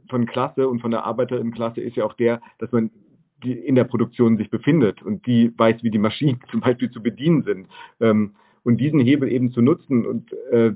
[0.09, 2.91] von Klasse und von der Arbeiterinnenklasse ist ja auch der, dass man
[3.43, 7.01] die in der Produktion sich befindet und die weiß, wie die Maschinen zum Beispiel zu
[7.01, 7.67] bedienen sind.
[7.99, 10.73] Ähm, und diesen Hebel eben zu nutzen und äh,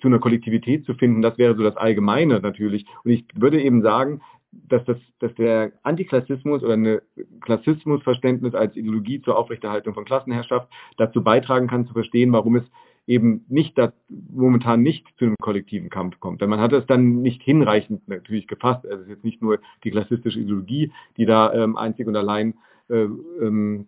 [0.00, 2.86] zu einer Kollektivität zu finden, das wäre so das Allgemeine natürlich.
[3.04, 7.02] Und ich würde eben sagen, dass, das, dass der Antiklassismus oder eine
[7.40, 12.64] Klassismusverständnis als Ideologie zur Aufrechterhaltung von Klassenherrschaft dazu beitragen kann, zu verstehen, warum es
[13.06, 16.40] eben nicht da, momentan nicht zu einem kollektiven Kampf kommt.
[16.40, 18.86] Denn man hat es dann nicht hinreichend natürlich gefasst.
[18.86, 22.54] Also es ist jetzt nicht nur die klassistische Ideologie, die da ähm, einzig und allein
[22.88, 23.06] äh,
[23.40, 23.86] ähm,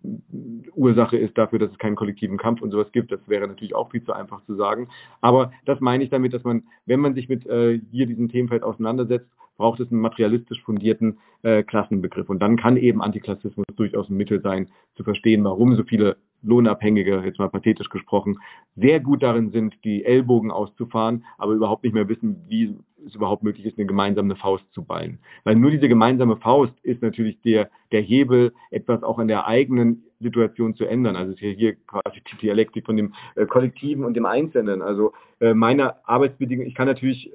[0.74, 3.12] Ursache ist dafür, dass es keinen kollektiven Kampf und sowas gibt.
[3.12, 4.88] Das wäre natürlich auch viel zu einfach zu sagen.
[5.20, 8.62] Aber das meine ich damit, dass man, wenn man sich mit äh, hier diesem Themenfeld
[8.62, 12.28] auseinandersetzt, braucht es einen materialistisch fundierten äh, Klassenbegriff.
[12.28, 17.22] Und dann kann eben Antiklassismus durchaus ein Mittel sein, zu verstehen, warum so viele Lohnabhängige,
[17.24, 18.38] jetzt mal pathetisch gesprochen,
[18.76, 22.76] sehr gut darin sind, die Ellbogen auszufahren, aber überhaupt nicht mehr wissen, wie
[23.06, 25.18] es überhaupt möglich ist, eine gemeinsame Faust zu ballen.
[25.44, 30.04] Weil nur diese gemeinsame Faust ist natürlich der, der Hebel, etwas auch an der eigenen
[30.20, 31.16] Situation zu ändern.
[31.16, 34.82] Also es ist ja hier quasi die Dialektik von dem äh, Kollektiven und dem Einzelnen.
[34.82, 37.32] Also äh, meine Arbeitsbedingungen, ich kann natürlich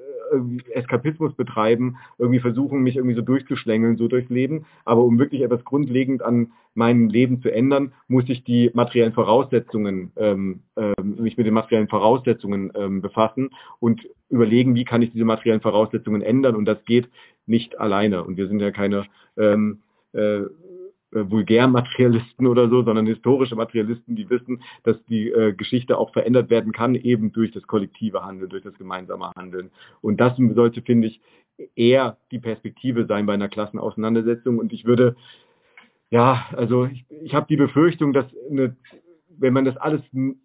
[0.70, 4.66] Eskapismus betreiben, irgendwie versuchen, mich irgendwie so durchzuschlängeln, so durchs Leben.
[4.84, 10.12] Aber um wirklich etwas grundlegend an meinem Leben zu ändern, muss ich die materiellen Voraussetzungen,
[10.16, 13.50] ähm, äh, mich mit den materiellen Voraussetzungen ähm, befassen
[13.80, 16.54] und überlegen, wie kann ich diese materiellen Voraussetzungen ändern.
[16.54, 17.08] Und das geht
[17.46, 18.24] nicht alleine.
[18.24, 19.06] Und wir sind ja keine
[19.36, 19.78] ähm,
[20.12, 20.42] äh,
[21.12, 26.50] äh, Vulgärmaterialisten oder so, sondern historische Materialisten, die wissen, dass die äh, Geschichte auch verändert
[26.50, 29.70] werden kann, eben durch das kollektive Handeln, durch das gemeinsame Handeln.
[30.02, 31.20] Und das sollte, finde ich,
[31.74, 34.58] eher die Perspektive sein bei einer Klassenauseinandersetzung.
[34.58, 35.16] Und ich würde,
[36.10, 38.76] ja, also ich, ich habe die Befürchtung, dass eine
[39.38, 40.00] wenn man das alles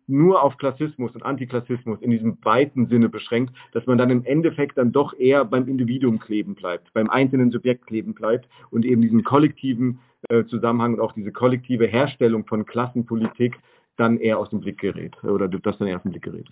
[0.07, 4.77] nur auf Klassismus und Antiklassismus in diesem weiten Sinne beschränkt, dass man dann im Endeffekt
[4.77, 9.23] dann doch eher beim Individuum kleben bleibt, beim einzelnen Subjekt kleben bleibt und eben diesen
[9.23, 9.99] kollektiven
[10.29, 13.57] äh, Zusammenhang und auch diese kollektive Herstellung von Klassenpolitik
[13.97, 16.47] dann eher aus dem Blick gerät oder das dann eher aus dem Blick gerät.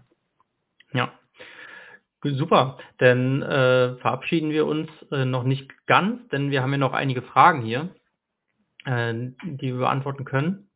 [0.93, 1.11] Ja,
[2.23, 6.93] Super, dann äh, verabschieden wir uns äh, noch nicht ganz, denn wir haben ja noch
[6.93, 7.95] einige Fragen hier,
[8.85, 9.13] äh,
[9.43, 10.69] die wir beantworten können.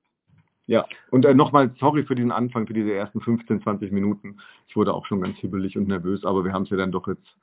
[0.67, 4.37] Ja, und äh, nochmal sorry für diesen Anfang, für diese ersten 15, 20 Minuten.
[4.67, 7.07] Ich wurde auch schon ganz hibbelig und nervös, aber wir haben es ja dann doch
[7.07, 7.35] jetzt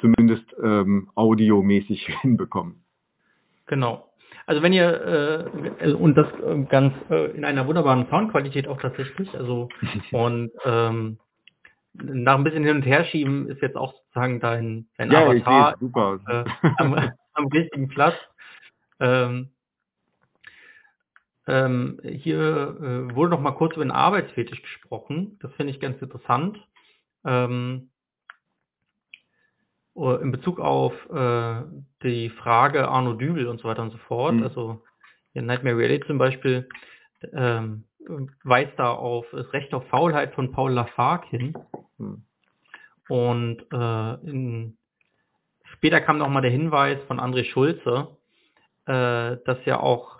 [0.00, 2.82] zumindest ähm, audiomäßig hinbekommen.
[3.66, 4.08] Genau.
[4.46, 5.48] Also wenn ihr
[5.80, 9.68] äh, und das äh, ganz äh, in einer wunderbaren Soundqualität auch tatsächlich, also
[10.12, 11.18] und ähm,
[11.94, 15.76] nach ein bisschen hin und her schieben ist jetzt auch sozusagen dein, dein ja, Avatar
[15.80, 16.20] super.
[16.28, 16.44] Äh,
[16.78, 18.14] am, am richtigen Platz.
[19.00, 19.50] Ähm,
[21.48, 25.38] ähm, hier äh, wurde noch mal kurz über den Arbeitsfetisch gesprochen.
[25.40, 26.58] Das finde ich ganz interessant.
[27.24, 27.88] Ähm,
[29.96, 31.62] äh, in Bezug auf äh,
[32.02, 34.34] die Frage Arno Dübel und so weiter und so fort.
[34.34, 34.42] Mhm.
[34.42, 34.82] Also
[35.32, 36.68] in Nightmare Reality zum Beispiel
[37.32, 37.84] ähm,
[38.44, 41.54] weist da auf das Recht auf Faulheit von Paul Lafargue hin.
[41.96, 42.24] Mhm.
[43.08, 44.76] Und äh, in,
[45.72, 48.18] später kam noch mal der Hinweis von André Schulze,
[48.84, 50.18] äh, dass ja auch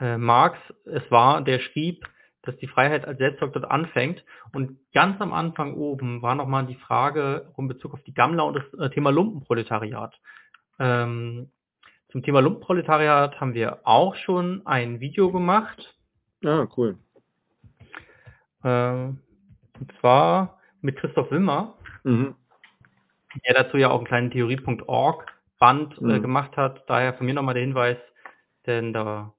[0.00, 2.04] äh, Marx es war, der schrieb,
[2.42, 4.24] dass die Freiheit als Selbstdoktor anfängt.
[4.52, 8.54] Und ganz am Anfang oben war nochmal die Frage in Bezug auf die Gammler und
[8.54, 10.14] das äh, Thema Lumpenproletariat.
[10.78, 11.50] Ähm,
[12.10, 15.94] zum Thema Lumpenproletariat haben wir auch schon ein Video gemacht.
[16.44, 16.96] Ah, cool.
[18.64, 19.18] Ähm,
[19.78, 22.34] und zwar mit Christoph Wimmer, mhm.
[23.46, 25.26] der dazu ja auch einen kleinen Theorie.org
[25.58, 26.10] Band äh, mhm.
[26.10, 26.84] äh, gemacht hat.
[26.88, 27.98] Daher von mir nochmal der Hinweis,
[28.66, 29.34] denn da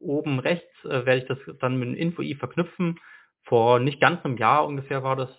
[0.00, 2.98] oben rechts äh, werde ich das dann mit dem Info-I verknüpfen.
[3.44, 5.30] Vor nicht ganz einem Jahr ungefähr war das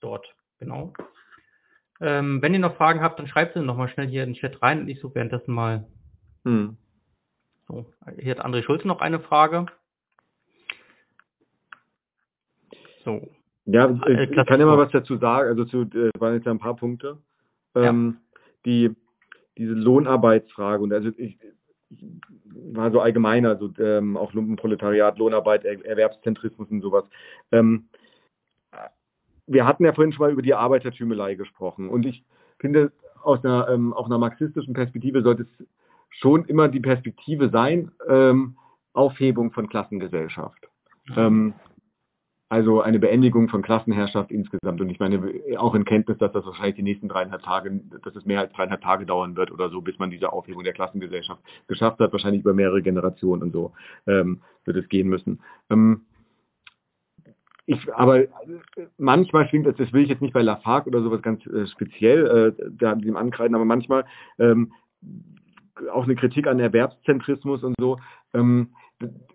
[0.00, 0.26] dort,
[0.58, 0.92] genau.
[2.00, 4.62] Ähm, wenn ihr noch Fragen habt, dann schreibt sie nochmal schnell hier in den Chat
[4.62, 5.86] rein und ich suche währenddessen mal.
[6.44, 6.76] Hm.
[7.66, 9.66] So, hier hat André Schulze noch eine Frage.
[13.04, 13.28] So.
[13.66, 15.48] Ja, äh, ich kann ja mal was dazu sagen.
[15.48, 17.18] Also zu äh, waren jetzt ein paar Punkte.
[17.74, 18.40] Ähm, ja.
[18.64, 18.96] Die
[19.58, 21.36] diese Lohnarbeitsfrage und also ich,
[21.90, 27.04] war so allgemein, also ähm, auch Lumpenproletariat, Lohnarbeit, er Erwerbszentrismus und sowas.
[27.52, 27.88] Ähm,
[29.46, 32.24] wir hatten ja vorhin schon mal über die Arbeitertümelei gesprochen und ich
[32.58, 32.92] finde,
[33.22, 35.66] aus einer, ähm, aus einer marxistischen Perspektive sollte es
[36.10, 38.56] schon immer die Perspektive sein, ähm,
[38.92, 40.68] Aufhebung von Klassengesellschaft.
[41.16, 41.54] Ähm,
[42.48, 44.80] also eine Beendigung von Klassenherrschaft insgesamt.
[44.80, 45.20] Und ich meine,
[45.58, 48.80] auch in Kenntnis, dass das wahrscheinlich die nächsten dreieinhalb Tage, dass es mehr als dreieinhalb
[48.80, 52.54] Tage dauern wird oder so, bis man diese Aufhebung der Klassengesellschaft geschafft hat, wahrscheinlich über
[52.54, 53.72] mehrere Generationen und so
[54.06, 55.40] ähm, wird es gehen müssen.
[55.68, 56.02] Ähm,
[57.66, 58.24] ich, aber
[58.96, 62.54] manchmal schwingt das, das will ich jetzt nicht bei Lafargue oder sowas ganz äh, speziell
[62.58, 64.06] äh, da dem ankreiden, aber manchmal
[64.38, 64.72] ähm,
[65.92, 67.98] auch eine Kritik an Erwerbszentrismus und so.
[68.32, 68.68] Ähm,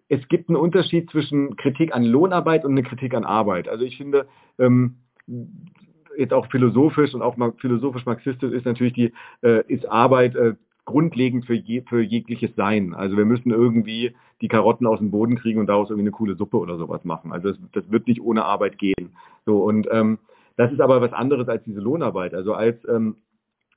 [0.10, 3.68] es gibt einen Unterschied zwischen Kritik an Lohnarbeit und eine Kritik an Arbeit.
[3.68, 4.28] Also ich finde,
[4.60, 4.96] ähm,
[6.18, 11.56] jetzt auch philosophisch und auch philosophisch-marxistisch ist natürlich die, äh, ist Arbeit äh, grundlegend für,
[11.56, 12.94] je, für jegliches Sein.
[12.94, 16.36] Also wir müssen irgendwie die Karotten aus dem Boden kriegen und daraus irgendwie eine coole
[16.36, 17.32] Suppe oder sowas machen.
[17.32, 19.16] Also das, das wird nicht ohne Arbeit gehen.
[19.46, 20.20] So und ähm,
[20.58, 22.34] das ist aber was anderes als diese Lohnarbeit.
[22.34, 23.16] Also als ähm,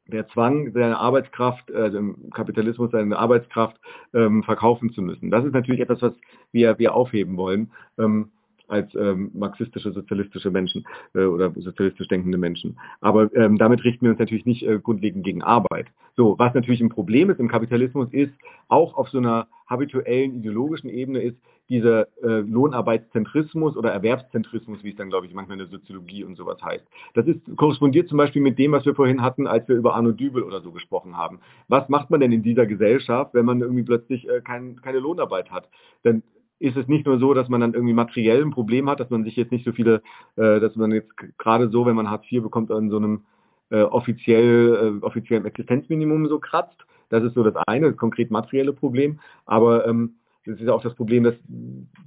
[0.08, 3.76] der Zwang, seine Arbeitskraft, also im Kapitalismus seine Arbeitskraft
[4.14, 5.30] ähm, verkaufen zu müssen.
[5.30, 6.12] Das ist natürlich etwas, was
[6.52, 7.70] wir, wir aufheben wollen.
[7.98, 8.30] Ähm,
[8.68, 10.84] als ähm, marxistische, sozialistische Menschen
[11.14, 12.78] äh, oder sozialistisch denkende Menschen.
[13.00, 15.86] Aber ähm, damit richten wir uns natürlich nicht äh, grundlegend gegen Arbeit.
[16.16, 18.32] So, was natürlich ein Problem ist im Kapitalismus, ist
[18.68, 21.36] auch auf so einer habituellen ideologischen Ebene ist
[21.68, 26.36] dieser äh, Lohnarbeitszentrismus oder Erwerbszentrismus, wie es dann, glaube ich, manchmal in der Soziologie und
[26.36, 26.84] sowas heißt.
[27.14, 30.12] Das ist korrespondiert zum Beispiel mit dem, was wir vorhin hatten, als wir über Arno
[30.12, 31.40] Dübel oder so gesprochen haben.
[31.68, 35.50] Was macht man denn in dieser Gesellschaft, wenn man irgendwie plötzlich äh, kein, keine Lohnarbeit
[35.50, 35.68] hat?
[36.02, 36.22] Dann
[36.58, 39.24] ist es nicht nur so, dass man dann irgendwie materiell ein Problem hat, dass man
[39.24, 40.02] sich jetzt nicht so viele,
[40.36, 43.24] äh, dass man jetzt gerade so, wenn man Hartz IV bekommt, an so einem
[43.70, 46.86] äh, offiziell, äh, offiziellen Existenzminimum so kratzt.
[47.08, 49.20] Das ist so das eine, das konkret materielle Problem.
[49.44, 50.14] Aber ähm,
[50.46, 51.34] das ist auch das Problem, dass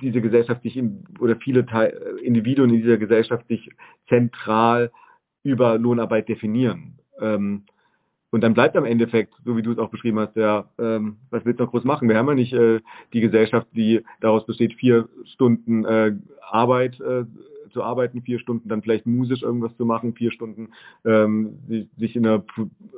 [0.02, 1.90] diese Gesellschaft sich in, oder viele Teil,
[2.24, 3.70] Individuen in dieser Gesellschaft sich
[4.08, 4.92] zentral
[5.44, 7.00] über Lohnarbeit definieren.
[7.20, 7.66] Ähm,
[8.32, 11.44] und dann bleibt am Endeffekt, so wie du es auch beschrieben hast, ja, ähm, was
[11.46, 12.08] willst du noch groß machen?
[12.08, 12.80] Wir haben ja nicht äh,
[13.12, 17.26] die Gesellschaft, die daraus besteht, vier Stunden äh, Arbeit äh,
[17.72, 20.70] zu arbeiten, vier Stunden dann vielleicht musisch irgendwas zu machen, vier Stunden
[21.06, 21.60] ähm,
[21.98, 22.44] sich in der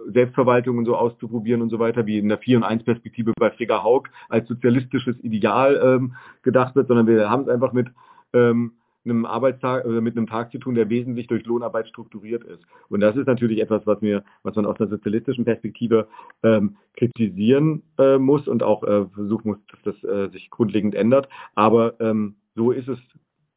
[0.07, 3.51] Selbstverwaltung und so auszuprobieren und so weiter, wie in der 4 und 1 Perspektive bei
[3.51, 7.87] Frigga Haug als sozialistisches Ideal ähm, gedacht wird, sondern wir haben es einfach mit
[8.33, 8.73] ähm,
[9.05, 12.63] einem Arbeitstag oder mit einem Tag zu tun, der wesentlich durch Lohnarbeit strukturiert ist.
[12.89, 16.07] Und das ist natürlich etwas, was mir, was man aus einer sozialistischen Perspektive
[16.43, 21.29] ähm, kritisieren äh, muss und auch äh, versuchen muss, dass das äh, sich grundlegend ändert.
[21.55, 22.99] Aber ähm, so ist es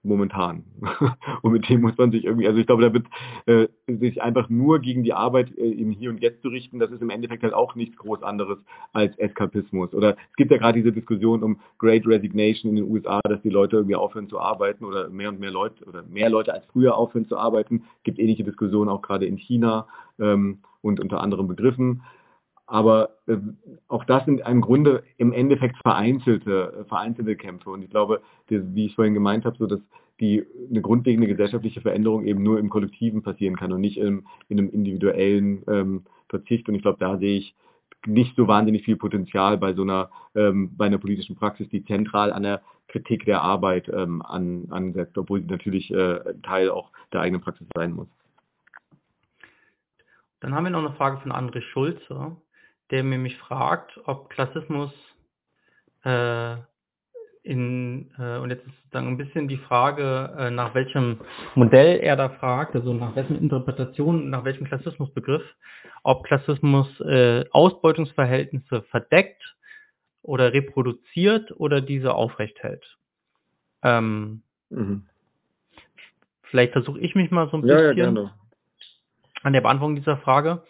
[0.05, 0.65] momentan.
[1.43, 3.07] und mit dem muss man sich irgendwie, also ich glaube, da wird
[3.47, 6.91] äh, sich einfach nur gegen die Arbeit äh, im Hier und Jetzt zu richten, das
[6.91, 8.59] ist im Endeffekt halt auch nichts groß anderes
[8.93, 9.95] als Eskapismus.
[9.95, 13.51] Oder es gibt ja gerade diese Diskussion um Great Resignation in den USA, dass die
[13.51, 16.97] Leute irgendwie aufhören zu arbeiten oder mehr und mehr Leute oder mehr Leute als früher
[16.97, 17.85] aufhören zu arbeiten.
[17.99, 19.87] Es gibt ähnliche Diskussionen auch gerade in China
[20.19, 22.03] ähm, und unter anderen Begriffen.
[22.67, 23.37] Aber äh,
[23.89, 27.71] auch das sind im Grunde im Endeffekt vereinzelte, äh, vereinzelte Kämpfe.
[27.71, 29.81] Und ich glaube, die, wie ich vorhin gemeint habe, so dass
[30.21, 34.59] die eine grundlegende gesellschaftliche Veränderung eben nur im Kollektiven passieren kann und nicht im, in
[34.59, 36.69] einem individuellen ähm, Verzicht.
[36.69, 37.55] Und ich glaube, da sehe ich
[38.07, 42.33] nicht so wahnsinnig viel Potenzial bei so einer, ähm, bei einer politischen Praxis, die zentral
[42.33, 47.23] an der Kritik der Arbeit ähm, an, ansetzt, obwohl sie natürlich äh, Teil auch der
[47.23, 48.09] eigenen Praxis sein muss.
[50.41, 52.37] Dann haben wir noch eine Frage von André Schulze
[52.91, 54.93] der mir mich fragt, ob Klassismus
[56.05, 56.57] äh,
[57.45, 61.21] in, äh, und jetzt ist dann ein bisschen die Frage, äh, nach welchem
[61.55, 65.43] Modell er da fragt, also nach wessen Interpretation, nach welchem Klassismusbegriff,
[66.03, 69.43] ob Klassismus äh, Ausbeutungsverhältnisse verdeckt
[70.23, 72.97] oder reproduziert oder diese aufrecht hält.
[73.83, 75.07] Ähm, mhm.
[76.45, 78.35] Vielleicht versuche ich mich mal so ein ja, bisschen ja,
[79.43, 80.63] an der Beantwortung dieser Frage.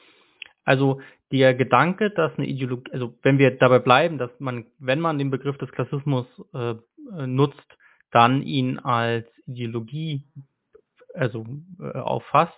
[0.65, 1.01] Also
[1.39, 5.33] der Gedanke, dass eine Ideologie, also wenn wir dabei bleiben, dass man, wenn man den
[5.33, 7.77] Begriff des Klassismus äh, äh, nutzt,
[8.13, 10.23] dann ihn als Ideologie
[11.13, 11.45] also
[11.81, 12.55] äh, auffasst,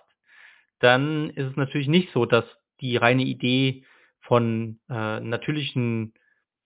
[0.79, 2.45] dann ist es natürlich nicht so, dass
[2.79, 3.83] die reine Idee
[4.21, 6.13] von äh, natürlichen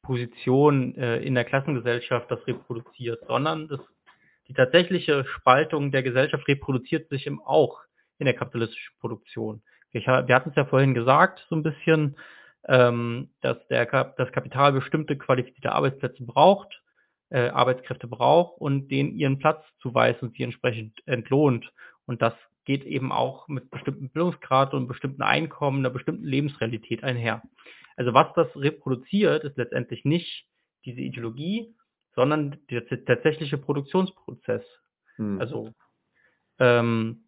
[0.01, 3.79] Positionen äh, in der Klassengesellschaft das reproduziert, sondern das,
[4.49, 7.79] die tatsächliche Spaltung der Gesellschaft reproduziert sich eben auch
[8.17, 9.61] in der kapitalistischen Produktion.
[9.91, 12.15] Ich, wir hatten es ja vorhin gesagt, so ein bisschen,
[12.67, 13.85] ähm, dass der,
[14.17, 16.81] das Kapital bestimmte qualifizierte Arbeitsplätze braucht,
[17.29, 21.71] äh, Arbeitskräfte braucht und denen ihren Platz zuweist und sie entsprechend entlohnt.
[22.05, 22.33] Und das
[22.65, 27.41] geht eben auch mit bestimmten Bildungsgrad und bestimmten Einkommen, einer bestimmten Lebensrealität einher.
[27.95, 30.45] Also was das reproduziert, ist letztendlich nicht
[30.85, 31.75] diese Ideologie,
[32.15, 34.63] sondern der tatsächliche Produktionsprozess.
[35.15, 35.39] Hm.
[35.39, 35.73] Also
[36.59, 37.23] ähm,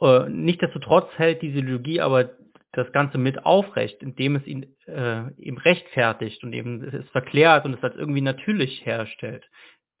[0.00, 2.30] äh, Nichtsdestotrotz hält diese Ideologie aber
[2.72, 7.74] das Ganze mit aufrecht, indem es ihn äh, eben rechtfertigt und eben es verklärt und
[7.74, 9.48] es als irgendwie natürlich herstellt.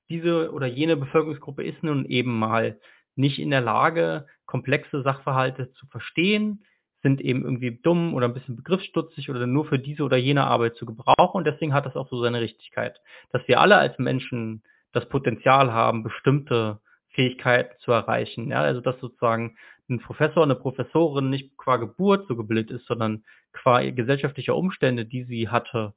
[0.08, 2.78] diese oder jene Bevölkerungsgruppe ist nun eben mal
[3.16, 6.64] nicht in der Lage, komplexe Sachverhalte zu verstehen,
[7.02, 10.76] sind eben irgendwie dumm oder ein bisschen begriffsstutzig oder nur für diese oder jene Arbeit
[10.76, 13.00] zu gebrauchen und deswegen hat das auch so seine Richtigkeit.
[13.32, 14.62] Dass wir alle als Menschen
[14.92, 18.50] das Potenzial haben, bestimmte Fähigkeiten zu erreichen.
[18.50, 19.56] Ja, also dass sozusagen
[19.90, 25.24] ein Professor, eine Professorin nicht qua Geburt so gebildet ist, sondern qua gesellschaftlicher Umstände, die
[25.24, 25.94] sie hatte,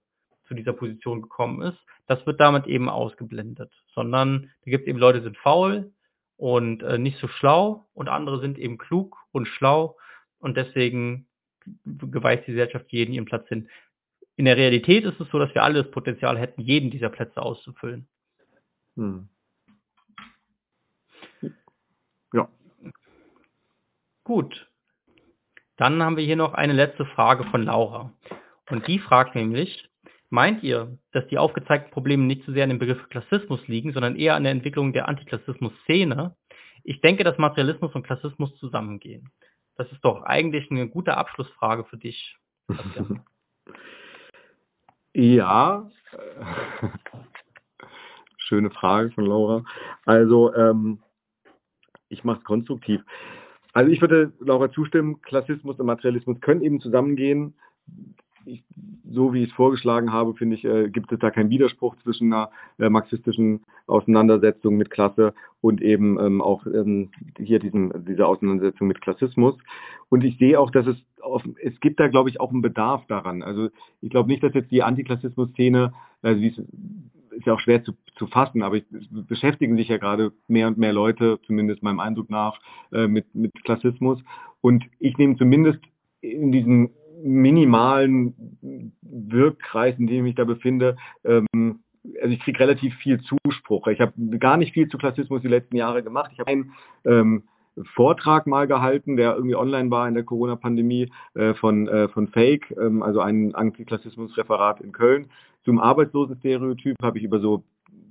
[0.48, 3.72] zu dieser Position gekommen ist, das wird damit eben ausgeblendet.
[3.94, 5.92] Sondern da gibt es eben Leute, die sind faul
[6.38, 9.98] und äh, nicht so schlau und andere sind eben klug und schlau
[10.40, 11.28] und deswegen
[11.86, 13.70] geweist die Gesellschaft jeden ihren Platz hin.
[14.36, 17.42] In der Realität ist es so, dass wir alle das Potenzial hätten, jeden dieser Plätze
[17.42, 18.08] auszufüllen.
[18.96, 19.30] Hm.
[24.24, 24.70] Gut.
[25.78, 28.14] Dann haben wir hier noch eine letzte Frage von Laura.
[28.70, 29.90] Und die fragt nämlich,
[30.30, 34.16] meint ihr, dass die aufgezeigten Probleme nicht so sehr an dem Begriff Klassismus liegen, sondern
[34.16, 36.36] eher an der Entwicklung der Antiklassismus-Szene?
[36.84, 39.30] Ich denke, dass Materialismus und Klassismus zusammengehen.
[39.76, 42.38] Das ist doch eigentlich eine gute Abschlussfrage für dich.
[45.14, 45.90] ja.
[48.38, 49.64] Schöne Frage von Laura.
[50.06, 51.02] Also, ähm,
[52.10, 53.02] ich mache es konstruktiv.
[53.74, 57.54] Also ich würde Laura zustimmen, Klassismus und Materialismus können eben zusammengehen
[58.46, 58.64] ich,
[59.10, 62.34] so wie ich es vorgeschlagen habe, finde ich, äh, gibt es da keinen Widerspruch zwischen
[62.34, 68.88] einer äh, marxistischen Auseinandersetzung mit Klasse und eben ähm, auch ähm, hier diesen, diese Auseinandersetzung
[68.88, 69.56] mit Klassismus.
[70.10, 73.06] Und ich sehe auch, dass es, auf, es gibt da, glaube ich, auch einen Bedarf
[73.08, 73.44] daran.
[73.44, 73.70] Also
[74.02, 76.62] ich glaube nicht, dass jetzt die Antiklassismus-Szene, also die ist,
[77.38, 80.78] ist ja auch schwer zu, zu fassen, aber ich, beschäftigen sich ja gerade mehr und
[80.78, 82.60] mehr Leute, zumindest meinem Eindruck nach,
[82.92, 84.20] äh, mit, mit Klassismus.
[84.62, 85.80] Und ich nehme zumindest
[86.22, 86.92] in diesen
[87.24, 91.80] minimalen Wirkkreis, in dem ich mich da befinde, ähm,
[92.22, 93.88] also ich kriege relativ viel Zuspruch.
[93.88, 96.32] Ich habe gar nicht viel zu Klassismus die letzten Jahre gemacht.
[96.34, 96.74] Ich habe einen
[97.06, 97.44] ähm,
[97.96, 102.74] Vortrag mal gehalten, der irgendwie online war in der Corona-Pandemie äh, von, äh, von Fake,
[102.78, 105.30] ähm, also ein Antiklassismus-Referat in Köln.
[105.66, 107.64] Zum Arbeitslosenstereotyp habe ich über so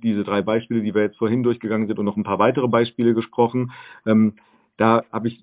[0.03, 3.13] diese drei Beispiele, die wir jetzt vorhin durchgegangen sind und noch ein paar weitere Beispiele
[3.13, 3.71] gesprochen.
[4.05, 4.33] Ähm,
[4.77, 5.41] da habe ich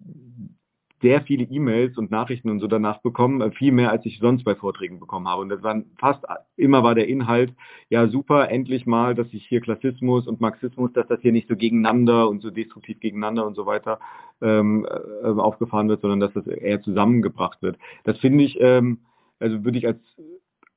[1.03, 4.45] sehr viele E-Mails und Nachrichten und so danach bekommen, äh, viel mehr als ich sonst
[4.45, 5.43] bei Vorträgen bekommen habe.
[5.43, 6.25] Und das waren fast
[6.57, 7.55] immer war der Inhalt,
[7.89, 11.57] ja super, endlich mal, dass sich hier Klassismus und Marxismus, dass das hier nicht so
[11.57, 13.99] gegeneinander und so destruktiv gegeneinander und so weiter
[14.43, 17.79] ähm, äh, aufgefahren wird, sondern dass das eher zusammengebracht wird.
[18.05, 18.99] Das finde ich, ähm,
[19.39, 19.99] also würde ich als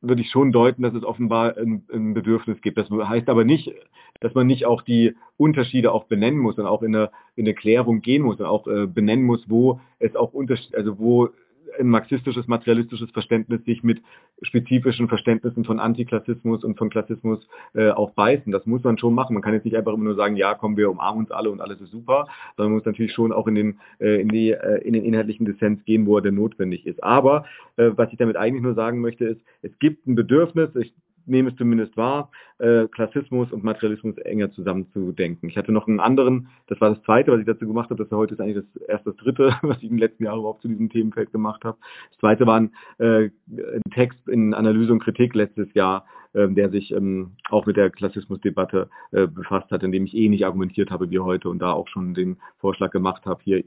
[0.04, 2.78] würde ich schon deuten, dass es offenbar ein, ein, Bedürfnis gibt.
[2.78, 3.74] Das heißt aber nicht,
[4.20, 8.02] dass man nicht auch die Unterschiede auch benennen muss und auch in eine, in Klärung
[8.02, 11.30] gehen muss und auch äh, benennen muss, wo es auch Unterschiede, also wo
[11.80, 14.02] ein marxistisches, materialistisches Verständnis sich mit
[14.42, 18.52] spezifischen Verständnissen von Antiklassismus und von Klassismus äh, auch beißen.
[18.52, 19.34] Das muss man schon machen.
[19.34, 21.62] Man kann jetzt nicht einfach immer nur sagen, ja, kommen wir umarmen uns alle und
[21.62, 22.28] alles ist super,
[22.58, 25.46] sondern man muss natürlich schon auch in den, äh, in, die, äh, in den inhaltlichen
[25.46, 27.04] Dissens gehen, wo er denn notwendig ist.
[27.04, 27.46] Aber
[27.78, 30.94] äh, was ich damit eigentlich nur sagen möchte, ist, es gibt ein Bedürfnis, ich
[31.26, 35.50] nehme es zumindest wahr, äh, Klassismus und Materialismus enger zusammenzudenken.
[35.50, 38.12] Ich hatte noch einen anderen, das war das zweite, was ich dazu gemacht habe, das
[38.12, 40.68] war heute ist eigentlich das erste, das dritte, was ich den letzten Jahren überhaupt zu
[40.68, 41.78] diesem Themenfeld gemacht habe.
[42.12, 46.92] Das zweite war ein, äh, ein Text in Analyse und Kritik letztes Jahr, der sich
[46.92, 51.10] ähm, auch mit der Klassismusdebatte äh, befasst hat, in dem ich eh nicht argumentiert habe
[51.10, 53.64] wie heute und da auch schon den Vorschlag gemacht habe, hier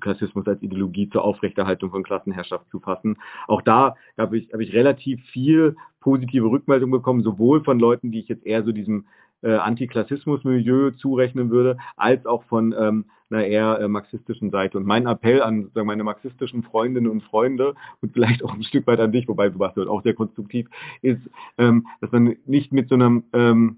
[0.00, 3.16] Klassismus als Ideologie zur Aufrechterhaltung von Klassenherrschaft zu fassen.
[3.46, 8.20] Auch da habe ich, habe ich relativ viel positive Rückmeldung bekommen, sowohl von Leuten, die
[8.20, 9.06] ich jetzt eher so diesem
[9.42, 14.78] äh, Antiklassismus-Milieu zurechnen würde, als auch von ähm, einer eher äh, marxistischen Seite.
[14.78, 18.86] Und mein Appell an sagen, meine marxistischen Freundinnen und Freunde und vielleicht auch ein Stück
[18.86, 20.68] weit an dich, wobei du warst auch sehr konstruktiv,
[21.02, 21.22] ist,
[21.58, 23.76] ähm, dass man nicht mit so einem ähm,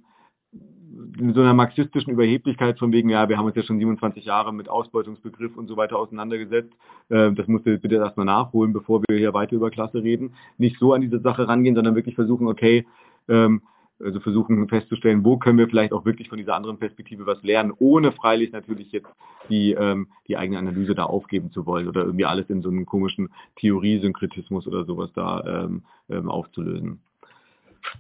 [1.34, 4.68] so einer marxistischen Überheblichkeit von wegen, ja, wir haben uns ja schon 27 Jahre mit
[4.68, 6.72] Ausbeutungsbegriff und so weiter auseinandergesetzt.
[7.08, 10.34] Äh, das musst du bitte erstmal nachholen, bevor wir hier weiter über Klasse reden.
[10.58, 12.86] Nicht so an diese Sache rangehen, sondern wirklich versuchen, okay,
[13.28, 13.62] ähm,
[14.02, 17.72] also versuchen festzustellen, wo können wir vielleicht auch wirklich von dieser anderen Perspektive was lernen,
[17.78, 19.08] ohne freilich natürlich jetzt
[19.48, 22.86] die, ähm, die eigene Analyse da aufgeben zu wollen oder irgendwie alles in so einem
[22.86, 27.00] komischen Theoriesynkretismus oder sowas da ähm, ähm, aufzulösen.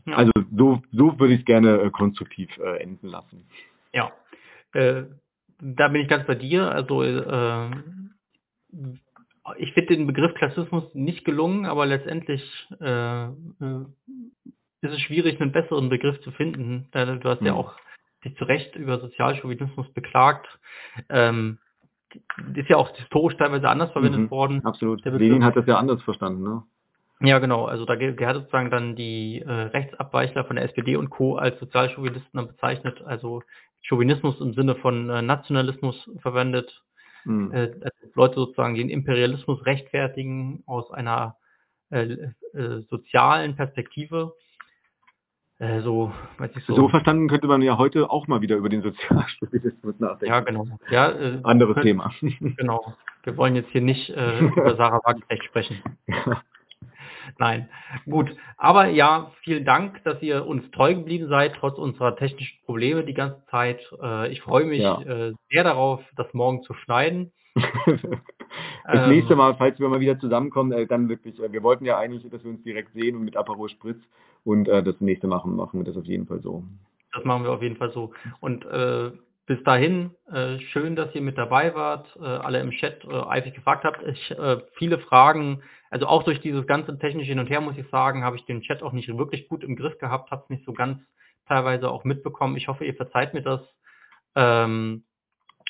[0.06, 0.16] Ja.
[0.16, 3.44] Also so, so würde ich es gerne äh, konstruktiv äh, enden lassen.
[3.92, 4.12] Ja,
[4.72, 5.04] äh,
[5.60, 6.70] da bin ich ganz bei dir.
[6.70, 7.70] Also äh,
[9.58, 12.42] ich finde den Begriff Klassismus nicht gelungen, aber letztendlich
[12.80, 13.84] äh, äh
[14.82, 16.88] ist es schwierig, einen besseren Begriff zu finden.
[16.92, 17.74] Du hast ja auch
[18.24, 20.46] dich zu Recht über Sozialchauvinismus beklagt.
[21.08, 21.58] Ähm,
[22.54, 24.64] ist ja auch historisch teilweise anders verwendet mhm, worden.
[24.64, 25.04] Absolut.
[25.04, 26.62] Lenin hat das ja anders verstanden, ne?
[27.20, 27.66] Ja, genau.
[27.66, 31.36] Also da gehört sozusagen dann die äh, Rechtsabweichler von der SPD und Co.
[31.36, 33.42] als Sozialchauvinisten bezeichnet, also
[33.82, 36.82] Chauvinismus im Sinne von äh, Nationalismus verwendet.
[37.24, 37.52] Mhm.
[37.52, 41.36] Äh, also Leute sozusagen den Imperialismus rechtfertigen aus einer
[41.90, 44.34] äh, äh, sozialen Perspektive.
[45.62, 46.12] Äh, so,
[46.66, 46.74] so.
[46.74, 50.26] so verstanden könnte man ja heute auch mal wieder über den Sozialchauvinismus nachdenken.
[50.26, 50.66] Ja, genau.
[50.90, 52.12] Ja, äh, Anderes können, Thema.
[52.56, 52.94] Genau.
[53.22, 55.80] Wir wollen jetzt hier nicht äh, über Sarah Wagenknecht sprechen.
[57.38, 57.68] Nein,
[58.10, 58.34] gut.
[58.56, 63.14] Aber ja, vielen Dank, dass ihr uns treu geblieben seid, trotz unserer technischen Probleme die
[63.14, 63.80] ganze Zeit.
[64.02, 65.00] Äh, ich freue mich ja.
[65.00, 67.30] äh, sehr darauf, das morgen zu schneiden.
[67.54, 69.38] das nächste ähm.
[69.38, 72.50] Mal, falls wir mal wieder zusammenkommen, äh, dann wirklich, wir wollten ja eigentlich, dass wir
[72.50, 74.02] uns direkt sehen und mit Aperol Spritz
[74.44, 76.64] und äh, das nächste machen, machen wir das auf jeden Fall so.
[77.12, 78.12] Das machen wir auf jeden Fall so.
[78.40, 79.10] Und äh,
[79.46, 83.54] bis dahin, äh, schön, dass ihr mit dabei wart, äh, alle im Chat äh, eifrig
[83.54, 84.02] gefragt habt.
[84.06, 87.88] Ich, äh, viele Fragen, also auch durch dieses ganze technische Hin und Her, muss ich
[87.88, 90.64] sagen, habe ich den Chat auch nicht wirklich gut im Griff gehabt, habe es nicht
[90.64, 90.98] so ganz
[91.46, 92.56] teilweise auch mitbekommen.
[92.56, 93.60] Ich hoffe, ihr verzeiht mir das.
[94.34, 95.04] Ähm,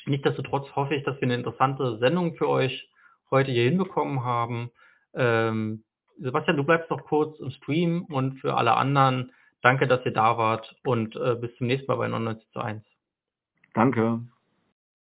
[0.05, 2.89] Nichtsdestotrotz hoffe ich, dass wir eine interessante Sendung für euch
[3.31, 4.71] heute hier hinbekommen haben.
[5.13, 5.83] Ähm,
[6.19, 9.31] Sebastian, du bleibst noch kurz im Stream und für alle anderen,
[9.61, 12.83] danke, dass ihr da wart und äh, bis zum nächsten Mal bei 99 zu 1.
[13.73, 14.21] Danke.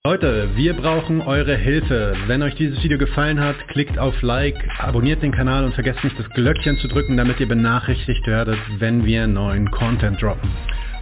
[0.05, 2.17] Leute, wir brauchen eure Hilfe.
[2.29, 6.17] Wenn euch dieses Video gefallen hat, klickt auf Like, abonniert den Kanal und vergesst nicht
[6.17, 10.49] das Glöckchen zu drücken, damit ihr benachrichtigt werdet, wenn wir neuen Content droppen.